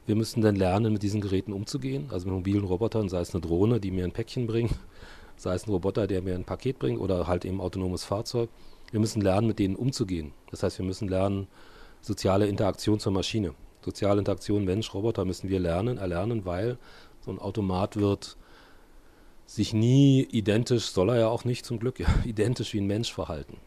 wir 0.07 0.16
müssen 0.16 0.42
dann 0.42 0.57
lernen, 0.57 0.92
mit 0.92 1.02
diesen 1.02 1.20
Geräten 1.20 1.52
umzugehen, 1.52 2.09
also 2.11 2.26
mit 2.26 2.35
mobilen 2.35 2.64
Robotern, 2.64 3.09
sei 3.09 3.20
es 3.20 3.35
eine 3.35 3.40
Drohne, 3.40 3.80
die 3.80 3.90
mir 3.90 4.04
ein 4.04 4.12
Päckchen 4.12 4.46
bringt, 4.46 4.74
sei 5.37 5.54
es 5.54 5.66
ein 5.66 5.70
Roboter, 5.70 6.07
der 6.07 6.20
mir 6.22 6.35
ein 6.35 6.44
Paket 6.44 6.78
bringt 6.78 7.00
oder 7.00 7.26
halt 7.26 7.44
eben 7.44 7.61
autonomes 7.61 8.04
Fahrzeug. 8.04 8.50
Wir 8.90 9.00
müssen 9.00 9.22
lernen, 9.22 9.46
mit 9.46 9.59
denen 9.59 9.76
umzugehen. 9.76 10.33
Das 10.50 10.62
heißt, 10.62 10.78
wir 10.78 10.85
müssen 10.85 11.09
lernen, 11.09 11.48
soziale 12.00 12.46
Interaktion 12.46 13.00
zur 13.00 13.12
Maschine. 13.12 13.54
Soziale 13.83 14.18
Interaktion 14.18 14.64
Mensch, 14.64 14.92
Roboter 14.94 15.24
müssen 15.24 15.48
wir 15.48 15.59
lernen, 15.59 15.98
erlernen, 15.98 16.44
weil 16.44 16.78
so 17.24 17.30
ein 17.30 17.38
Automat 17.38 17.96
wird 17.96 18.37
sich 19.46 19.74
nie 19.74 20.22
identisch, 20.22 20.87
soll 20.87 21.10
er 21.10 21.18
ja 21.18 21.28
auch 21.28 21.44
nicht 21.44 21.64
zum 21.64 21.78
Glück, 21.78 21.98
ja, 22.00 22.08
identisch 22.24 22.72
wie 22.74 22.80
ein 22.80 22.87
Mensch 22.87 23.12
verhalten. 23.12 23.58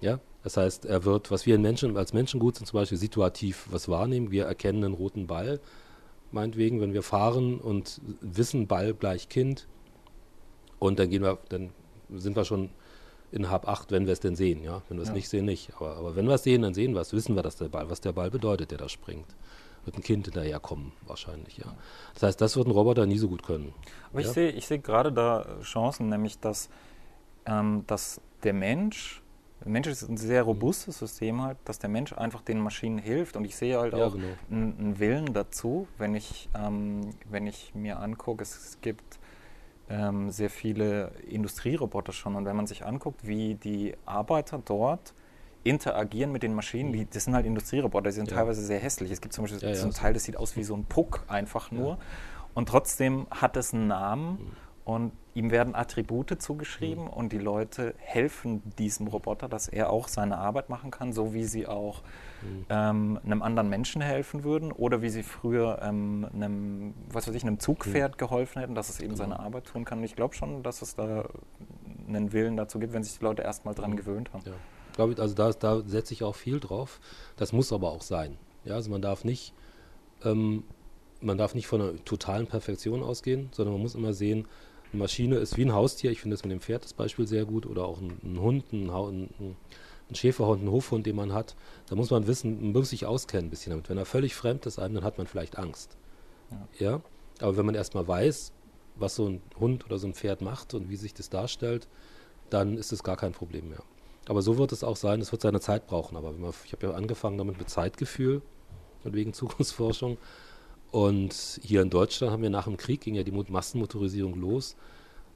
Ja, 0.00 0.20
das 0.44 0.56
heißt, 0.56 0.84
er 0.84 1.04
wird, 1.04 1.30
was 1.30 1.46
wir 1.46 1.58
Menschen, 1.58 1.96
als 1.96 2.12
Menschen 2.12 2.38
gut 2.38 2.56
sind, 2.56 2.66
zum 2.66 2.78
Beispiel 2.78 2.98
situativ 2.98 3.66
was 3.70 3.88
wahrnehmen. 3.88 4.30
Wir 4.30 4.44
erkennen 4.44 4.84
einen 4.84 4.94
roten 4.94 5.26
Ball, 5.26 5.60
meinetwegen, 6.30 6.80
wenn 6.80 6.92
wir 6.92 7.02
fahren 7.02 7.58
und 7.58 8.00
wissen, 8.20 8.68
Ball 8.68 8.94
gleich 8.94 9.28
Kind, 9.28 9.66
und 10.78 10.98
dann 10.98 11.10
gehen 11.10 11.22
wir, 11.22 11.38
dann 11.48 11.70
sind 12.10 12.36
wir 12.36 12.44
schon 12.44 12.70
in 13.30 13.50
Hab 13.50 13.68
8, 13.68 13.90
wenn 13.90 14.06
wir 14.06 14.12
es 14.12 14.20
denn 14.20 14.36
sehen, 14.36 14.62
ja. 14.62 14.82
Wenn 14.88 14.98
wir 14.98 15.02
es 15.02 15.08
ja. 15.08 15.14
nicht 15.14 15.28
sehen, 15.28 15.44
nicht. 15.44 15.70
Aber, 15.76 15.96
aber 15.96 16.16
wenn 16.16 16.26
wir 16.26 16.34
es 16.34 16.44
sehen, 16.44 16.62
dann 16.62 16.74
sehen 16.74 16.94
wir 16.94 17.00
es, 17.00 17.12
wissen 17.12 17.34
wir, 17.34 17.42
dass 17.42 17.56
der 17.56 17.68
Ball, 17.68 17.90
was 17.90 18.00
der 18.00 18.12
Ball 18.12 18.30
bedeutet, 18.30 18.70
der 18.70 18.78
da 18.78 18.88
springt. 18.88 19.26
Wird 19.88 19.96
ein 19.96 20.02
Kind 20.02 20.26
hinterherkommen, 20.26 20.92
wahrscheinlich, 21.06 21.56
ja. 21.56 21.74
Das 22.12 22.24
heißt, 22.24 22.40
das 22.42 22.58
wird 22.58 22.68
ein 22.68 22.72
Roboter 22.72 23.06
nie 23.06 23.16
so 23.16 23.26
gut 23.26 23.42
können. 23.42 23.72
Aber 24.10 24.20
ja? 24.20 24.26
ich 24.26 24.34
sehe 24.34 24.50
ich 24.50 24.66
seh 24.66 24.76
gerade 24.76 25.10
da 25.10 25.46
Chancen, 25.62 26.10
nämlich 26.10 26.38
dass, 26.40 26.68
ähm, 27.46 27.84
dass 27.86 28.20
der 28.42 28.52
Mensch 28.52 29.22
der 29.60 29.70
Mensch 29.70 29.88
ist 29.88 30.06
ein 30.06 30.18
sehr 30.18 30.42
robustes 30.42 30.98
System 30.98 31.40
halt, 31.40 31.56
dass 31.64 31.78
der 31.78 31.88
Mensch 31.88 32.12
einfach 32.12 32.42
den 32.42 32.60
Maschinen 32.60 32.98
hilft 32.98 33.34
und 33.34 33.46
ich 33.46 33.56
sehe 33.56 33.78
halt 33.78 33.94
ja, 33.94 34.06
auch 34.06 34.12
genau. 34.12 34.28
einen, 34.50 34.78
einen, 34.78 34.98
Willen 34.98 35.32
dazu, 35.32 35.88
wenn 35.96 36.14
ich, 36.14 36.50
ähm, 36.54 37.14
wenn 37.30 37.46
ich 37.46 37.74
mir 37.74 37.98
angucke, 37.98 38.42
es 38.42 38.76
gibt 38.82 39.18
ähm, 39.88 40.30
sehr 40.30 40.50
viele 40.50 41.12
Industrieroboter 41.26 42.12
schon. 42.12 42.36
Und 42.36 42.44
wenn 42.44 42.56
man 42.56 42.66
sich 42.66 42.84
anguckt, 42.84 43.26
wie 43.26 43.54
die 43.54 43.94
Arbeiter 44.04 44.60
dort 44.62 45.14
interagieren 45.64 46.32
mit 46.32 46.42
den 46.42 46.54
Maschinen, 46.54 46.92
die, 46.92 47.06
das 47.08 47.24
sind 47.24 47.34
halt 47.34 47.46
Industrieroboter, 47.46 48.10
die 48.10 48.14
sind 48.14 48.30
ja. 48.30 48.36
teilweise 48.38 48.62
sehr 48.62 48.78
hässlich. 48.78 49.10
Es 49.10 49.20
gibt 49.20 49.34
zum 49.34 49.44
Beispiel 49.44 49.68
ja, 49.68 49.74
so 49.74 49.86
ein 49.86 49.92
Teil, 49.92 50.12
das 50.12 50.24
sieht 50.24 50.36
aus 50.36 50.56
wie 50.56 50.64
so 50.64 50.74
ein 50.74 50.84
Puck 50.84 51.24
einfach 51.28 51.70
nur. 51.70 51.98
Und 52.54 52.68
trotzdem 52.68 53.26
hat 53.30 53.56
es 53.56 53.74
einen 53.74 53.88
Namen. 53.88 54.56
Und 54.84 55.12
ihm 55.34 55.50
werden 55.50 55.74
Attribute 55.74 56.40
zugeschrieben 56.40 57.04
mhm. 57.04 57.10
und 57.10 57.32
die 57.32 57.38
Leute 57.38 57.94
helfen 57.98 58.62
diesem 58.78 59.06
Roboter, 59.06 59.46
dass 59.46 59.68
er 59.68 59.90
auch 59.90 60.08
seine 60.08 60.38
Arbeit 60.38 60.70
machen 60.70 60.90
kann, 60.90 61.12
so 61.12 61.34
wie 61.34 61.44
sie 61.44 61.66
auch 61.66 62.00
mhm. 62.40 62.64
ähm, 62.70 63.20
einem 63.22 63.42
anderen 63.42 63.68
Menschen 63.68 64.00
helfen 64.00 64.44
würden 64.44 64.72
oder 64.72 65.02
wie 65.02 65.10
sie 65.10 65.22
früher 65.22 65.80
ähm, 65.82 66.26
einem, 66.32 66.94
was 67.12 67.28
weiß 67.28 67.34
ich, 67.34 67.42
einem 67.42 67.60
Zugpferd 67.60 68.12
mhm. 68.12 68.16
geholfen 68.16 68.60
hätten, 68.60 68.74
dass 68.74 68.88
es 68.88 68.98
eben 69.00 69.14
seine 69.14 69.38
Arbeit 69.38 69.66
tun 69.66 69.84
kann. 69.84 69.98
Und 69.98 70.04
ich 70.04 70.16
glaube 70.16 70.34
schon, 70.34 70.62
dass 70.62 70.80
es 70.80 70.94
da 70.94 71.28
einen 72.08 72.32
Willen 72.32 72.56
dazu 72.56 72.78
gibt, 72.78 72.94
wenn 72.94 73.04
sich 73.04 73.18
die 73.18 73.24
Leute 73.24 73.42
erstmal 73.42 73.74
dran 73.74 73.90
mhm. 73.90 73.96
gewöhnt 73.96 74.32
haben. 74.32 74.42
Ja. 74.46 74.52
Glaube 74.98 75.12
ich, 75.12 75.20
also 75.20 75.34
da, 75.34 75.52
da 75.52 75.82
setze 75.86 76.12
ich 76.12 76.24
auch 76.24 76.34
viel 76.34 76.58
drauf. 76.58 76.98
Das 77.36 77.52
muss 77.52 77.72
aber 77.72 77.90
auch 77.90 78.02
sein. 78.02 78.36
Ja, 78.64 78.74
also 78.74 78.90
man 78.90 79.00
darf 79.00 79.24
nicht 79.24 79.54
ähm, 80.24 80.64
man 81.20 81.38
darf 81.38 81.54
nicht 81.54 81.66
von 81.66 81.80
einer 81.80 82.04
totalen 82.04 82.46
Perfektion 82.46 83.02
ausgehen, 83.02 83.48
sondern 83.52 83.74
man 83.74 83.82
muss 83.82 83.94
immer 83.94 84.12
sehen, 84.12 84.46
eine 84.92 85.02
Maschine 85.02 85.36
ist 85.36 85.56
wie 85.56 85.64
ein 85.64 85.74
Haustier. 85.74 86.10
Ich 86.10 86.20
finde 86.20 86.34
das 86.34 86.44
mit 86.44 86.52
dem 86.52 86.60
Pferd 86.60 86.84
das 86.84 86.94
Beispiel 86.94 87.26
sehr 87.26 87.44
gut. 87.44 87.66
Oder 87.66 87.84
auch 87.84 88.00
ein, 88.00 88.18
ein 88.22 88.40
Hund, 88.40 88.72
ein, 88.72 88.88
ein, 88.88 89.28
ein, 90.08 90.14
Schäferhund, 90.14 90.62
ein 90.62 90.70
Hofhund, 90.70 91.06
den 91.06 91.16
man 91.16 91.32
hat. 91.32 91.56
Da 91.88 91.96
muss 91.96 92.10
man 92.10 92.26
wissen, 92.26 92.60
man 92.60 92.72
muss 92.72 92.90
sich 92.90 93.04
auskennen 93.04 93.46
ein 93.46 93.50
bisschen 93.50 93.70
damit. 93.70 93.88
Wenn 93.88 93.98
er 93.98 94.06
völlig 94.06 94.34
fremd 94.34 94.64
ist 94.66 94.78
einem, 94.78 94.94
dann 94.94 95.04
hat 95.04 95.18
man 95.18 95.26
vielleicht 95.26 95.58
Angst. 95.58 95.96
Ja. 96.50 96.86
ja? 96.92 97.00
Aber 97.40 97.56
wenn 97.56 97.66
man 97.66 97.74
erstmal 97.74 98.08
weiß, 98.08 98.52
was 98.96 99.14
so 99.14 99.28
ein 99.28 99.42
Hund 99.60 99.84
oder 99.84 99.98
so 99.98 100.06
ein 100.06 100.14
Pferd 100.14 100.40
macht 100.40 100.74
und 100.74 100.88
wie 100.88 100.96
sich 100.96 101.12
das 101.12 101.28
darstellt, 101.28 101.86
dann 102.50 102.78
ist 102.78 102.92
es 102.92 103.02
gar 103.02 103.16
kein 103.16 103.32
Problem 103.32 103.68
mehr. 103.68 103.82
Aber 104.28 104.42
so 104.42 104.58
wird 104.58 104.72
es 104.72 104.84
auch 104.84 104.96
sein, 104.96 105.20
es 105.22 105.32
wird 105.32 105.40
seine 105.40 105.60
Zeit 105.60 105.86
brauchen. 105.86 106.16
Aber 106.16 106.32
man, 106.32 106.52
ich 106.64 106.72
habe 106.72 106.86
ja 106.86 106.92
angefangen 106.92 107.38
damit 107.38 107.58
mit 107.58 107.70
Zeitgefühl 107.70 108.42
und 109.04 109.14
wegen 109.14 109.32
Zukunftsforschung. 109.34 110.18
Und 110.90 111.60
hier 111.62 111.82
in 111.82 111.90
Deutschland 111.90 112.32
haben 112.32 112.42
wir 112.42 112.50
nach 112.50 112.64
dem 112.64 112.76
Krieg, 112.76 113.00
ging 113.00 113.14
ja 113.14 113.22
die 113.22 113.32
Massenmotorisierung 113.32 114.38
los. 114.38 114.76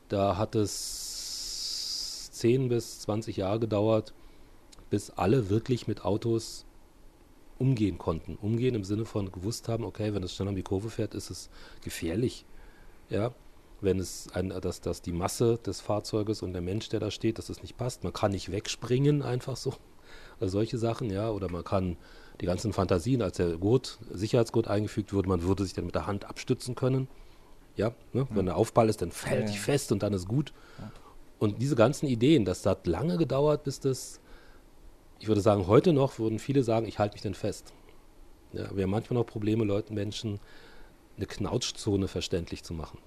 Da 0.08 0.36
hat 0.36 0.54
es 0.54 2.30
10 2.32 2.68
bis 2.68 3.00
20 3.00 3.38
Jahre 3.38 3.60
gedauert, 3.60 4.12
bis 4.90 5.10
alle 5.10 5.48
wirklich 5.48 5.86
mit 5.86 6.04
Autos 6.04 6.66
umgehen 7.58 7.96
konnten. 7.96 8.36
Umgehen 8.36 8.74
im 8.74 8.84
Sinne 8.84 9.06
von 9.06 9.32
gewusst 9.32 9.68
haben, 9.68 9.84
okay, 9.84 10.12
wenn 10.12 10.22
es 10.22 10.34
schnell 10.34 10.48
um 10.48 10.56
die 10.56 10.62
Kurve 10.62 10.90
fährt, 10.90 11.14
ist 11.14 11.30
es 11.30 11.48
gefährlich. 11.82 12.44
Ja, 13.08 13.32
wenn 13.82 13.98
es 13.98 14.28
ein, 14.32 14.48
dass, 14.48 14.80
dass 14.80 15.02
die 15.02 15.12
Masse 15.12 15.58
des 15.58 15.80
Fahrzeuges 15.80 16.42
und 16.42 16.52
der 16.52 16.62
Mensch, 16.62 16.88
der 16.88 17.00
da 17.00 17.10
steht, 17.10 17.38
dass 17.38 17.48
es 17.48 17.62
nicht 17.62 17.76
passt. 17.76 18.04
Man 18.04 18.12
kann 18.12 18.32
nicht 18.32 18.50
wegspringen, 18.50 19.22
einfach 19.22 19.56
so. 19.56 19.74
Also 20.40 20.58
solche 20.58 20.78
Sachen, 20.78 21.10
ja, 21.10 21.30
oder 21.30 21.50
man 21.50 21.64
kann 21.64 21.96
die 22.40 22.46
ganzen 22.46 22.72
Fantasien, 22.72 23.22
als 23.22 23.36
der 23.36 23.56
Gurt, 23.58 23.98
Sicherheitsgurt 24.10 24.68
eingefügt 24.68 25.12
wurde, 25.12 25.28
man 25.28 25.42
würde 25.42 25.64
sich 25.64 25.74
dann 25.74 25.86
mit 25.86 25.94
der 25.94 26.06
Hand 26.06 26.24
abstützen 26.24 26.74
können. 26.74 27.08
Ja, 27.76 27.92
ne? 28.12 28.26
wenn 28.30 28.46
der 28.46 28.56
Aufball 28.56 28.88
ist, 28.88 29.00
dann 29.00 29.12
fällt 29.12 29.48
ja, 29.48 29.54
ja. 29.54 29.60
fest 29.60 29.92
und 29.92 30.02
dann 30.02 30.12
ist 30.12 30.28
gut. 30.28 30.52
Ja. 30.78 30.92
Und 31.38 31.60
diese 31.62 31.74
ganzen 31.74 32.06
Ideen, 32.06 32.44
das 32.44 32.64
hat 32.66 32.86
lange 32.86 33.16
gedauert, 33.16 33.64
bis 33.64 33.80
das, 33.80 34.20
ich 35.18 35.28
würde 35.28 35.40
sagen, 35.40 35.66
heute 35.66 35.92
noch 35.92 36.18
würden 36.18 36.38
viele 36.38 36.62
sagen, 36.62 36.86
ich 36.86 36.98
halte 36.98 37.14
mich 37.14 37.22
denn 37.22 37.34
fest. 37.34 37.72
Ja, 38.52 38.74
wir 38.76 38.84
haben 38.84 38.90
manchmal 38.90 39.18
noch 39.18 39.26
Probleme, 39.26 39.64
Leuten, 39.64 39.94
Menschen 39.94 40.38
eine 41.16 41.26
Knautschzone 41.26 42.08
verständlich 42.08 42.62
zu 42.62 42.74
machen. 42.74 42.98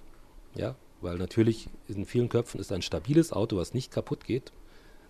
Ja, 0.55 0.75
weil 1.01 1.17
natürlich 1.17 1.67
in 1.87 2.05
vielen 2.05 2.29
Köpfen 2.29 2.59
ist 2.59 2.71
ein 2.71 2.81
stabiles 2.81 3.31
Auto, 3.31 3.57
was 3.57 3.73
nicht 3.73 3.91
kaputt 3.91 4.25
geht, 4.25 4.51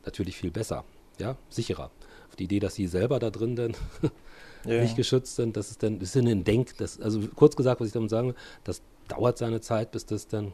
natürlich 0.06 0.38
viel 0.38 0.52
besser, 0.52 0.84
ja, 1.20 1.38
sicherer 1.50 1.92
auf 2.28 2.36
die 2.36 2.46
Idee, 2.46 2.60
dass 2.60 2.76
sie 2.76 2.88
selber 2.88 3.20
da 3.20 3.30
drin 3.30 3.56
dann 3.56 3.76
ja. 4.66 4.82
nicht 4.82 4.96
geschützt 4.96 5.38
sind. 5.38 5.56
Das 5.56 5.72
ist 5.72 5.82
dann, 5.84 6.00
das 6.00 6.16
ist 6.16 6.22
ein 6.22 6.44
Denk, 6.44 6.78
das, 6.78 7.00
also 7.00 7.22
kurz 7.36 7.56
gesagt, 7.56 7.80
was 7.80 7.88
ich 7.88 7.94
damit 7.94 8.10
sagen 8.10 8.30
will, 8.30 8.36
das 8.66 8.82
dauert 9.08 9.38
seine 9.38 9.62
Zeit, 9.62 9.92
bis 9.92 10.06
das 10.06 10.28
dann 10.28 10.52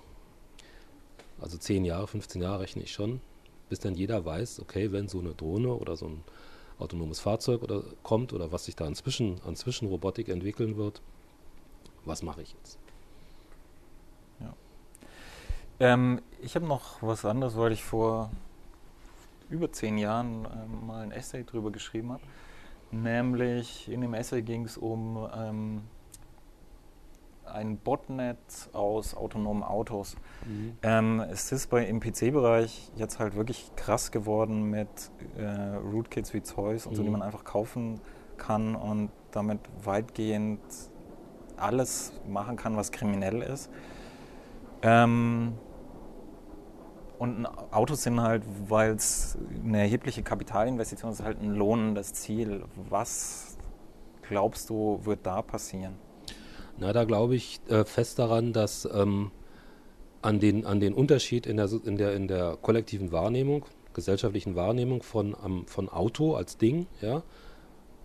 Also 1.39 1.57
10 1.57 1.85
Jahre, 1.85 2.07
15 2.07 2.41
Jahre 2.41 2.59
rechne 2.59 2.83
ich 2.83 2.91
schon, 2.91 3.19
bis 3.69 3.79
dann 3.79 3.95
jeder 3.95 4.23
weiß, 4.25 4.59
okay, 4.59 4.91
wenn 4.91 5.07
so 5.07 5.19
eine 5.19 5.33
Drohne 5.33 5.73
oder 5.73 5.95
so 5.95 6.05
ein 6.07 6.23
autonomes 6.77 7.19
Fahrzeug 7.19 7.63
oder 7.63 7.83
kommt 8.03 8.33
oder 8.33 8.51
was 8.51 8.65
sich 8.65 8.75
da 8.75 8.85
inzwischen 8.87 9.41
an 9.45 9.55
Zwischenrobotik 9.55 10.29
entwickeln 10.29 10.77
wird, 10.77 11.01
was 12.05 12.21
mache 12.21 12.43
ich 12.43 12.53
jetzt? 12.53 12.77
Ähm, 15.81 16.21
ich 16.43 16.53
habe 16.53 16.67
noch 16.67 17.01
was 17.01 17.25
anderes, 17.25 17.57
weil 17.57 17.71
ich 17.71 17.83
vor 17.83 18.29
über 19.49 19.71
zehn 19.71 19.97
Jahren 19.97 20.45
ähm, 20.45 20.85
mal 20.85 21.01
ein 21.01 21.11
Essay 21.11 21.43
drüber 21.43 21.71
geschrieben 21.71 22.11
habe. 22.11 22.21
Nämlich 22.91 23.89
in 23.89 24.01
dem 24.01 24.13
Essay 24.13 24.43
ging 24.43 24.65
es 24.65 24.77
um 24.77 25.27
ähm, 25.35 25.81
ein 27.45 27.77
Botnet 27.77 28.37
aus 28.73 29.15
autonomen 29.15 29.63
Autos. 29.63 30.15
Mhm. 30.45 30.77
Ähm, 30.83 31.19
es 31.31 31.51
ist 31.51 31.71
bei, 31.71 31.83
im 31.87 31.99
PC-Bereich 31.99 32.91
jetzt 32.95 33.17
halt 33.17 33.35
wirklich 33.35 33.71
krass 33.75 34.11
geworden 34.11 34.69
mit 34.69 34.87
äh, 35.35 35.77
Rootkits 35.77 36.31
wie 36.35 36.43
Zeus 36.43 36.85
und 36.85 36.91
mhm. 36.91 36.95
so, 36.95 37.01
die 37.01 37.09
mhm. 37.09 37.13
man 37.13 37.21
einfach 37.23 37.43
kaufen 37.43 37.99
kann 38.37 38.75
und 38.75 39.09
damit 39.31 39.61
weitgehend 39.83 40.61
alles 41.57 42.13
machen 42.27 42.55
kann, 42.55 42.77
was 42.77 42.91
kriminell 42.91 43.41
ist. 43.41 43.71
Ähm, 44.83 45.53
und 47.21 47.45
Autos 47.45 48.01
sind 48.01 48.19
halt, 48.19 48.41
weil 48.67 48.95
es 48.95 49.37
eine 49.63 49.81
erhebliche 49.81 50.23
Kapitalinvestition 50.23 51.11
ist, 51.11 51.21
halt 51.21 51.39
ein 51.39 51.53
lohnendes 51.53 52.15
Ziel. 52.15 52.63
Was 52.89 53.57
glaubst 54.27 54.71
du, 54.71 54.99
wird 55.03 55.19
da 55.21 55.43
passieren? 55.43 55.93
Na, 56.79 56.91
da 56.93 57.03
glaube 57.03 57.35
ich 57.35 57.59
äh, 57.69 57.85
fest 57.85 58.17
daran, 58.17 58.53
dass 58.53 58.89
ähm, 58.91 59.29
an, 60.23 60.39
den, 60.39 60.65
an 60.65 60.79
den 60.79 60.95
Unterschied 60.95 61.45
in 61.45 61.57
der, 61.57 61.69
in, 61.85 61.97
der, 61.97 62.15
in 62.15 62.27
der 62.27 62.57
kollektiven 62.59 63.11
Wahrnehmung, 63.11 63.65
gesellschaftlichen 63.93 64.55
Wahrnehmung 64.55 65.03
von, 65.03 65.35
um, 65.35 65.67
von 65.67 65.89
Auto 65.89 66.33
als 66.33 66.57
Ding, 66.57 66.87
ja, 67.01 67.21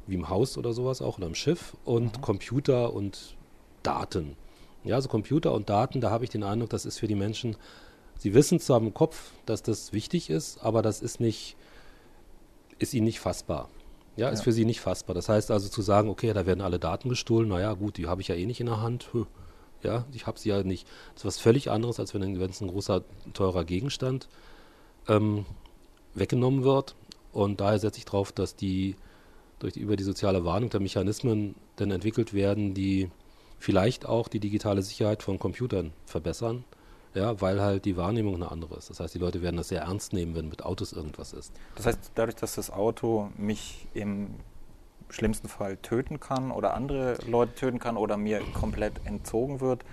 wie 0.06 0.16
im 0.16 0.28
Haus 0.28 0.58
oder 0.58 0.74
sowas 0.74 1.00
auch 1.00 1.16
oder 1.16 1.26
im 1.26 1.34
Schiff 1.34 1.74
und 1.86 2.18
mhm. 2.18 2.20
Computer 2.20 2.92
und 2.92 3.38
Daten. 3.82 4.36
Ja, 4.84 4.96
also 4.96 5.08
Computer 5.08 5.54
und 5.54 5.70
Daten, 5.70 6.02
da 6.02 6.10
habe 6.10 6.24
ich 6.24 6.30
den 6.30 6.42
Eindruck, 6.42 6.68
das 6.68 6.84
ist 6.84 6.98
für 6.98 7.08
die 7.08 7.14
Menschen 7.14 7.56
Sie 8.18 8.34
wissen 8.34 8.60
zwar 8.60 8.78
im 8.78 8.94
Kopf, 8.94 9.32
dass 9.44 9.62
das 9.62 9.92
wichtig 9.92 10.30
ist, 10.30 10.58
aber 10.62 10.82
das 10.82 11.00
ist 11.02 11.20
nicht, 11.20 11.56
ist 12.78 12.94
ihnen 12.94 13.04
nicht 13.04 13.20
fassbar. 13.20 13.68
Ja, 14.16 14.30
ist 14.30 14.40
ja. 14.40 14.44
für 14.44 14.52
sie 14.52 14.64
nicht 14.64 14.80
fassbar. 14.80 15.14
Das 15.14 15.28
heißt 15.28 15.50
also 15.50 15.68
zu 15.68 15.82
sagen, 15.82 16.08
okay, 16.08 16.32
da 16.32 16.46
werden 16.46 16.62
alle 16.62 16.78
Daten 16.78 17.10
gestohlen, 17.10 17.48
naja, 17.48 17.74
gut, 17.74 17.98
die 17.98 18.06
habe 18.06 18.22
ich 18.22 18.28
ja 18.28 18.34
eh 18.34 18.46
nicht 18.46 18.60
in 18.60 18.66
der 18.66 18.80
Hand. 18.80 19.08
Ja, 19.82 20.06
ich 20.12 20.26
habe 20.26 20.38
sie 20.38 20.48
ja 20.48 20.62
nicht. 20.62 20.88
Das 21.14 21.22
ist 21.22 21.24
was 21.26 21.38
völlig 21.38 21.70
anderes, 21.70 22.00
als 22.00 22.14
wenn 22.14 22.22
es 22.40 22.60
ein 22.60 22.68
großer, 22.68 23.04
teurer 23.34 23.64
Gegenstand 23.64 24.26
ähm, 25.06 25.44
weggenommen 26.14 26.64
wird. 26.64 26.96
Und 27.32 27.60
daher 27.60 27.78
setze 27.78 27.98
ich 27.98 28.06
darauf, 28.06 28.32
dass 28.32 28.56
die 28.56 28.96
durch 29.58 29.76
über 29.76 29.96
die 29.96 30.04
soziale 30.04 30.44
Warnung 30.44 30.70
der 30.70 30.80
Mechanismen 30.80 31.54
dann 31.76 31.90
entwickelt 31.90 32.32
werden, 32.32 32.72
die 32.72 33.10
vielleicht 33.58 34.06
auch 34.06 34.28
die 34.28 34.40
digitale 34.40 34.82
Sicherheit 34.82 35.22
von 35.22 35.38
Computern 35.38 35.92
verbessern 36.06 36.64
ja, 37.16 37.40
weil 37.40 37.60
halt 37.60 37.86
die 37.86 37.96
Wahrnehmung 37.96 38.34
eine 38.34 38.50
andere 38.50 38.76
ist. 38.76 38.90
Das 38.90 39.00
heißt, 39.00 39.14
die 39.14 39.18
Leute 39.18 39.40
werden 39.40 39.56
das 39.56 39.68
sehr 39.68 39.82
ernst 39.82 40.12
nehmen, 40.12 40.34
wenn 40.34 40.48
mit 40.48 40.64
Autos 40.64 40.92
irgendwas 40.92 41.32
ist. 41.32 41.52
Das 41.74 41.86
heißt, 41.86 42.12
dadurch, 42.14 42.36
dass 42.36 42.56
das 42.56 42.70
Auto 42.70 43.30
mich 43.38 43.88
im 43.94 44.34
schlimmsten 45.08 45.48
Fall 45.48 45.78
töten 45.78 46.20
kann 46.20 46.50
oder 46.50 46.74
andere 46.74 47.16
Leute 47.26 47.54
töten 47.54 47.78
kann 47.78 47.96
oder 47.96 48.16
mir 48.16 48.40
komplett 48.52 49.00
entzogen 49.04 49.60
wird, 49.60 49.84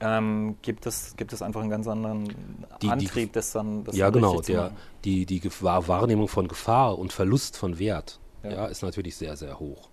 ähm, 0.00 0.56
gibt, 0.62 0.86
es, 0.86 1.14
gibt 1.16 1.34
es 1.34 1.42
einfach 1.42 1.60
einen 1.60 1.68
ganz 1.68 1.86
anderen 1.86 2.32
die, 2.80 2.88
Antrieb, 2.88 3.12
die, 3.12 3.32
das 3.32 3.52
dann 3.52 3.84
das 3.84 3.94
Ja, 3.96 4.08
genau. 4.08 4.40
Der, 4.40 4.72
die 5.04 5.26
die 5.26 5.42
Wahrnehmung 5.60 6.28
von 6.28 6.48
Gefahr 6.48 6.98
und 6.98 7.12
Verlust 7.12 7.58
von 7.58 7.78
Wert 7.78 8.18
ja. 8.42 8.50
ja. 8.50 8.66
ist 8.66 8.82
natürlich 8.82 9.16
sehr, 9.16 9.36
sehr 9.36 9.60
hoch. 9.60 9.90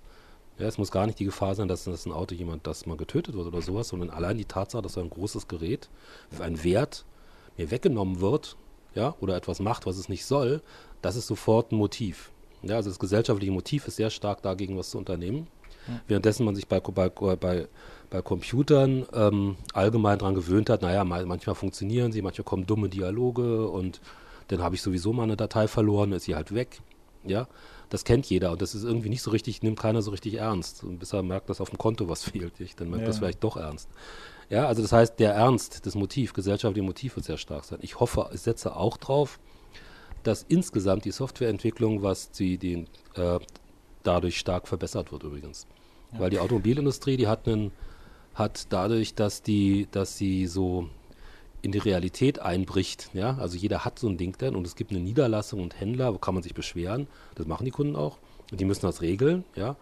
Ja, 0.59 0.65
es 0.65 0.77
muss 0.77 0.91
gar 0.91 1.05
nicht 1.05 1.19
die 1.19 1.25
Gefahr 1.25 1.53
sein, 1.55 1.67
dass, 1.67 1.83
dass 1.83 2.05
ein 2.05 2.11
Auto 2.11 2.33
jemand, 2.33 2.65
das 2.65 2.85
mal 2.85 2.97
getötet 2.97 3.35
wird 3.35 3.47
oder 3.47 3.61
sowas, 3.61 3.89
sondern 3.89 4.09
allein 4.09 4.37
die 4.37 4.45
Tatsache, 4.45 4.81
dass 4.81 4.93
so 4.93 5.01
ein 5.01 5.09
großes 5.09 5.47
Gerät, 5.47 5.89
ein 6.39 6.63
Wert 6.63 7.05
mir 7.57 7.69
weggenommen 7.69 8.21
wird, 8.21 8.55
ja, 8.95 9.15
oder 9.19 9.35
etwas 9.35 9.59
macht, 9.59 9.85
was 9.85 9.97
es 9.97 10.09
nicht 10.09 10.25
soll, 10.25 10.61
das 11.01 11.15
ist 11.15 11.27
sofort 11.27 11.71
ein 11.71 11.77
Motiv. 11.77 12.31
Ja, 12.63 12.77
also 12.77 12.89
das 12.89 12.97
gesellschaftliche 12.97 13.51
Motiv 13.51 13.87
ist 13.87 13.97
sehr 13.97 14.09
stark 14.09 14.41
dagegen, 14.41 14.77
was 14.77 14.89
zu 14.89 14.97
unternehmen. 14.97 15.47
Ja. 15.87 16.01
Währenddessen 16.07 16.45
man 16.45 16.55
sich 16.55 16.67
bei, 16.67 16.79
bei, 16.79 17.09
bei, 17.09 17.67
bei 18.09 18.21
Computern 18.21 19.05
ähm, 19.13 19.55
allgemein 19.73 20.17
daran 20.17 20.33
gewöhnt 20.33 20.69
hat, 20.69 20.81
naja, 20.81 21.03
manchmal 21.03 21.55
funktionieren 21.55 22.11
sie, 22.11 22.21
manchmal 22.23 22.45
kommen 22.45 22.65
dumme 22.65 22.89
Dialoge 22.89 23.67
und 23.67 24.01
dann 24.47 24.61
habe 24.63 24.75
ich 24.75 24.81
sowieso 24.81 25.13
mal 25.13 25.23
eine 25.23 25.37
Datei 25.37 25.67
verloren, 25.67 26.11
ist 26.13 26.23
sie 26.23 26.35
halt 26.35 26.53
weg. 26.53 26.79
Ja, 27.25 27.47
das 27.89 28.03
kennt 28.03 28.25
jeder 28.25 28.51
und 28.51 28.61
das 28.61 28.75
ist 28.75 28.83
irgendwie 28.83 29.09
nicht 29.09 29.21
so 29.21 29.31
richtig, 29.31 29.61
nimmt 29.63 29.79
keiner 29.79 30.01
so 30.01 30.11
richtig 30.11 30.35
ernst. 30.35 30.83
Und 30.83 30.99
bis 30.99 31.13
er 31.13 31.23
merkt, 31.23 31.49
dass 31.49 31.61
auf 31.61 31.69
dem 31.69 31.77
Konto 31.77 32.09
was 32.09 32.23
fehlt, 32.29 32.59
ich, 32.59 32.75
dann 32.75 32.89
merkt 32.89 33.03
ja. 33.03 33.07
das 33.07 33.19
vielleicht 33.19 33.43
doch 33.43 33.57
ernst. 33.57 33.89
Ja, 34.49 34.67
also 34.67 34.81
das 34.81 34.93
heißt, 34.93 35.19
der 35.19 35.33
Ernst, 35.33 35.85
das 35.85 35.95
Motiv, 35.95 36.31
gesellschaftliche 36.33 36.85
Motiv 36.85 37.15
wird 37.17 37.25
sehr 37.25 37.37
stark 37.37 37.65
sein. 37.65 37.79
Ich 37.81 37.99
hoffe, 37.99 38.29
ich 38.33 38.41
setze 38.41 38.75
auch 38.75 38.95
drauf, 38.95 39.39
dass 40.23 40.43
insgesamt 40.43 41.05
die 41.05 41.11
Softwareentwicklung, 41.11 42.01
was 42.01 42.31
die, 42.31 42.57
den, 42.57 42.87
äh, 43.15 43.39
dadurch 44.03 44.37
stark 44.37 44.67
verbessert 44.67 45.11
wird 45.11 45.23
übrigens. 45.23 45.67
Ja. 46.13 46.19
Weil 46.19 46.29
die 46.29 46.39
Automobilindustrie, 46.39 47.17
die 47.17 47.27
hat 47.27 47.47
einen, 47.47 47.71
hat 48.35 48.67
dadurch, 48.69 49.15
dass 49.15 49.41
die, 49.41 49.87
dass 49.91 50.17
sie 50.17 50.47
so 50.47 50.89
in 51.61 51.71
die 51.71 51.79
Realität 51.79 52.39
einbricht. 52.39 53.09
Ja? 53.13 53.37
Also 53.37 53.57
jeder 53.57 53.85
hat 53.85 53.99
so 53.99 54.07
ein 54.07 54.17
Ding 54.17 54.37
dann 54.37 54.55
und 54.55 54.65
es 54.67 54.75
gibt 54.75 54.91
eine 54.91 54.99
Niederlassung 54.99 55.61
und 55.61 55.79
Händler, 55.79 56.13
wo 56.13 56.17
kann 56.17 56.33
man 56.33 56.43
sich 56.43 56.53
beschweren. 56.53 57.07
Das 57.35 57.47
machen 57.47 57.65
die 57.65 57.71
Kunden 57.71 57.95
auch. 57.95 58.17
Und 58.51 58.59
die 58.61 58.65
müssen 58.65 58.85
das 58.85 59.01
regeln, 59.01 59.43
ja. 59.55 59.75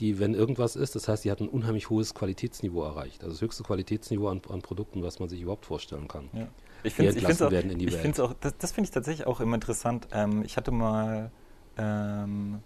Die, 0.00 0.18
wenn 0.18 0.34
irgendwas 0.34 0.74
ist, 0.74 0.96
das 0.96 1.06
heißt, 1.06 1.24
die 1.24 1.30
hat 1.30 1.40
ein 1.40 1.48
unheimlich 1.48 1.88
hohes 1.88 2.14
Qualitätsniveau 2.14 2.82
erreicht. 2.82 3.22
Also 3.22 3.34
das 3.34 3.42
höchste 3.42 3.62
Qualitätsniveau 3.62 4.26
an, 4.26 4.42
an 4.48 4.60
Produkten, 4.60 5.04
was 5.04 5.20
man 5.20 5.28
sich 5.28 5.40
überhaupt 5.40 5.66
vorstellen 5.66 6.08
kann. 6.08 6.28
Ja. 6.32 6.48
Ich 6.82 6.94
finde 6.94 7.12
es 7.12 8.20
auch, 8.20 8.30
auch, 8.30 8.34
das, 8.40 8.58
das 8.58 8.72
finde 8.72 8.88
ich 8.88 8.90
tatsächlich 8.90 9.26
auch 9.26 9.40
immer 9.40 9.54
interessant. 9.54 10.08
Ähm, 10.12 10.42
ich 10.44 10.56
hatte 10.56 10.72
mal 10.72 11.30
ähm, 11.78 12.60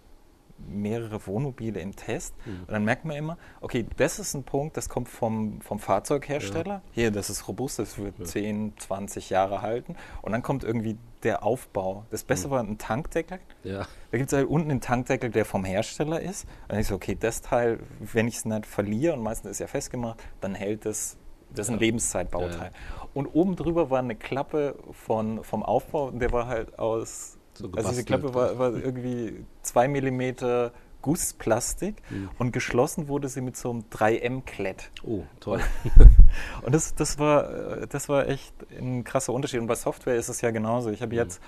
mehrere 0.67 1.25
Wohnmobile 1.25 1.79
im 1.79 1.95
Test. 1.95 2.35
Mhm. 2.45 2.61
Und 2.61 2.71
dann 2.71 2.83
merkt 2.83 3.05
man 3.05 3.15
immer, 3.15 3.37
okay, 3.61 3.85
das 3.97 4.19
ist 4.19 4.33
ein 4.33 4.43
Punkt, 4.43 4.77
das 4.77 4.89
kommt 4.89 5.09
vom, 5.09 5.61
vom 5.61 5.79
Fahrzeughersteller. 5.79 6.75
Ja. 6.75 6.81
Hier, 6.91 7.11
das 7.11 7.29
ist 7.29 7.47
robust, 7.47 7.79
das 7.79 7.97
wird 7.97 8.17
ja. 8.19 8.25
10, 8.25 8.73
20 8.77 9.29
Jahre 9.29 9.61
halten. 9.61 9.95
Und 10.21 10.31
dann 10.31 10.41
kommt 10.43 10.63
irgendwie 10.63 10.97
der 11.23 11.43
Aufbau. 11.43 12.05
Das 12.09 12.23
Beste 12.23 12.47
mhm. 12.47 12.51
war 12.51 12.59
ein 12.61 12.77
Tankdeckel. 12.77 13.39
Ja. 13.63 13.87
Da 14.11 14.17
gibt 14.17 14.31
es 14.31 14.37
halt 14.37 14.47
unten 14.47 14.71
einen 14.71 14.81
Tankdeckel, 14.81 15.29
der 15.29 15.45
vom 15.45 15.65
Hersteller 15.65 16.21
ist. 16.21 16.45
Und 16.63 16.71
dann 16.71 16.79
ich 16.79 16.87
so, 16.87 16.95
okay, 16.95 17.17
das 17.19 17.41
Teil, 17.41 17.79
wenn 17.99 18.27
ich 18.27 18.37
es 18.37 18.45
nicht 18.45 18.65
verliere, 18.65 19.13
und 19.13 19.23
meistens 19.23 19.51
ist 19.51 19.59
ja 19.59 19.67
festgemacht, 19.67 20.23
dann 20.41 20.55
hält 20.55 20.85
es 20.85 21.17
das 21.53 21.65
ist 21.65 21.71
ein 21.71 21.79
ja. 21.79 21.85
Lebenszeitbauteil. 21.85 22.71
Ja, 22.71 23.07
und 23.13 23.27
oben 23.27 23.55
drüber 23.55 23.89
war 23.89 23.99
eine 23.99 24.15
Klappe 24.15 24.75
von, 24.91 25.43
vom 25.43 25.63
Aufbau, 25.63 26.11
der 26.11 26.31
war 26.31 26.47
halt 26.47 26.77
aus 26.77 27.38
so 27.59 27.69
also 27.75 27.89
diese 27.89 28.05
Klappe 28.05 28.33
war, 28.33 28.57
war 28.57 28.73
irgendwie 28.73 29.45
zwei 29.61 29.87
Millimeter 29.87 30.71
Gussplastik 31.01 32.01
mhm. 32.09 32.29
und 32.39 32.51
geschlossen 32.51 33.07
wurde 33.07 33.27
sie 33.27 33.41
mit 33.41 33.55
so 33.55 33.69
einem 33.69 33.83
3M-Klett. 33.91 34.91
Oh, 35.03 35.23
toll. 35.39 35.61
und 36.63 36.73
das, 36.73 36.95
das, 36.95 37.19
war, 37.19 37.87
das 37.87 38.09
war 38.09 38.27
echt 38.27 38.53
ein 38.77 39.03
krasser 39.03 39.33
Unterschied. 39.33 39.61
Und 39.61 39.67
bei 39.67 39.75
Software 39.75 40.15
ist 40.15 40.29
es 40.29 40.41
ja 40.41 40.51
genauso. 40.51 40.89
Ich 40.89 41.01
habe 41.01 41.13
mhm. 41.13 41.19
jetzt, 41.19 41.41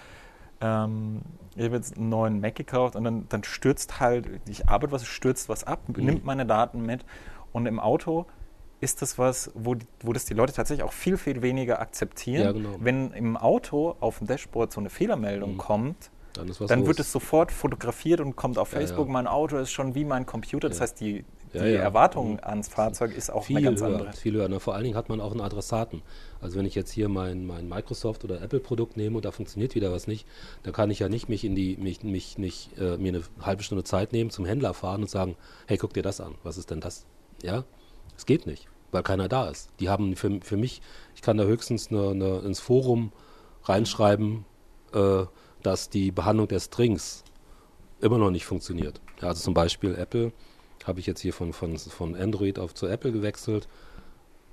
ähm, 0.61 1.21
ich 1.55 1.65
hab 1.65 1.73
jetzt 1.73 1.97
einen 1.97 2.09
neuen 2.09 2.39
Mac 2.39 2.55
gekauft 2.55 2.95
und 2.95 3.03
dann, 3.03 3.27
dann 3.29 3.43
stürzt 3.43 3.99
halt, 3.99 4.27
ich 4.47 4.69
arbeite 4.69 4.91
was, 4.91 5.05
stürzt 5.05 5.49
was 5.49 5.63
ab, 5.63 5.81
mhm. 5.87 6.05
nimmt 6.05 6.25
meine 6.25 6.45
Daten 6.45 6.85
mit 6.85 7.05
und 7.51 7.65
im 7.65 7.79
Auto 7.79 8.25
ist 8.81 9.01
das 9.01 9.17
was, 9.17 9.51
wo, 9.53 9.75
wo 10.01 10.11
das 10.11 10.25
die 10.25 10.33
Leute 10.33 10.53
tatsächlich 10.53 10.83
auch 10.83 10.91
viel, 10.91 11.17
viel 11.17 11.41
weniger 11.41 11.79
akzeptieren. 11.79 12.43
Ja, 12.43 12.51
genau. 12.51 12.75
Wenn 12.79 13.11
im 13.11 13.37
Auto 13.37 13.95
auf 13.99 14.17
dem 14.17 14.27
Dashboard 14.27 14.73
so 14.73 14.79
eine 14.79 14.89
Fehlermeldung 14.89 15.53
mhm. 15.53 15.57
kommt, 15.57 16.09
dann, 16.33 16.51
dann 16.67 16.87
wird 16.87 16.99
es 16.99 17.11
sofort 17.11 17.51
fotografiert 17.51 18.21
und 18.21 18.35
kommt 18.35 18.57
auf 18.57 18.69
Facebook. 18.69 19.07
Ja, 19.07 19.11
ja. 19.11 19.13
Mein 19.13 19.27
Auto 19.27 19.57
ist 19.57 19.71
schon 19.71 19.95
wie 19.95 20.05
mein 20.05 20.25
Computer. 20.25 20.69
Das 20.69 20.81
heißt, 20.81 20.99
die, 20.99 21.25
die 21.53 21.57
Erwartung 21.57 22.33
mhm. 22.33 22.39
ans 22.41 22.69
Fahrzeug 22.69 23.13
ist 23.13 23.29
auch 23.29 23.43
viel 23.43 23.57
eine 23.57 23.65
ganz 23.65 23.81
höher, 23.81 23.87
andere. 23.87 24.13
Viel 24.13 24.33
höher. 24.33 24.59
Vor 24.59 24.73
allen 24.73 24.85
Dingen 24.85 24.95
hat 24.95 25.09
man 25.09 25.21
auch 25.21 25.31
einen 25.31 25.41
Adressaten. 25.41 26.01
Also 26.39 26.57
wenn 26.57 26.65
ich 26.65 26.73
jetzt 26.73 26.91
hier 26.91 27.09
mein, 27.09 27.45
mein 27.45 27.67
Microsoft 27.67 28.23
oder 28.23 28.41
Apple 28.41 28.61
Produkt 28.61 28.97
nehme 28.97 29.17
und 29.17 29.25
da 29.25 29.31
funktioniert 29.31 29.75
wieder 29.75 29.91
was 29.91 30.07
nicht, 30.07 30.25
dann 30.63 30.73
kann 30.73 30.89
ich 30.89 30.99
ja 30.99 31.09
nicht 31.09 31.29
mich 31.29 31.43
in 31.43 31.53
die 31.53 31.77
mich, 31.77 32.01
mich 32.03 32.37
nicht 32.37 32.77
äh, 32.79 32.97
mir 32.97 33.09
eine 33.09 33.23
halbe 33.41 33.61
Stunde 33.61 33.83
Zeit 33.83 34.13
nehmen, 34.13 34.29
zum 34.31 34.45
Händler 34.45 34.73
fahren 34.73 35.01
und 35.01 35.09
sagen, 35.09 35.35
hey, 35.67 35.77
guck 35.77 35.93
dir 35.93 36.03
das 36.03 36.21
an. 36.21 36.33
Was 36.43 36.57
ist 36.57 36.71
denn 36.71 36.79
das? 36.79 37.05
Ja, 37.43 37.65
es 38.21 38.25
geht 38.25 38.45
nicht 38.45 38.67
weil 38.91 39.03
keiner 39.03 39.27
da 39.27 39.49
ist. 39.49 39.69
Die 39.79 39.89
haben 39.89 40.15
für, 40.15 40.39
für 40.41 40.57
mich, 40.57 40.81
ich 41.15 41.21
kann 41.21 41.37
da 41.37 41.45
höchstens 41.45 41.89
eine, 41.89 42.09
eine, 42.09 42.39
ins 42.39 42.59
Forum 42.59 43.11
reinschreiben, 43.63 44.45
äh, 44.93 45.23
dass 45.63 45.89
die 45.89 46.11
Behandlung 46.11 46.47
der 46.47 46.59
Strings 46.59 47.23
immer 48.01 48.17
noch 48.17 48.31
nicht 48.31 48.45
funktioniert. 48.45 48.99
Ja, 49.21 49.29
also 49.29 49.41
zum 49.41 49.53
Beispiel 49.53 49.95
Apple 49.95 50.31
habe 50.85 50.99
ich 50.99 51.05
jetzt 51.05 51.21
hier 51.21 51.33
von, 51.33 51.53
von, 51.53 51.77
von 51.77 52.15
Android 52.15 52.57
auf 52.57 52.73
zu 52.73 52.87
Apple 52.87 53.11
gewechselt 53.11 53.67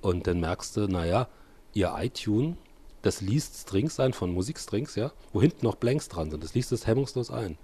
und 0.01 0.27
dann 0.27 0.39
merkst 0.39 0.77
du, 0.77 0.87
naja, 0.87 1.27
ihr 1.73 1.93
iTunes 1.97 2.55
das 3.01 3.21
liest 3.21 3.55
Strings 3.55 3.97
ein 4.01 4.11
von 4.11 4.33
Musikstrings, 4.33 4.95
ja, 4.95 5.13
wo 5.31 5.41
hinten 5.41 5.65
noch 5.65 5.75
Blanks 5.75 6.09
dran 6.09 6.29
sind. 6.31 6.43
Das 6.43 6.53
liest 6.53 6.73
es 6.73 6.85
hemmungslos 6.85 7.31
ein. 7.31 7.57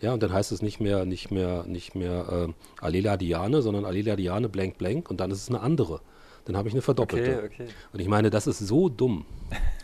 Ja, 0.00 0.12
und 0.12 0.22
dann 0.22 0.32
heißt 0.32 0.52
es 0.52 0.62
nicht 0.62 0.80
mehr, 0.80 1.04
nicht 1.04 1.30
mehr, 1.30 1.64
nicht 1.66 1.94
mehr 1.94 2.48
äh, 2.48 2.84
Alela 2.84 3.16
Diane, 3.16 3.62
sondern 3.62 3.84
Alela 3.84 4.16
Diane 4.16 4.48
blank 4.48 4.78
blank 4.78 5.10
und 5.10 5.20
dann 5.20 5.30
ist 5.30 5.42
es 5.42 5.48
eine 5.48 5.60
andere. 5.60 6.00
Dann 6.44 6.56
habe 6.56 6.68
ich 6.68 6.74
eine 6.74 6.82
verdoppelte. 6.82 7.44
Okay, 7.44 7.46
okay. 7.46 7.68
Und 7.92 8.00
ich 8.00 8.08
meine, 8.08 8.30
das 8.30 8.46
ist 8.46 8.58
so 8.58 8.88
dumm. 8.88 9.24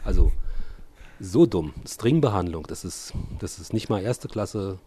Also 0.05 0.33
so 1.19 1.47
dumm. 1.47 1.73
Stringbehandlung, 1.87 2.67
das 2.67 2.85
ist, 2.85 3.15
das 3.39 3.59
ist 3.59 3.73
nicht 3.73 3.89
mal 3.89 4.03
erste 4.03 4.29
Klasse, 4.29 4.79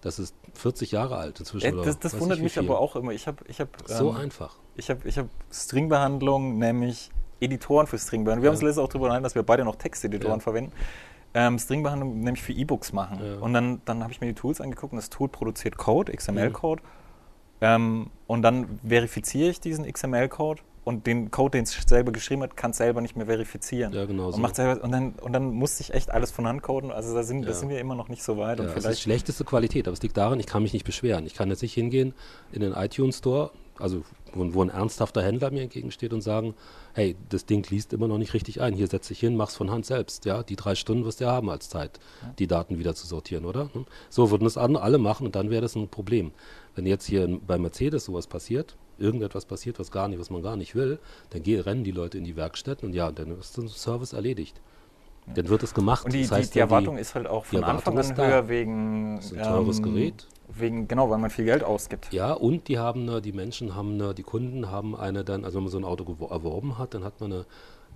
das 0.00 0.18
ist 0.18 0.34
40 0.54 0.92
Jahre 0.92 1.16
alt 1.16 1.40
inzwischen. 1.40 1.76
Ja, 1.76 1.84
das, 1.84 1.98
das 1.98 2.20
wundert 2.20 2.40
mich 2.40 2.52
viel. 2.52 2.62
aber 2.62 2.78
auch 2.78 2.94
immer. 2.94 3.12
Ich 3.12 3.26
habe, 3.26 3.44
ich 3.48 3.60
habe 3.60 3.70
so 3.86 4.10
ähm, 4.10 4.16
einfach. 4.16 4.56
Ich 4.76 4.90
habe, 4.90 5.08
ich 5.08 5.18
habe 5.18 5.28
Stringbehandlung, 5.50 6.58
nämlich 6.58 7.10
Editoren 7.40 7.86
für 7.86 7.98
Stringbehandlung. 7.98 8.42
Wir 8.42 8.48
ja. 8.48 8.50
haben 8.50 8.56
uns 8.56 8.62
letztes 8.62 8.82
auch 8.82 8.88
darüber 8.88 9.06
unterhalten, 9.06 9.24
dass 9.24 9.34
wir 9.34 9.42
beide 9.42 9.64
noch 9.64 9.76
Texteditoren 9.76 10.38
ja. 10.38 10.40
verwenden. 10.40 10.72
Ähm, 11.34 11.58
Stringbehandlung 11.58 12.20
nämlich 12.20 12.42
für 12.42 12.52
E-Books 12.52 12.92
machen. 12.92 13.18
Ja. 13.22 13.38
Und 13.38 13.52
dann, 13.52 13.82
dann 13.84 14.02
habe 14.02 14.12
ich 14.12 14.20
mir 14.20 14.28
die 14.28 14.34
Tools 14.34 14.60
angeguckt 14.60 14.92
und 14.92 14.96
das 14.96 15.10
Tool 15.10 15.28
produziert 15.28 15.76
Code, 15.76 16.12
XML-Code. 16.12 16.82
Mhm. 16.82 16.88
Ähm, 17.60 18.10
und 18.26 18.42
dann 18.42 18.78
verifiziere 18.86 19.50
ich 19.50 19.60
diesen 19.60 19.90
XML-Code 19.90 20.62
und 20.88 21.06
den 21.06 21.30
Code, 21.30 21.58
den 21.58 21.64
es 21.64 21.72
selber 21.86 22.12
geschrieben 22.12 22.42
hat, 22.42 22.56
kann 22.56 22.70
es 22.70 22.78
selber 22.78 23.02
nicht 23.02 23.14
mehr 23.14 23.26
verifizieren. 23.26 23.92
Ja, 23.92 24.06
genau. 24.06 24.28
Und, 24.28 24.32
so. 24.32 24.38
macht 24.38 24.56
selber, 24.56 24.82
und, 24.82 24.90
dann, 24.90 25.12
und 25.20 25.34
dann 25.34 25.52
musste 25.52 25.82
ich 25.82 25.92
echt 25.92 26.10
alles 26.10 26.30
von 26.30 26.46
Hand 26.48 26.62
coden. 26.62 26.90
Also 26.90 27.14
da 27.14 27.22
sind, 27.22 27.42
ja. 27.42 27.48
das 27.48 27.60
sind 27.60 27.68
wir 27.68 27.78
immer 27.78 27.94
noch 27.94 28.08
nicht 28.08 28.22
so 28.22 28.38
weit. 28.38 28.58
Ja, 28.58 28.64
und 28.64 28.70
vielleicht 28.70 28.86
das 28.86 28.92
ist 28.94 29.02
schlechteste 29.02 29.44
Qualität, 29.44 29.86
aber 29.86 29.92
es 29.92 30.00
liegt 30.00 30.16
daran, 30.16 30.40
ich 30.40 30.46
kann 30.46 30.62
mich 30.62 30.72
nicht 30.72 30.86
beschweren. 30.86 31.26
Ich 31.26 31.34
kann 31.34 31.50
jetzt 31.50 31.60
nicht 31.60 31.74
hingehen 31.74 32.14
in 32.52 32.62
den 32.62 32.72
iTunes 32.72 33.18
Store, 33.18 33.50
also 33.78 34.02
wo, 34.32 34.54
wo, 34.54 34.62
ein 34.62 34.70
ernsthafter 34.70 35.22
Händler 35.22 35.50
mir 35.50 35.60
entgegensteht 35.60 36.14
und 36.14 36.22
sagen, 36.22 36.54
hey, 36.94 37.16
das 37.28 37.44
Ding 37.44 37.68
liest 37.68 37.92
immer 37.92 38.08
noch 38.08 38.16
nicht 38.16 38.32
richtig 38.32 38.62
ein. 38.62 38.72
Hier 38.72 38.86
setze 38.86 39.12
ich 39.12 39.20
hin, 39.20 39.36
mach's 39.36 39.56
von 39.56 39.70
Hand 39.70 39.84
selbst. 39.84 40.24
Ja, 40.24 40.42
die 40.42 40.56
drei 40.56 40.74
Stunden 40.74 41.04
wirst 41.04 41.20
du 41.20 41.24
ja 41.24 41.32
haben 41.32 41.50
als 41.50 41.68
Zeit, 41.68 42.00
die 42.38 42.46
Daten 42.46 42.78
wieder 42.78 42.94
zu 42.94 43.06
sortieren, 43.06 43.44
oder? 43.44 43.68
Hm? 43.74 43.84
So 44.08 44.30
würden 44.30 44.46
es 44.46 44.56
alle 44.56 44.96
machen 44.96 45.26
und 45.26 45.36
dann 45.36 45.50
wäre 45.50 45.60
das 45.60 45.76
ein 45.76 45.88
Problem. 45.88 46.32
Wenn 46.74 46.86
jetzt 46.86 47.04
hier 47.04 47.38
bei 47.46 47.58
Mercedes 47.58 48.06
sowas 48.06 48.26
passiert, 48.26 48.74
irgendetwas 48.98 49.44
passiert, 49.44 49.78
was 49.78 49.90
gar 49.90 50.08
nicht, 50.08 50.18
was 50.18 50.30
man 50.30 50.42
gar 50.42 50.56
nicht 50.56 50.74
will, 50.74 50.98
dann 51.30 51.42
gehen, 51.42 51.60
rennen 51.60 51.84
die 51.84 51.90
Leute 51.90 52.18
in 52.18 52.24
die 52.24 52.36
Werkstätten 52.36 52.88
und 52.88 52.94
ja, 52.94 53.10
dann 53.12 53.38
ist 53.38 53.56
der 53.56 53.68
Service 53.68 54.12
erledigt. 54.12 54.60
Dann 55.34 55.48
wird 55.48 55.62
es 55.62 55.74
gemacht. 55.74 56.06
Und 56.06 56.14
die, 56.14 56.22
das 56.22 56.32
heißt, 56.32 56.50
die, 56.50 56.54
die 56.54 56.60
Erwartung 56.60 56.96
die, 56.96 57.02
ist 57.02 57.14
halt 57.14 57.26
auch 57.26 57.44
von 57.44 57.62
Anfang 57.64 57.98
an 57.98 58.16
höher 58.16 58.48
wegen. 58.48 59.16
Das 59.16 59.26
ist 59.26 59.36
ein 59.36 59.44
teures 59.44 59.78
ähm, 59.78 59.84
Gerät. 59.84 60.26
Wegen, 60.48 60.88
genau, 60.88 61.10
weil 61.10 61.18
man 61.18 61.30
viel 61.30 61.44
Geld 61.44 61.62
ausgibt. 61.62 62.12
Ja, 62.12 62.32
und 62.32 62.68
die 62.68 62.78
haben, 62.78 63.04
ne, 63.04 63.20
die 63.20 63.32
Menschen 63.32 63.74
haben, 63.74 63.96
ne, 63.98 64.14
die 64.14 64.22
Kunden 64.22 64.70
haben 64.70 64.96
eine 64.96 65.22
dann, 65.22 65.44
also 65.44 65.56
wenn 65.56 65.64
man 65.64 65.72
so 65.72 65.78
ein 65.78 65.84
Auto 65.84 66.04
erworben 66.30 66.78
hat, 66.78 66.94
dann 66.94 67.04
hat 67.04 67.20
man 67.20 67.32
eine, 67.32 67.46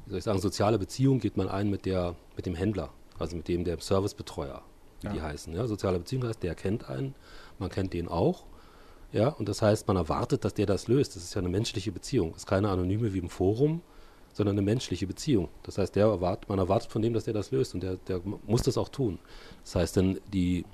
wie 0.04 0.10
soll 0.10 0.18
ich 0.18 0.24
sagen, 0.24 0.38
soziale 0.38 0.78
Beziehung, 0.78 1.18
geht 1.18 1.38
man 1.38 1.48
ein 1.48 1.70
mit 1.70 1.86
der, 1.86 2.14
mit 2.36 2.44
dem 2.44 2.54
Händler, 2.54 2.90
also 3.18 3.36
mit 3.36 3.48
dem 3.48 3.64
der 3.64 3.80
Servicebetreuer, 3.80 4.62
wie 5.00 5.06
ja. 5.06 5.12
die 5.14 5.22
heißen. 5.22 5.54
Ja, 5.54 5.66
soziale 5.66 5.98
Beziehung 5.98 6.24
heißt, 6.26 6.42
der 6.42 6.54
kennt 6.54 6.90
einen, 6.90 7.14
man 7.58 7.70
kennt 7.70 7.94
den 7.94 8.08
auch. 8.08 8.44
Ja, 9.12 9.28
und 9.28 9.48
das 9.48 9.60
heißt, 9.60 9.86
man 9.88 9.96
erwartet, 9.96 10.44
dass 10.44 10.54
der 10.54 10.66
das 10.66 10.88
löst. 10.88 11.16
Das 11.16 11.22
ist 11.22 11.34
ja 11.34 11.40
eine 11.40 11.50
menschliche 11.50 11.92
Beziehung. 11.92 12.32
Das 12.32 12.42
ist 12.42 12.46
keine 12.46 12.70
anonyme 12.70 13.12
wie 13.12 13.18
im 13.18 13.28
Forum, 13.28 13.82
sondern 14.32 14.54
eine 14.56 14.62
menschliche 14.62 15.06
Beziehung. 15.06 15.48
Das 15.64 15.76
heißt, 15.76 15.94
der 15.96 16.06
erwartet, 16.06 16.48
man 16.48 16.58
erwartet 16.58 16.90
von 16.90 17.02
dem, 17.02 17.12
dass 17.12 17.24
der 17.24 17.34
das 17.34 17.50
löst 17.50 17.74
und 17.74 17.82
der, 17.82 17.96
der 18.08 18.20
muss 18.46 18.62
das 18.62 18.78
auch 18.78 18.88
tun. 18.88 19.18
Das 19.64 19.74
heißt, 19.74 19.96
dann 19.98 20.18
die, 20.32 20.64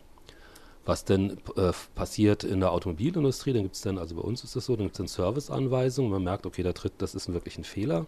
was 0.86 1.04
denn 1.04 1.38
äh, 1.56 1.72
passiert 1.96 2.44
in 2.44 2.60
der 2.60 2.70
Automobilindustrie, 2.70 3.52
dann 3.52 3.64
gibt 3.64 3.74
es 3.74 3.80
dann, 3.82 3.98
also 3.98 4.14
bei 4.14 4.22
uns 4.22 4.44
ist 4.44 4.54
das 4.54 4.66
so, 4.66 4.76
dann 4.76 4.86
gibt 4.86 4.94
es 4.94 4.98
dann 4.98 5.08
Serviceanweisungen, 5.08 6.10
man 6.10 6.22
merkt, 6.22 6.46
okay, 6.46 6.62
da 6.62 6.72
tritt, 6.72 6.92
das 6.98 7.16
ist 7.16 7.32
wirklich 7.32 7.58
ein 7.58 7.64
Fehler, 7.64 8.06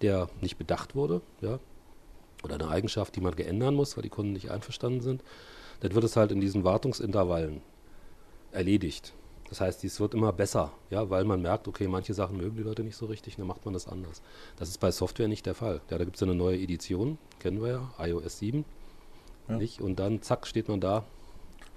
der 0.00 0.30
nicht 0.40 0.56
bedacht 0.56 0.94
wurde, 0.94 1.20
ja, 1.42 1.58
oder 2.42 2.54
eine 2.54 2.68
Eigenschaft, 2.68 3.16
die 3.16 3.20
man 3.20 3.36
geändern 3.36 3.74
muss, 3.74 3.96
weil 3.96 4.02
die 4.02 4.08
Kunden 4.08 4.32
nicht 4.32 4.50
einverstanden 4.50 5.00
sind. 5.00 5.22
Dann 5.80 5.94
wird 5.94 6.04
es 6.04 6.16
halt 6.16 6.32
in 6.32 6.40
diesen 6.40 6.64
Wartungsintervallen 6.64 7.60
erledigt. 8.52 9.12
Das 9.48 9.60
heißt, 9.60 9.82
es 9.84 9.98
wird 9.98 10.14
immer 10.14 10.32
besser, 10.32 10.72
ja, 10.90 11.08
weil 11.08 11.24
man 11.24 11.40
merkt, 11.40 11.68
okay, 11.68 11.88
manche 11.88 12.12
Sachen 12.12 12.36
mögen 12.36 12.56
die 12.56 12.62
Leute 12.62 12.82
nicht 12.82 12.96
so 12.96 13.06
richtig, 13.06 13.36
dann 13.36 13.46
macht 13.46 13.64
man 13.64 13.72
das 13.72 13.88
anders. 13.88 14.20
Das 14.58 14.68
ist 14.68 14.78
bei 14.78 14.90
Software 14.90 15.28
nicht 15.28 15.46
der 15.46 15.54
Fall. 15.54 15.80
Ja, 15.90 15.96
da 15.96 16.04
gibt 16.04 16.16
es 16.16 16.22
eine 16.22 16.34
neue 16.34 16.58
Edition, 16.58 17.18
kennen 17.40 17.62
wir 17.62 17.68
ja, 17.98 18.06
iOS 18.06 18.38
7. 18.38 18.64
Ja. 19.48 19.56
Nicht? 19.56 19.80
Und 19.80 19.98
dann 19.98 20.20
zack 20.20 20.46
steht 20.46 20.68
man 20.68 20.80
da. 20.80 21.04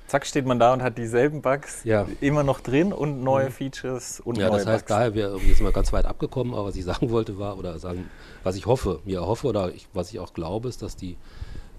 Zack 0.07 0.26
steht 0.26 0.45
man 0.45 0.59
da 0.59 0.74
und 0.74 0.84
hat 0.84 0.97
dieselben 0.97 1.41
Bugs 1.41 1.86
ja. 1.86 2.05
immer 2.19 2.43
noch 2.43 2.59
drin 2.59 2.91
und 2.91 3.24
neue 3.24 3.45
mhm. 3.45 3.53
Features 3.53 4.19
und 4.19 4.38
ja, 4.38 4.49
neue 4.49 4.57
das 4.57 4.67
heißt, 4.67 4.86
Bugs. 4.86 4.89
daher 4.89 5.13
wir 5.15 5.38
jetzt 5.38 5.61
mal 5.61 5.72
ganz 5.72 5.93
weit 5.93 6.05
abgekommen, 6.05 6.53
aber 6.53 6.65
was 6.65 6.76
ich 6.76 6.84
sagen 6.91 7.09
wollte 7.09 7.39
war, 7.39 7.57
oder 7.57 7.80
sagen, 7.80 8.09
was 8.43 8.57
ich 8.57 8.65
hoffe, 8.65 8.99
mir 9.05 9.22
hoffe 9.22 9.47
oder 9.47 9.74
ich, 9.74 9.88
was 9.93 10.11
ich 10.11 10.19
auch 10.19 10.34
glaube, 10.34 10.67
ist, 10.67 10.82
dass 10.82 10.97
die, 10.97 11.15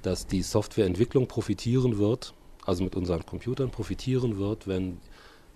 dass 0.00 0.26
die 0.26 0.40
Softwareentwicklung 0.40 1.26
profitieren 1.26 1.98
wird, 1.98 2.32
also 2.64 2.82
mit 2.82 2.96
unseren 2.96 3.26
Computern 3.26 3.70
profitieren 3.70 4.38
wird, 4.38 4.66
wenn 4.66 4.98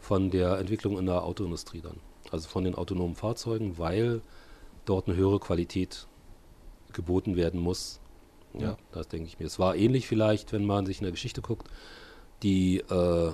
von 0.06 0.30
der 0.30 0.58
Entwicklung 0.58 0.98
in 0.98 1.06
der 1.06 1.24
Autoindustrie 1.24 1.80
dann. 1.80 1.98
Also 2.30 2.48
von 2.48 2.62
den 2.62 2.76
autonomen 2.76 3.16
Fahrzeugen, 3.16 3.76
weil 3.76 4.22
dort 4.84 5.08
eine 5.08 5.16
höhere 5.16 5.40
Qualität 5.40 6.06
geboten 6.92 7.34
werden 7.34 7.60
muss. 7.60 7.98
Ja, 8.54 8.60
ja. 8.60 8.76
das 8.92 9.08
denke 9.08 9.26
ich 9.26 9.40
mir. 9.40 9.46
Es 9.46 9.58
war 9.58 9.74
ähnlich 9.74 10.06
vielleicht, 10.06 10.52
wenn 10.52 10.64
man 10.64 10.86
sich 10.86 10.98
in 10.98 11.04
der 11.04 11.10
Geschichte 11.10 11.42
guckt. 11.42 11.68
Die 12.44 12.78
äh, 12.78 13.32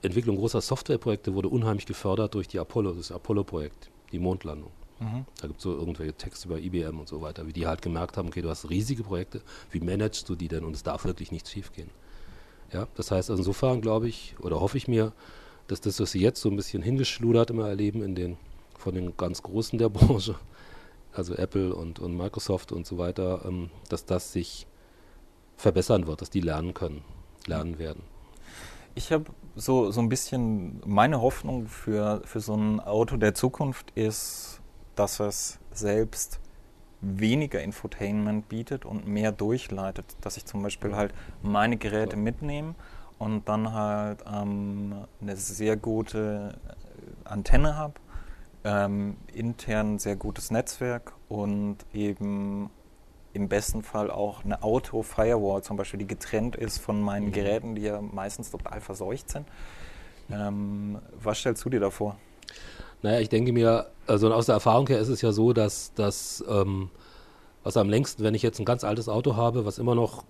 Entwicklung 0.00 0.36
großer 0.36 0.62
Softwareprojekte 0.62 1.34
wurde 1.34 1.50
unheimlich 1.50 1.84
gefördert 1.84 2.32
durch 2.34 2.48
die 2.48 2.58
Apollo, 2.58 2.94
das 2.94 3.12
Apollo-Projekt, 3.12 3.90
die 4.12 4.18
Mondlandung. 4.18 4.70
Mhm. 4.98 5.26
Da 5.42 5.46
gibt 5.46 5.58
es 5.58 5.64
so 5.64 5.76
irgendwelche 5.76 6.14
Texte 6.14 6.48
über 6.48 6.58
IBM 6.58 6.98
und 6.98 7.08
so 7.08 7.20
weiter, 7.20 7.46
wie 7.46 7.52
die 7.52 7.66
halt 7.66 7.82
gemerkt 7.82 8.16
haben, 8.16 8.28
okay, 8.28 8.40
du 8.40 8.48
hast 8.48 8.70
riesige 8.70 9.02
Projekte, 9.02 9.42
wie 9.70 9.80
managst 9.80 10.26
du 10.26 10.36
die 10.36 10.48
denn 10.48 10.64
und 10.64 10.74
es 10.74 10.82
darf 10.82 11.04
wirklich 11.04 11.32
nichts 11.32 11.50
schiefgehen. 11.50 11.90
Ja, 12.72 12.88
das 12.94 13.10
heißt, 13.10 13.28
insofern 13.28 13.82
glaube 13.82 14.08
ich 14.08 14.36
oder 14.40 14.58
hoffe 14.58 14.78
ich 14.78 14.88
mir, 14.88 15.12
dass 15.68 15.80
das, 15.80 16.00
was 16.00 16.12
sie 16.12 16.20
jetzt 16.20 16.40
so 16.40 16.48
ein 16.48 16.56
bisschen 16.56 16.82
hingeschludert 16.82 17.50
immer 17.50 17.68
erleben 17.68 18.02
in 18.02 18.14
den, 18.14 18.36
von 18.78 18.94
den 18.94 19.16
ganz 19.16 19.42
Großen 19.42 19.78
der 19.78 19.88
Branche, 19.88 20.36
also 21.12 21.34
Apple 21.34 21.74
und, 21.74 21.98
und 21.98 22.16
Microsoft 22.16 22.72
und 22.72 22.86
so 22.86 22.98
weiter, 22.98 23.42
ähm, 23.46 23.70
dass 23.88 24.04
das 24.04 24.32
sich 24.32 24.66
verbessern 25.56 26.06
wird, 26.06 26.20
dass 26.20 26.30
die 26.30 26.40
lernen 26.40 26.74
können, 26.74 27.02
lernen 27.46 27.78
werden. 27.78 28.02
Ich 28.94 29.12
habe 29.12 29.24
so, 29.54 29.90
so 29.90 30.00
ein 30.00 30.08
bisschen 30.08 30.80
meine 30.86 31.20
Hoffnung 31.20 31.66
für, 31.66 32.22
für 32.24 32.40
so 32.40 32.54
ein 32.54 32.80
Auto 32.80 33.16
der 33.16 33.34
Zukunft 33.34 33.90
ist, 33.94 34.60
dass 34.94 35.20
es 35.20 35.58
selbst 35.72 36.40
weniger 37.00 37.62
Infotainment 37.62 38.48
bietet 38.48 38.84
und 38.84 39.06
mehr 39.06 39.32
durchleitet. 39.32 40.16
Dass 40.22 40.36
ich 40.36 40.46
zum 40.46 40.62
Beispiel 40.62 40.94
halt 40.96 41.12
meine 41.42 41.76
Geräte 41.76 42.16
mitnehme 42.16 42.74
und 43.18 43.48
dann 43.48 43.72
halt 43.72 44.24
ähm, 44.32 45.04
eine 45.20 45.36
sehr 45.36 45.76
gute 45.76 46.54
äh, 46.68 47.28
Antenne 47.28 47.76
habe, 47.76 47.94
ähm, 48.64 49.16
intern 49.32 49.98
sehr 49.98 50.16
gutes 50.16 50.50
Netzwerk 50.50 51.12
und 51.28 51.78
eben 51.92 52.70
im 53.32 53.48
besten 53.48 53.82
Fall 53.82 54.10
auch 54.10 54.44
eine 54.44 54.62
Auto-Firewall 54.62 55.62
zum 55.62 55.76
Beispiel, 55.76 55.98
die 55.98 56.06
getrennt 56.06 56.56
ist 56.56 56.78
von 56.78 57.00
meinen 57.00 57.26
mhm. 57.26 57.32
Geräten, 57.32 57.74
die 57.74 57.82
ja 57.82 58.00
meistens 58.00 58.50
total 58.50 58.80
verseucht 58.80 59.30
sind. 59.30 59.46
Ähm, 60.30 60.98
was 61.22 61.38
stellst 61.38 61.64
du 61.64 61.70
dir 61.70 61.80
da 61.80 61.90
vor? 61.90 62.16
Naja, 63.02 63.20
ich 63.20 63.28
denke 63.28 63.52
mir, 63.52 63.86
also 64.06 64.32
aus 64.32 64.46
der 64.46 64.54
Erfahrung 64.54 64.86
her 64.88 64.98
ist 64.98 65.08
es 65.08 65.20
ja 65.20 65.32
so, 65.32 65.52
dass 65.52 65.92
das, 65.94 66.42
ähm, 66.48 66.90
was 67.62 67.76
am 67.76 67.88
längsten, 67.88 68.24
wenn 68.24 68.34
ich 68.34 68.42
jetzt 68.42 68.58
ein 68.58 68.64
ganz 68.64 68.84
altes 68.84 69.08
Auto 69.08 69.36
habe, 69.36 69.66
was 69.66 69.78
immer 69.78 69.94
noch 69.94 70.24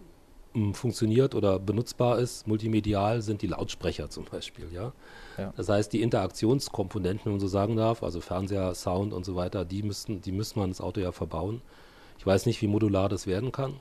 funktioniert 0.75 1.35
oder 1.35 1.59
benutzbar 1.59 2.19
ist, 2.19 2.47
multimedial, 2.47 3.23
sind 3.23 3.43
die 3.43 3.47
Lautsprecher 3.47 4.11
zum 4.11 4.25
Beispiel. 4.25 4.67
Ja? 4.73 4.93
ja? 5.37 5.53
Das 5.57 5.69
heißt, 5.69 5.93
die 5.93 6.03
Interaktionskomponenten, 6.03 7.27
wenn 7.27 7.33
man 7.33 7.41
so 7.41 7.49
sagen 7.49 7.77
darf, 7.77 8.03
also 8.03 8.21
Fernseher, 8.21 8.75
Sound 8.75 9.13
und 9.13 9.25
so 9.25 9.37
weiter, 9.37 9.65
die 9.65 9.83
müssen, 9.83 10.21
die 10.23 10.33
müssen 10.33 10.59
man 10.59 10.71
ins 10.71 10.81
Auto 10.81 11.01
ja 11.01 11.13
verbauen. 11.13 11.63
Ich 12.19 12.27
weiß 12.27 12.47
nicht, 12.47 12.63
wie 12.63 12.69
modular 12.69 13.09
das 13.09 13.27
werden 13.27 13.53
kann. 13.53 13.75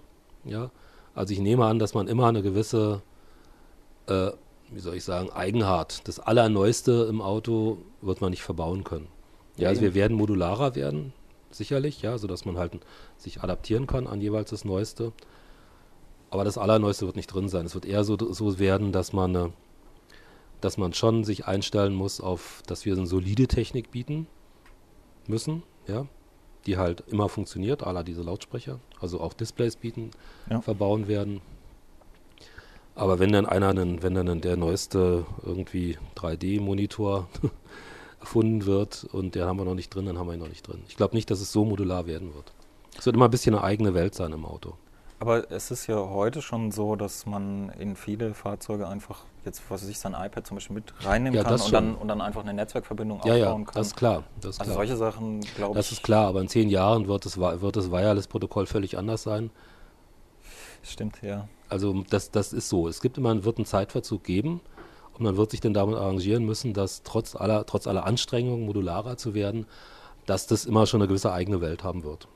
Ja? 0.44 0.72
Also 1.14 1.34
ich 1.34 1.40
nehme 1.40 1.66
an, 1.66 1.80
dass 1.80 1.94
man 1.94 2.08
immer 2.08 2.28
eine 2.28 2.42
gewisse, 2.42 3.02
äh, 4.08 4.32
wie 4.70 4.80
soll 4.80 4.96
ich 4.96 5.04
sagen, 5.04 5.32
Eigenart, 5.32 6.08
das 6.08 6.20
Allerneueste 6.20 7.08
im 7.10 7.22
Auto 7.22 7.78
wird 8.02 8.22
man 8.22 8.32
nicht 8.32 8.44
verbauen 8.44 8.84
können. 8.84 9.08
Ja, 9.58 9.70
also 9.70 9.82
wir 9.82 9.94
werden 9.94 10.18
modularer 10.18 10.76
werden, 10.76 11.14
sicherlich, 11.50 12.02
ja, 12.02 12.18
sodass 12.18 12.44
man 12.44 12.58
halt 12.58 12.74
sich 13.18 13.42
adaptieren 13.42 13.88
kann 13.88 14.08
an 14.08 14.20
jeweils 14.20 14.50
das 14.50 14.66
Neueste. 14.66 15.14
Aber 16.30 16.44
das 16.44 16.58
Allerneueste 16.58 17.06
wird 17.06 17.16
nicht 17.16 17.28
drin 17.28 17.50
sein. 17.50 17.66
Es 17.66 17.76
wird 17.76 17.86
eher 17.86 18.04
so, 18.04 18.18
so 18.18 18.60
werden, 18.60 18.92
dass 18.92 19.14
man, 19.14 19.36
äh, 19.36 19.50
dass 20.62 20.78
man 20.78 20.94
schon 20.94 21.24
sich 21.24 21.46
einstellen 21.46 21.94
muss 21.94 22.20
auf, 22.20 22.62
dass 22.68 22.86
wir 22.86 22.96
eine 22.96 23.08
solide 23.08 23.48
Technik 23.48 23.92
bieten 23.92 24.28
müssen, 25.28 25.64
ja, 25.88 26.08
die 26.66 26.78
halt 26.78 27.04
immer 27.08 27.30
funktioniert, 27.30 27.84
aller 27.84 28.04
diese 28.04 28.24
Lautsprecher, 28.24 28.80
also 29.00 29.22
auch 29.22 29.34
Displays 29.34 29.76
bieten, 29.76 30.12
ja. 30.50 30.62
verbauen 30.62 31.08
werden. 31.08 31.42
Aber 32.96 33.20
wenn 33.20 33.32
dann 33.32 33.46
einer, 33.46 33.70
einen, 33.70 34.02
wenn 34.02 34.16
dann 34.16 34.42
der 34.42 34.56
neueste 34.56 35.26
irgendwie 35.44 35.98
3D-Monitor 36.16 37.28
erfunden 38.20 38.66
wird 38.66 39.06
und 39.12 39.36
den 39.36 39.44
haben 39.44 39.58
wir 39.58 39.66
noch 39.66 39.76
nicht 39.76 39.94
drin, 39.94 40.06
dann 40.06 40.18
haben 40.18 40.28
wir 40.28 40.34
ihn 40.34 40.40
noch 40.40 40.50
nicht 40.50 40.68
drin. 40.68 40.82
Ich 40.88 40.96
glaube 40.96 41.16
nicht, 41.16 41.30
dass 41.30 41.42
es 41.42 41.52
so 41.52 41.66
modular 41.66 42.08
werden 42.08 42.34
wird. 42.34 42.54
Es 42.98 43.06
wird 43.06 43.16
immer 43.16 43.26
ein 43.26 43.32
bisschen 43.32 43.54
eine 43.54 43.64
eigene 43.64 43.94
Welt 43.94 44.16
sein 44.16 44.32
im 44.32 44.46
Auto. 44.46 44.76
Aber 45.20 45.50
es 45.50 45.72
ist 45.72 45.88
ja 45.88 45.96
heute 45.96 46.42
schon 46.42 46.72
so, 46.72 46.96
dass 46.96 47.26
man 47.26 47.70
in 47.70 47.96
viele 47.96 48.34
Fahrzeuge 48.34 48.88
einfach 48.88 49.24
jetzt, 49.46 49.62
was 49.70 49.82
weiß 49.82 49.90
ich, 49.90 49.98
sein 49.98 50.14
iPad 50.14 50.46
zum 50.46 50.58
Beispiel 50.58 50.74
mit 50.76 50.94
reinnehmen 51.06 51.38
Ja, 51.38 51.44
kann 51.44 51.62
und 51.62 51.72
dann, 51.74 51.96
und 51.96 52.08
dann 52.10 52.22
einfach 52.22 52.42
eine 52.42 52.54
Netzwerkverbindung 52.54 53.22
Ja, 53.24 53.36
ja, 53.36 53.46
aufbauen 53.48 53.66
kann. 53.66 53.76
das 53.76 53.88
ist 53.88 53.96
klar. 53.96 54.24
Das 54.42 54.52
ist 54.56 54.60
also 54.60 54.74
klar. 54.74 54.86
solche 54.86 54.98
Sachen, 54.98 55.40
glaube 55.56 55.72
ich. 55.72 55.78
Das 55.78 55.92
ist 55.94 56.04
klar, 56.04 56.28
aber 56.28 56.42
in 56.42 56.50
zehn 56.50 56.70
Jahren 56.70 57.08
wird 57.08 57.26
das, 57.26 57.38
Wi- 57.38 57.62
wird 57.62 57.76
das 57.78 57.92
Wireless-Protokoll 57.92 58.66
völlig 58.66 58.98
anders 58.98 59.24
sein. 59.24 59.52
Stimmt, 60.84 61.22
ja. 61.22 61.48
Also 61.70 62.04
das, 62.10 62.32
das 62.32 62.52
ist 62.54 62.70
so. 62.70 62.88
Es 62.88 63.02
gibt 63.02 63.18
immer, 63.18 63.44
wird 63.44 63.58
einen 63.58 63.66
Zeitverzug 63.66 64.24
geben 64.24 64.60
und 65.14 65.24
man 65.24 65.38
wird 65.38 65.52
sich 65.52 65.62
dann 65.62 65.74
damit 65.74 65.96
arrangieren 65.96 66.46
müssen, 66.46 66.74
dass 66.74 67.04
trotz 67.04 67.36
aller, 67.36 67.66
trotz 67.66 67.88
aller 67.88 68.06
Anstrengungen, 68.06 68.66
modularer 68.66 69.18
zu 69.18 69.34
werden, 69.34 69.66
dass 70.26 70.46
das 70.46 70.66
immer 70.66 70.86
schon 70.88 71.02
eine 71.02 71.08
gewisse 71.08 71.32
eigene 71.32 71.62
Welt 71.62 71.84
haben 71.84 72.04
wird. 72.04 72.28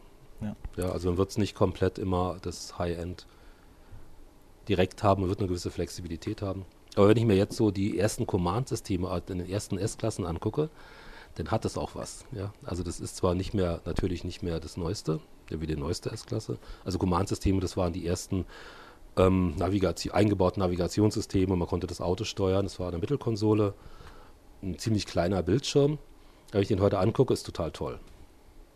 Ja. 0.41 0.55
Ja, 0.77 0.91
also 0.91 1.09
man 1.09 1.17
wird 1.17 1.31
es 1.31 1.37
nicht 1.37 1.55
komplett 1.55 1.97
immer 1.97 2.37
das 2.41 2.77
High-End 2.77 3.25
direkt 4.67 5.03
haben, 5.03 5.21
man 5.21 5.29
wird 5.29 5.39
eine 5.39 5.47
gewisse 5.47 5.71
Flexibilität 5.71 6.41
haben. 6.41 6.65
Aber 6.95 7.09
wenn 7.09 7.17
ich 7.17 7.25
mir 7.25 7.35
jetzt 7.35 7.55
so 7.55 7.71
die 7.71 7.97
ersten 7.97 8.25
Command-Systeme 8.27 9.21
in 9.27 9.39
den 9.39 9.49
ersten 9.49 9.77
S-Klassen 9.77 10.25
angucke, 10.25 10.69
dann 11.35 11.51
hat 11.51 11.65
das 11.65 11.77
auch 11.77 11.95
was. 11.95 12.25
Ja? 12.31 12.53
Also 12.63 12.83
das 12.83 12.99
ist 12.99 13.15
zwar 13.15 13.35
nicht 13.35 13.53
mehr, 13.53 13.81
natürlich 13.85 14.23
nicht 14.23 14.43
mehr 14.43 14.59
das 14.59 14.77
Neueste, 14.77 15.19
wie 15.49 15.67
die 15.67 15.75
neueste 15.75 16.11
S-Klasse. 16.11 16.57
Also 16.83 16.97
Command-Systeme, 16.99 17.59
das 17.59 17.77
waren 17.77 17.93
die 17.93 18.05
ersten 18.05 18.45
ähm, 19.17 19.55
Navigation, 19.55 20.13
eingebauten 20.13 20.61
Navigationssysteme, 20.61 21.55
man 21.55 21.67
konnte 21.67 21.87
das 21.87 22.01
Auto 22.01 22.23
steuern, 22.23 22.65
das 22.65 22.79
war 22.79 22.89
eine 22.89 22.97
Mittelkonsole, 22.97 23.73
ein 24.61 24.77
ziemlich 24.77 25.05
kleiner 25.05 25.41
Bildschirm. 25.43 25.97
Wenn 26.51 26.61
ich 26.61 26.67
den 26.67 26.81
heute 26.81 26.99
angucke, 26.99 27.33
ist 27.33 27.45
total 27.45 27.71
toll. 27.71 27.99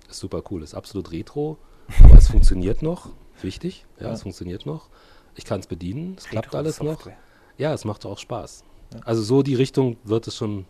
Ist 0.10 0.20
super 0.20 0.43
cool, 0.51 0.64
ist 0.64 0.74
absolut 0.76 1.12
retro, 1.12 1.58
aber 2.04 2.18
es 2.18 2.28
funktioniert 2.30 2.82
noch. 2.82 3.10
Wichtig, 3.41 3.86
ja, 3.99 4.08
Ja. 4.08 4.14
es 4.14 4.22
funktioniert 4.22 4.66
noch. 4.66 4.89
Ich 5.36 5.45
kann 5.45 5.60
es 5.60 5.68
bedienen, 5.68 6.16
es 6.18 6.26
klappt 6.26 6.54
alles 6.56 6.80
noch. 6.80 6.86
Retro-Software. 6.91 7.18
Ja, 7.58 7.74
es 7.74 7.84
macht 7.86 8.06
auch 8.06 8.18
Spaß. 8.20 8.64
Ja. 8.93 8.99
Also 9.06 9.24
so 9.24 9.41
die 9.43 9.56
Richtung 9.56 9.97
wird 10.04 10.28
es 10.28 10.36
schon 10.36 10.66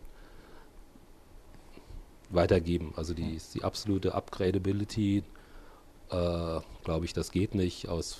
weitergeben. 2.30 2.94
Also 2.96 3.14
die, 3.14 3.40
die 3.54 3.64
absolute 3.64 4.16
Upgradability, 4.16 5.24
äh, 6.10 6.60
glaube 6.84 7.06
ich, 7.06 7.14
das 7.14 7.32
geht 7.32 7.54
nicht 7.56 7.90
aus 7.90 8.20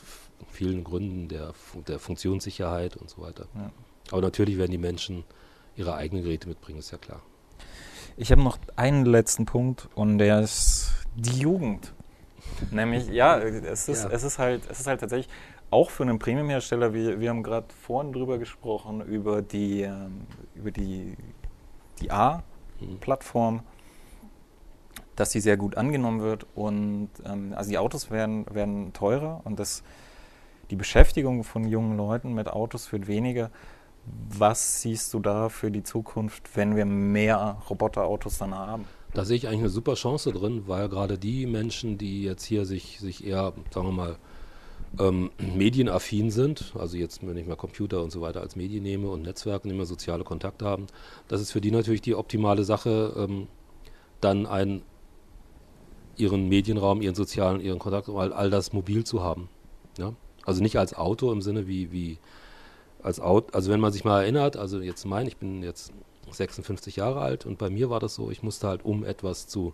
vielen 0.52 0.84
Gründen 0.84 1.30
der, 1.30 1.54
der 1.88 2.00
Funktionssicherheit 2.00 2.98
und 2.98 3.10
so 3.10 3.22
weiter. 3.22 3.48
Ja. 3.56 3.72
Aber 4.12 4.22
natürlich 4.22 4.58
werden 4.58 4.72
die 4.72 4.78
Menschen 4.78 5.24
ihre 5.76 5.96
eigenen 5.96 6.24
Geräte 6.24 6.48
mitbringen, 6.50 6.80
ist 6.80 6.92
ja 6.92 6.98
klar. 6.98 7.22
Ich 8.18 8.32
habe 8.32 8.44
noch 8.44 8.60
einen 8.76 9.06
letzten 9.06 9.46
Punkt 9.46 9.90
und 9.96 10.20
der 10.20 10.42
ist 10.42 10.92
die 11.16 11.40
Jugend. 11.40 11.94
Nämlich, 12.72 13.08
ja, 13.08 13.38
es 13.38 13.88
ist, 13.88 14.04
Ja. 14.04 14.10
Es 14.12 14.24
ist, 14.24 14.40
halt, 14.40 14.64
es 14.70 14.80
ist 14.80 14.88
halt 14.88 15.00
tatsächlich 15.00 15.30
auch 15.74 15.90
für 15.90 16.04
einen 16.04 16.20
Premium-Hersteller, 16.20 16.94
wir, 16.94 17.20
wir 17.20 17.30
haben 17.30 17.42
gerade 17.42 17.66
vorhin 17.82 18.14
drüber 18.14 18.38
gesprochen, 18.38 19.02
über 19.02 19.42
die, 19.42 19.82
ähm, 19.82 20.28
über 20.56 20.72
die, 20.72 21.18
die 22.00 22.12
A-Plattform, 22.12 23.62
dass 25.16 25.32
die 25.32 25.40
sehr 25.40 25.58
gut 25.58 25.76
angenommen 25.76 26.22
wird 26.22 26.46
und 26.56 27.10
ähm, 27.26 27.54
also 27.56 27.72
die 27.72 27.78
Autos 27.78 28.12
werden, 28.12 28.46
werden 28.54 28.94
teurer 28.94 29.42
und 29.46 29.60
das, 29.60 29.84
die 30.70 30.76
Beschäftigung 30.76 31.44
von 31.44 31.68
jungen 31.68 31.98
Leuten 31.98 32.34
mit 32.34 32.50
Autos 32.50 32.92
wird 32.92 33.08
weniger. 33.08 33.50
Was 34.06 34.82
siehst 34.82 35.14
du 35.14 35.20
da 35.20 35.50
für 35.50 35.72
die 35.72 35.84
Zukunft, 35.84 36.56
wenn 36.56 36.76
wir 36.76 36.86
mehr 36.86 37.58
Roboterautos 37.70 38.38
dann 38.38 38.54
haben? 38.54 38.86
Da 39.14 39.26
sehe 39.26 39.38
ich 39.38 39.48
eigentlich 39.48 39.60
eine 39.60 39.70
super 39.70 39.94
Chance 39.94 40.32
drin, 40.32 40.64
weil 40.66 40.90
gerade 40.90 41.18
die 41.18 41.46
Menschen, 41.46 41.98
die 41.98 42.24
jetzt 42.24 42.44
hier 42.44 42.66
sich, 42.66 43.00
sich 43.00 43.26
eher, 43.26 43.54
sagen 43.72 43.88
wir 43.88 43.92
mal, 43.92 44.18
ähm, 45.00 45.32
medienaffin 45.38 46.32
sind, 46.32 46.74
also 46.78 46.98
jetzt, 46.98 47.26
wenn 47.26 47.38
ich 47.38 47.48
mal 47.48 47.56
Computer 47.56 48.02
und 48.02 48.12
so 48.12 48.22
weiter 48.22 48.42
als 48.42 48.56
Medien 48.56 48.84
nehme 48.84 49.10
und 49.10 49.24
Netzwerke, 49.24 49.68
mehr 49.68 49.86
soziale 49.86 50.24
Kontakte 50.24 50.66
haben, 50.66 50.88
das 51.28 51.42
ist 51.42 51.52
für 51.52 51.62
die 51.62 51.72
natürlich 51.72 52.02
die 52.02 52.16
optimale 52.16 52.64
Sache, 52.64 53.14
ähm, 53.18 53.48
dann 54.22 54.46
einen, 54.46 54.84
ihren 56.16 56.48
Medienraum, 56.48 57.02
ihren 57.02 57.16
sozialen, 57.16 57.60
ihren 57.60 57.80
Kontakt, 57.80 58.10
all, 58.10 58.34
all 58.34 58.50
das 58.50 58.72
mobil 58.74 59.04
zu 59.04 59.24
haben. 59.24 59.50
Ja? 59.98 60.14
Also 60.46 60.62
nicht 60.62 60.78
als 60.78 60.94
Auto 60.94 61.32
im 61.32 61.42
Sinne 61.42 61.68
wie, 61.68 61.92
wie 61.92 62.18
als 63.02 63.20
Auto, 63.20 63.48
also 63.54 63.72
wenn 63.72 63.80
man 63.80 63.92
sich 63.92 64.04
mal 64.04 64.22
erinnert, 64.22 64.58
also 64.58 64.80
jetzt 64.80 65.06
mein, 65.06 65.28
ich 65.28 65.38
bin 65.38 65.64
jetzt 65.64 65.92
56 66.32 66.96
Jahre 66.96 67.22
alt 67.22 67.46
und 67.46 67.58
bei 67.58 67.70
mir 67.70 67.90
war 67.90 68.00
das 68.00 68.16
so, 68.16 68.32
ich 68.32 68.44
musste 68.44 68.68
halt, 68.68 68.86
um 68.86 69.04
etwas 69.04 69.48
zu 69.48 69.74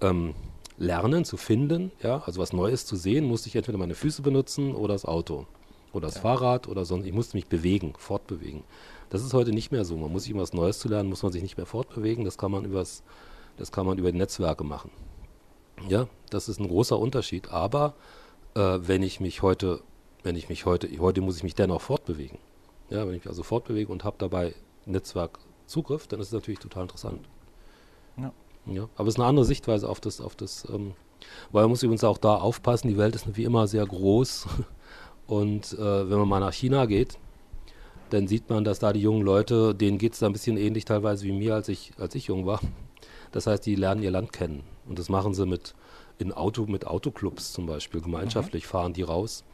ähm, 0.00 0.34
lernen, 0.76 1.24
zu 1.24 1.36
finden, 1.36 1.90
ja, 2.02 2.22
also 2.24 2.40
was 2.40 2.52
Neues 2.52 2.86
zu 2.86 2.96
sehen, 2.96 3.24
musste 3.24 3.48
ich 3.48 3.56
entweder 3.56 3.78
meine 3.78 3.94
Füße 3.94 4.22
benutzen 4.22 4.74
oder 4.74 4.94
das 4.94 5.04
Auto 5.04 5.46
oder 5.92 6.06
das 6.06 6.16
Ja. 6.16 6.20
Fahrrad 6.22 6.68
oder 6.68 6.84
sonst, 6.84 7.06
ich 7.06 7.12
musste 7.12 7.36
mich 7.36 7.46
bewegen, 7.46 7.94
fortbewegen. 7.98 8.62
Das 9.10 9.24
ist 9.24 9.32
heute 9.32 9.52
nicht 9.52 9.72
mehr 9.72 9.84
so. 9.84 9.96
Man 9.96 10.12
muss 10.12 10.24
sich 10.24 10.34
um 10.34 10.40
was 10.40 10.52
Neues 10.52 10.78
zu 10.78 10.88
lernen, 10.88 11.08
muss 11.08 11.22
man 11.22 11.32
sich 11.32 11.42
nicht 11.42 11.56
mehr 11.56 11.66
fortbewegen, 11.66 12.24
das 12.24 12.38
kann 12.38 12.50
man 12.50 12.64
übers, 12.64 13.02
das 13.56 13.72
kann 13.72 13.86
man 13.86 13.98
über 13.98 14.12
Netzwerke 14.12 14.64
machen. 14.64 14.90
Ja, 15.88 16.08
das 16.30 16.48
ist 16.48 16.60
ein 16.60 16.68
großer 16.68 16.98
Unterschied, 16.98 17.50
aber 17.50 17.94
äh, 18.54 18.78
wenn 18.82 19.02
ich 19.02 19.20
mich 19.20 19.42
heute, 19.42 19.80
wenn 20.22 20.36
ich 20.36 20.48
mich 20.48 20.66
heute, 20.66 20.88
heute 20.98 21.20
muss 21.20 21.36
ich 21.36 21.42
mich 21.42 21.54
dennoch 21.54 21.80
fortbewegen. 21.80 22.38
Ja, 22.90 23.06
wenn 23.06 23.14
ich 23.14 23.24
mich 23.24 23.28
also 23.28 23.42
fortbewege 23.42 23.90
und 23.90 24.04
habe 24.04 24.16
dabei 24.18 24.54
Netzwerkzugriff, 25.68 26.06
dann 26.06 26.20
ist 26.20 26.28
es 26.28 26.32
natürlich 26.32 26.60
total 26.60 26.82
interessant. 26.82 27.28
Ja. 28.16 28.32
Ja, 28.66 28.88
aber 28.96 29.08
es 29.08 29.14
ist 29.14 29.20
eine 29.20 29.28
andere 29.28 29.46
Sichtweise 29.46 29.88
auf 29.88 30.00
das, 30.00 30.20
auf 30.20 30.36
das, 30.36 30.66
ähm, 30.70 30.92
weil 31.52 31.62
man 31.62 31.70
muss 31.70 31.82
übrigens 31.82 32.04
auch 32.04 32.18
da 32.18 32.34
aufpassen, 32.34 32.88
die 32.88 32.98
Welt 32.98 33.14
ist 33.14 33.36
wie 33.36 33.44
immer 33.44 33.66
sehr 33.66 33.86
groß 33.86 34.46
und 35.26 35.72
äh, 35.72 36.10
wenn 36.10 36.18
man 36.18 36.28
mal 36.28 36.40
nach 36.40 36.52
China 36.52 36.84
geht, 36.84 37.18
dann 38.10 38.28
sieht 38.28 38.50
man, 38.50 38.64
dass 38.64 38.78
da 38.78 38.92
die 38.92 39.00
jungen 39.00 39.22
Leute, 39.22 39.74
denen 39.74 39.96
geht 39.96 40.14
es 40.14 40.18
da 40.18 40.26
ein 40.26 40.32
bisschen 40.32 40.58
ähnlich 40.58 40.84
teilweise 40.84 41.24
wie 41.24 41.32
mir, 41.32 41.54
als 41.54 41.68
ich, 41.68 41.92
als 41.98 42.14
ich 42.14 42.26
jung 42.26 42.44
war. 42.44 42.60
Das 43.32 43.46
heißt, 43.46 43.64
die 43.64 43.74
lernen 43.74 44.02
ihr 44.02 44.10
Land 44.10 44.32
kennen 44.32 44.64
und 44.86 44.98
das 44.98 45.08
machen 45.08 45.32
sie 45.32 45.46
mit 45.46 45.74
in 46.18 46.32
Auto, 46.32 46.66
mit 46.66 46.86
Autoclubs 46.86 47.52
zum 47.52 47.66
Beispiel, 47.66 48.00
gemeinschaftlich 48.02 48.66
fahren 48.66 48.92
die 48.92 49.02
raus. 49.02 49.44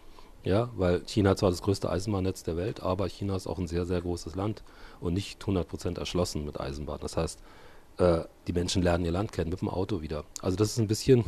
Ja, 0.42 0.70
weil 0.76 1.02
China 1.06 1.30
hat 1.30 1.38
zwar 1.38 1.50
das 1.50 1.62
größte 1.62 1.88
Eisenbahnnetz 1.88 2.42
der 2.42 2.56
Welt, 2.56 2.82
aber 2.82 3.08
China 3.08 3.36
ist 3.36 3.46
auch 3.46 3.58
ein 3.58 3.66
sehr, 3.66 3.86
sehr 3.86 4.00
großes 4.00 4.34
Land 4.34 4.62
und 5.00 5.14
nicht 5.14 5.42
100% 5.42 5.98
erschlossen 5.98 6.44
mit 6.44 6.60
Eisenbahn. 6.60 6.98
Das 7.00 7.16
heißt, 7.16 7.40
äh, 7.98 8.20
die 8.46 8.52
Menschen 8.52 8.82
lernen 8.82 9.04
ihr 9.04 9.12
Land 9.12 9.32
kennen 9.32 9.50
mit 9.50 9.60
dem 9.60 9.68
Auto 9.68 10.02
wieder. 10.02 10.24
Also 10.42 10.56
das 10.56 10.70
ist 10.70 10.78
ein 10.78 10.88
bisschen, 10.88 11.20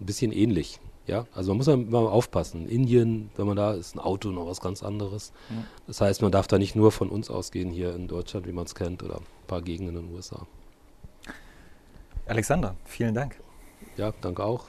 ein 0.00 0.06
bisschen 0.06 0.32
ähnlich. 0.32 0.80
Ja, 1.06 1.26
also 1.34 1.50
man 1.50 1.58
muss 1.58 1.66
mal, 1.66 1.76
mal 1.76 2.06
aufpassen. 2.06 2.62
In 2.62 2.80
Indien, 2.80 3.30
wenn 3.36 3.46
man 3.46 3.56
da 3.56 3.72
ist, 3.72 3.94
ein 3.94 3.98
Auto 3.98 4.30
noch 4.30 4.46
was 4.46 4.60
ganz 4.60 4.82
anderes. 4.82 5.32
Ja. 5.50 5.56
Das 5.86 6.00
heißt, 6.00 6.22
man 6.22 6.32
darf 6.32 6.46
da 6.46 6.58
nicht 6.58 6.76
nur 6.76 6.92
von 6.92 7.10
uns 7.10 7.28
ausgehen 7.28 7.70
hier 7.70 7.94
in 7.94 8.08
Deutschland, 8.08 8.46
wie 8.46 8.52
man 8.52 8.64
es 8.64 8.74
kennt, 8.74 9.02
oder 9.02 9.16
ein 9.16 9.46
paar 9.46 9.60
Gegenden 9.60 9.96
in 9.96 10.06
den 10.06 10.14
USA. 10.14 10.46
Alexander, 12.26 12.74
vielen 12.86 13.14
Dank. 13.14 13.36
Ja, 13.98 14.14
danke 14.22 14.42
auch. 14.42 14.64